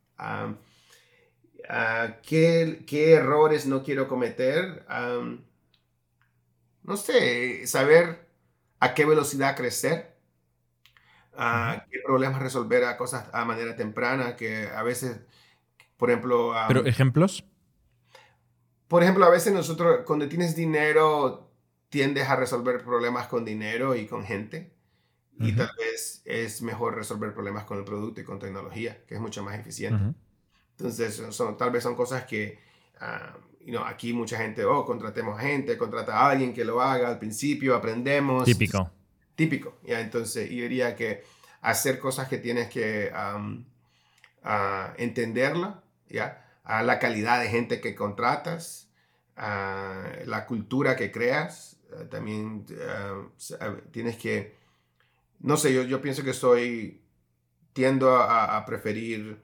¿qué, 2.23 2.85
¿qué, 2.87 3.15
errores 3.15 3.67
no 3.67 3.83
quiero 3.83 4.07
cometer? 4.09 4.85
no 6.83 6.97
sé, 6.99 7.67
saber 7.67 8.29
a 8.79 8.93
qué 8.93 9.07
velocidad 9.07 9.57
crecer, 9.57 10.19
qué 11.35 11.99
problemas 12.05 12.43
resolver 12.43 12.85
a 12.85 12.99
cosas 12.99 13.31
a 13.33 13.47
manera 13.47 13.75
temprana, 13.75 14.37
que 14.37 14.69
a 14.69 14.83
veces, 14.83 15.21
por 15.97 16.11
ejemplo... 16.11 16.53
¿Pero 16.69 16.85
ejemplos? 16.85 17.43
Por 18.87 19.03
ejemplo, 19.03 19.25
a 19.25 19.31
veces 19.31 19.55
nosotros, 19.55 20.01
cuando 20.05 20.29
tienes 20.29 20.55
dinero, 20.55 21.51
tiendes 21.89 22.29
a 22.29 22.37
resolver 22.37 22.85
problemas 22.85 23.29
con 23.29 23.47
dinero 23.47 23.97
y 23.97 24.07
con 24.07 24.25
gente. 24.25 24.74
Y 25.39 25.53
tal 25.53 25.71
vez 25.77 26.23
es 26.25 26.63
mejor 26.63 26.95
resolver 26.95 27.33
problemas 27.33 27.65
con 27.65 27.79
el 27.79 27.85
producto 27.85 28.21
y 28.21 28.25
con 28.25 28.39
tecnología, 28.39 29.03
que 29.07 29.15
es 29.15 29.21
mucho 29.21 29.43
más 29.43 29.59
eficiente. 29.59 30.15
Entonces, 30.77 31.23
son, 31.31 31.57
tal 31.57 31.71
vez 31.71 31.83
son 31.83 31.95
cosas 31.95 32.25
que 32.25 32.59
uh, 33.01 33.79
aquí 33.85 34.13
mucha 34.13 34.39
gente, 34.39 34.65
oh, 34.65 34.85
contratemos 34.85 35.41
gente, 35.41 35.77
contrata 35.77 36.17
a 36.17 36.31
alguien 36.31 36.53
que 36.53 36.65
lo 36.65 36.81
haga 36.81 37.09
al 37.09 37.19
principio, 37.19 37.75
aprendemos. 37.75 38.45
Típico. 38.45 38.91
Típico, 39.35 39.79
¿ya? 39.83 40.01
Entonces, 40.01 40.49
yo 40.49 40.63
diría 40.63 40.95
que 40.95 41.25
hacer 41.61 41.99
cosas 41.99 42.29
que 42.29 42.39
tienes 42.39 42.69
que 42.69 43.11
um, 43.13 43.65
entenderla, 44.97 45.83
¿ya? 46.09 46.47
A 46.63 46.83
la 46.83 46.99
calidad 46.99 47.41
de 47.41 47.49
gente 47.49 47.81
que 47.81 47.95
contratas, 47.95 48.89
a 49.37 50.05
la 50.27 50.47
cultura 50.47 50.97
que 50.97 51.11
creas, 51.11 51.79
eh, 51.93 52.05
también 52.11 52.65
eh, 52.71 53.83
tienes 53.91 54.17
que 54.17 54.55
no 55.41 55.57
sé, 55.57 55.73
yo, 55.73 55.83
yo 55.83 56.01
pienso 56.01 56.25
que 56.25 56.33
soy, 56.33 57.03
tiendo 57.73 58.17
a, 58.17 58.65
preferir 58.65 59.43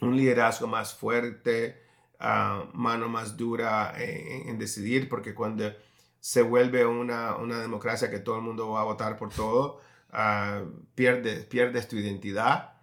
un 0.00 0.16
liderazgo 0.16 0.66
más 0.66 0.94
fuerte, 0.94 1.82
uh, 2.20 2.76
mano 2.76 3.08
más 3.08 3.36
dura 3.36 3.94
en, 3.98 4.58
decidir, 4.58 5.08
porque 5.08 5.34
cuando 5.34 5.72
se 6.20 6.42
vuelve 6.42 6.86
una, 6.86 7.36
una, 7.36 7.60
democracia 7.60 8.10
que 8.10 8.18
todo 8.18 8.36
el 8.36 8.42
mundo 8.42 8.70
va 8.70 8.82
a 8.82 8.84
votar 8.84 9.16
por 9.16 9.30
todo, 9.30 9.80
uh, 10.12 10.68
pierdes, 10.94 11.46
pierdes 11.46 11.88
tu 11.88 11.96
identidad 11.96 12.74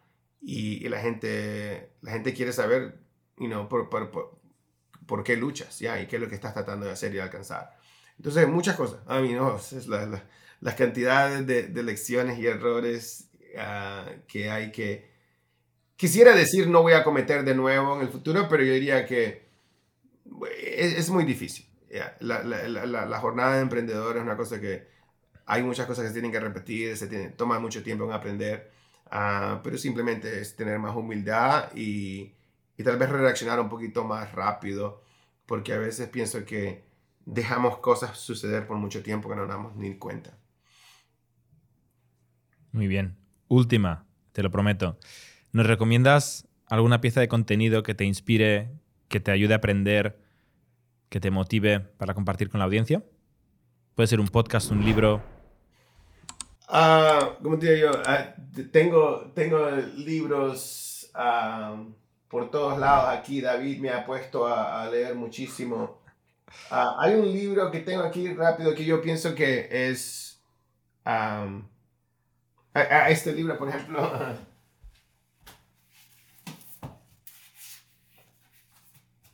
y, 0.41 0.88
la, 0.89 0.99
gente, 0.99 1.93
la 2.01 2.12
gente 2.12 2.34
quiere 2.34 2.53
saber 2.53 2.99
you 3.38 3.47
know, 3.47 3.70
por, 3.70 3.89
por, 3.89 4.39
por, 5.05 5.24
qué 5.24 5.38
luchas 5.38 5.80
¿ya? 5.80 6.01
y 6.01 6.07
qué 6.07 6.16
es 6.16 6.22
lo 6.22 6.28
que 6.28 6.36
estás 6.36 6.53
tratando 6.53 6.86
de 6.86 6.91
hacer 6.93 7.14
y 7.14 7.20
alcanzar. 7.20 7.78
Entonces, 8.18 8.47
muchas 8.47 8.76
cosas. 8.76 8.99
A 9.07 9.20
mí, 9.20 9.34
no, 9.34 9.55
es 9.55 9.88
la 9.88 10.24
las 10.62 10.76
cantidades 10.76 11.45
de, 11.47 11.84
lecciones 11.84 12.38
y 12.39 12.47
errores 12.47 13.30
ah, 13.57 14.05
que 14.28 14.49
hay 14.49 14.72
que... 14.72 15.10
Quisiera 15.95 16.36
decir 16.36 16.68
no 16.68 16.82
voy 16.82 16.93
a 16.93 17.03
cometer 17.03 17.43
de 17.43 17.55
nuevo 17.55 17.95
en 17.95 18.01
el 18.01 18.10
futuro, 18.10 18.47
pero 18.49 18.64
yo 18.64 18.74
diría 18.74 19.05
que 19.05 19.49
es, 20.62 21.10
muy 21.10 21.26
difícil. 21.26 21.66
La, 22.20 22.43
la, 22.43 23.20
jornada 23.20 23.55
de 23.55 23.62
emprendedor 23.62 24.18
es 24.18 24.24
una 24.24 24.38
cosa 24.38 24.62
que 24.62 24.88
hay 25.45 25.64
muchas 25.64 25.88
cosas 25.88 26.03
que 26.03 26.10
se 26.10 26.14
tienen 26.14 26.32
que 26.32 26.39
repetir, 26.39 26.95
se 26.95 27.07
tiene, 27.07 27.30
toma 27.30 27.60
mucho 27.60 27.82
tiempo 27.82 28.05
en 28.05 28.12
aprender, 28.12 28.72
uh, 29.07 29.62
pero 29.64 29.78
simplemente 29.78 30.39
es 30.39 30.55
tener 30.55 30.78
más 30.78 30.95
humildad 30.95 31.76
y, 31.76 32.36
y 32.78 32.84
tal 32.84 32.97
vez 32.97 33.10
reaccionar 33.10 33.60
un 33.60 33.68
poquito 33.68 34.03
más 34.03 34.32
rápido, 34.32 35.01
porque 35.45 35.74
a 35.74 35.80
veces 35.80 36.07
pienso 36.10 36.45
que 36.45 36.84
dejamos 37.26 37.80
cosas 37.80 38.18
suceder 38.18 38.68
por 38.68 38.78
mucho 38.78 39.01
tiempo 39.01 39.28
que 39.28 39.36
no 39.36 39.41
nos 39.41 39.49
damos 39.49 39.76
ni 39.76 39.97
cuenta. 39.97 40.39
Muy 42.72 42.88
bien. 42.88 43.15
Última, 43.47 44.05
te 44.32 44.43
lo 44.43 44.51
prometo. 44.51 44.97
¿Nos 45.51 45.65
recomiendas 45.65 46.47
alguna 46.67 47.01
pieza 47.01 47.20
de 47.20 47.28
contenido 47.28 47.82
que 47.82 47.95
te 47.95 48.05
inspire, 48.05 48.70
que 49.07 49.20
te 49.20 49.32
ayude 49.32 49.53
a 49.53 49.57
aprender, 49.57 50.20
que 51.09 51.20
te 51.20 51.32
motive 51.32 51.80
para 51.80 52.13
compartir 52.13 52.49
con 52.49 52.59
la 52.59 52.65
audiencia? 52.65 53.03
Puede 53.95 54.07
ser 54.07 54.20
un 54.20 54.28
podcast, 54.28 54.72
un 54.72 54.86
libro. 54.86 55.24
Uh, 56.70 57.41
¿Cómo 57.41 57.57
te 57.57 57.74
digo 57.74 57.91
yo? 57.91 58.01
Ah, 58.05 58.36
tengo, 58.72 59.32
tengo 59.34 59.72
libros 59.97 61.09
ah, 61.15 61.84
por 62.28 62.51
todos 62.51 62.78
lados 62.78 63.09
aquí. 63.17 63.41
David 63.41 63.80
me 63.80 63.89
ha 63.89 64.05
puesto 64.05 64.45
a, 64.45 64.88
leer 64.89 65.15
muchísimo. 65.15 66.03
hay 66.70 67.15
un 67.15 67.32
libro 67.32 67.72
que 67.72 67.80
tengo 67.80 68.03
aquí 68.03 68.32
rápido 68.34 68.76
que 68.76 68.86
yo 68.86 69.01
pienso 69.01 69.34
que 69.34 69.67
es 69.72 70.39
a, 72.74 73.09
este 73.09 73.32
libro, 73.34 73.57
por 73.57 73.70
ejemplo. 73.70 74.38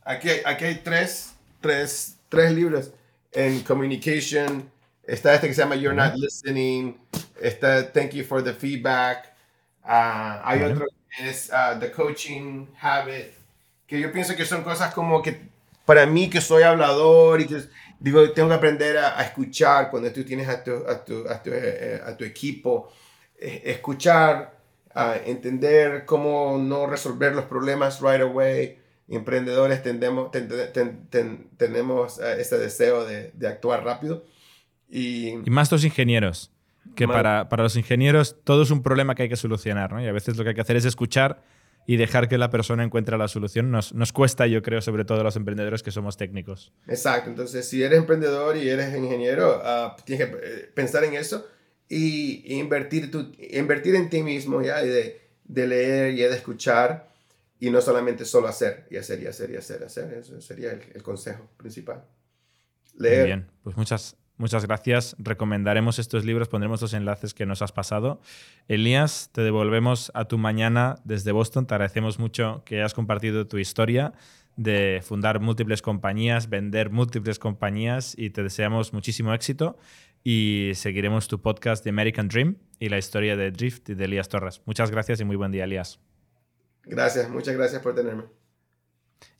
Aquí, 0.08 0.30
aquí 0.44 0.64
hay 0.64 0.76
tres, 0.84 1.34
tres, 1.60 2.16
tres 2.28 2.52
libros 2.52 2.92
en 3.32 3.60
communication. 3.62 4.70
Está 5.02 5.34
este 5.34 5.48
que 5.48 5.54
se 5.54 5.62
llama 5.62 5.74
You're 5.74 5.96
Not 5.96 6.14
Listening. 6.14 6.96
Está 7.40 7.92
Thank 7.92 8.12
You 8.12 8.24
for 8.24 8.40
the 8.40 8.52
Feedback. 8.52 9.34
Ah, 9.82 10.42
hay 10.44 10.62
otro 10.62 10.86
que 11.10 11.28
es 11.28 11.52
ah, 11.52 11.76
The 11.80 11.90
Coaching 11.90 12.66
Habit. 12.80 13.32
Que 13.84 14.00
yo 14.00 14.12
pienso 14.12 14.36
que 14.36 14.44
son 14.44 14.62
cosas 14.62 14.94
como 14.94 15.20
que 15.20 15.40
para 15.84 16.06
mí 16.06 16.30
que 16.30 16.40
soy 16.40 16.62
hablador 16.62 17.40
y 17.40 17.46
que 17.48 17.62
digo, 17.98 18.30
tengo 18.30 18.48
que 18.48 18.54
aprender 18.54 18.98
a, 18.98 19.20
escuchar 19.24 19.90
cuando 19.90 20.12
tú 20.12 20.22
tienes 20.24 20.48
a 20.48 20.62
tu, 20.62 20.88
a 20.88 21.04
tu, 21.04 21.28
a 21.28 21.42
tu, 21.42 21.50
eh, 21.52 22.00
a 22.04 22.16
tu 22.16 22.24
equipo 22.24 22.92
eh, 23.40 23.62
escuchar, 23.66 24.56
entender 25.26 26.04
cómo 26.06 26.58
no 26.58 26.86
resolver 26.86 27.34
los 27.34 27.44
problemas 27.44 28.00
right 28.00 28.22
away. 28.22 28.78
Emprendedores 29.08 29.82
tendemos, 29.82 30.30
tenemos 31.56 32.18
eh, 32.18 32.40
ese 32.40 32.58
deseo 32.58 33.04
de, 33.04 33.32
actuar 33.46 33.84
rápido. 33.84 34.24
Y, 34.88 35.34
más 35.46 35.70
los 35.70 35.84
ingenieros, 35.84 36.50
que 36.94 37.06
para, 37.06 37.48
para, 37.48 37.62
los 37.62 37.76
ingenieros 37.76 38.36
todo 38.42 38.62
es 38.62 38.70
un 38.70 38.82
problema 38.82 39.14
que 39.14 39.24
hay 39.24 39.28
que 39.28 39.36
solucionar, 39.36 39.92
¿no? 39.92 40.02
Y 40.02 40.06
a 40.06 40.12
veces 40.12 40.36
lo 40.36 40.44
que 40.44 40.50
hay 40.50 40.54
que 40.54 40.60
hacer 40.60 40.76
es 40.76 40.84
escuchar 40.84 41.42
y 41.86 41.96
dejar 41.96 42.28
que 42.28 42.38
la 42.38 42.50
persona 42.50 42.82
encuentre 42.82 43.16
la 43.16 43.28
solución. 43.28 43.70
Nos, 43.70 43.94
nos 43.94 44.12
cuesta, 44.12 44.46
yo 44.46 44.62
creo, 44.62 44.80
sobre 44.80 45.04
todo 45.04 45.20
a 45.20 45.24
los 45.24 45.36
emprendedores 45.36 45.82
que 45.82 45.92
somos 45.92 46.16
técnicos. 46.16 46.72
Exacto, 46.88 47.30
entonces 47.30 47.68
si 47.68 47.82
eres 47.82 47.98
emprendedor 47.98 48.56
y 48.56 48.68
eres 48.68 48.96
ingeniero, 48.96 49.60
ah, 49.62 49.96
tienes 50.04 50.26
que 50.26 50.36
eh, 50.36 50.70
pensar 50.74 51.04
en 51.04 51.14
eso 51.14 51.46
y, 51.88 52.58
invertir, 52.58 53.10
tu, 53.10 53.32
invertir 53.38 53.94
en 53.94 54.10
ti 54.10 54.22
mismo, 54.22 54.62
¿ya? 54.62 54.82
de, 54.82 55.20
de, 55.44 55.66
leer 55.66 56.14
y 56.14 56.16
de 56.18 56.34
escuchar 56.34 57.08
y 57.60 57.70
no 57.70 57.80
solamente 57.80 58.24
solo 58.24 58.48
hacer 58.48 58.86
y 58.90 58.96
hacer 58.96 59.22
y 59.22 59.26
hacer 59.26 59.50
y 59.50 59.56
hacer, 59.56 59.84
hacer. 59.84 60.12
Eso 60.14 60.40
sería 60.40 60.72
el, 60.72 61.02
consejo 61.02 61.48
principal. 61.56 62.04
Leer. 62.98 63.18
Muy 63.18 63.26
bien, 63.26 63.46
pues 63.62 63.76
muchas, 63.76 64.16
Muchas 64.38 64.66
gracias. 64.66 65.16
Recomendaremos 65.18 65.98
estos 65.98 66.26
libros, 66.26 66.48
pondremos 66.48 66.82
los 66.82 66.92
enlaces 66.92 67.32
que 67.32 67.46
nos 67.46 67.62
has 67.62 67.72
pasado. 67.72 68.20
Elías, 68.68 69.30
te 69.32 69.40
devolvemos 69.40 70.12
a 70.12 70.26
tu 70.26 70.36
mañana 70.36 70.96
desde 71.04 71.32
Boston. 71.32 71.66
Te 71.66 71.72
agradecemos 71.72 72.18
mucho 72.18 72.62
que 72.66 72.76
hayas 72.76 72.92
compartido 72.92 73.46
tu 73.46 73.56
historia 73.56 74.12
de 74.56 75.00
fundar 75.02 75.40
múltiples 75.40 75.80
compañías, 75.80 76.50
vender 76.50 76.90
múltiples 76.90 77.38
compañías 77.38 78.14
y 78.18 78.28
te 78.28 78.42
deseamos 78.42 78.92
muchísimo 78.92 79.32
éxito 79.32 79.78
y 80.28 80.72
seguiremos 80.74 81.28
tu 81.28 81.40
podcast 81.40 81.84
de 81.84 81.90
American 81.90 82.26
Dream 82.26 82.56
y 82.80 82.88
la 82.88 82.98
historia 82.98 83.36
de 83.36 83.52
Drift 83.52 83.90
y 83.90 83.94
de 83.94 84.06
Elías 84.06 84.28
Torres. 84.28 84.60
Muchas 84.64 84.90
gracias 84.90 85.20
y 85.20 85.24
muy 85.24 85.36
buen 85.36 85.52
día, 85.52 85.62
Elías. 85.62 86.00
Gracias, 86.82 87.30
muchas 87.30 87.54
gracias 87.54 87.80
por 87.80 87.94
tenerme. 87.94 88.24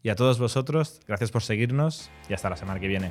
Y 0.05 0.11
a 0.11 0.15
todos 0.15 0.39
vosotros, 0.39 1.01
gracias 1.09 1.33
por 1.33 1.43
seguirnos 1.43 2.09
y 2.29 2.35
hasta 2.35 2.51
la 2.51 2.57
semana 2.57 2.79
que 2.79 2.87
viene. 2.87 3.11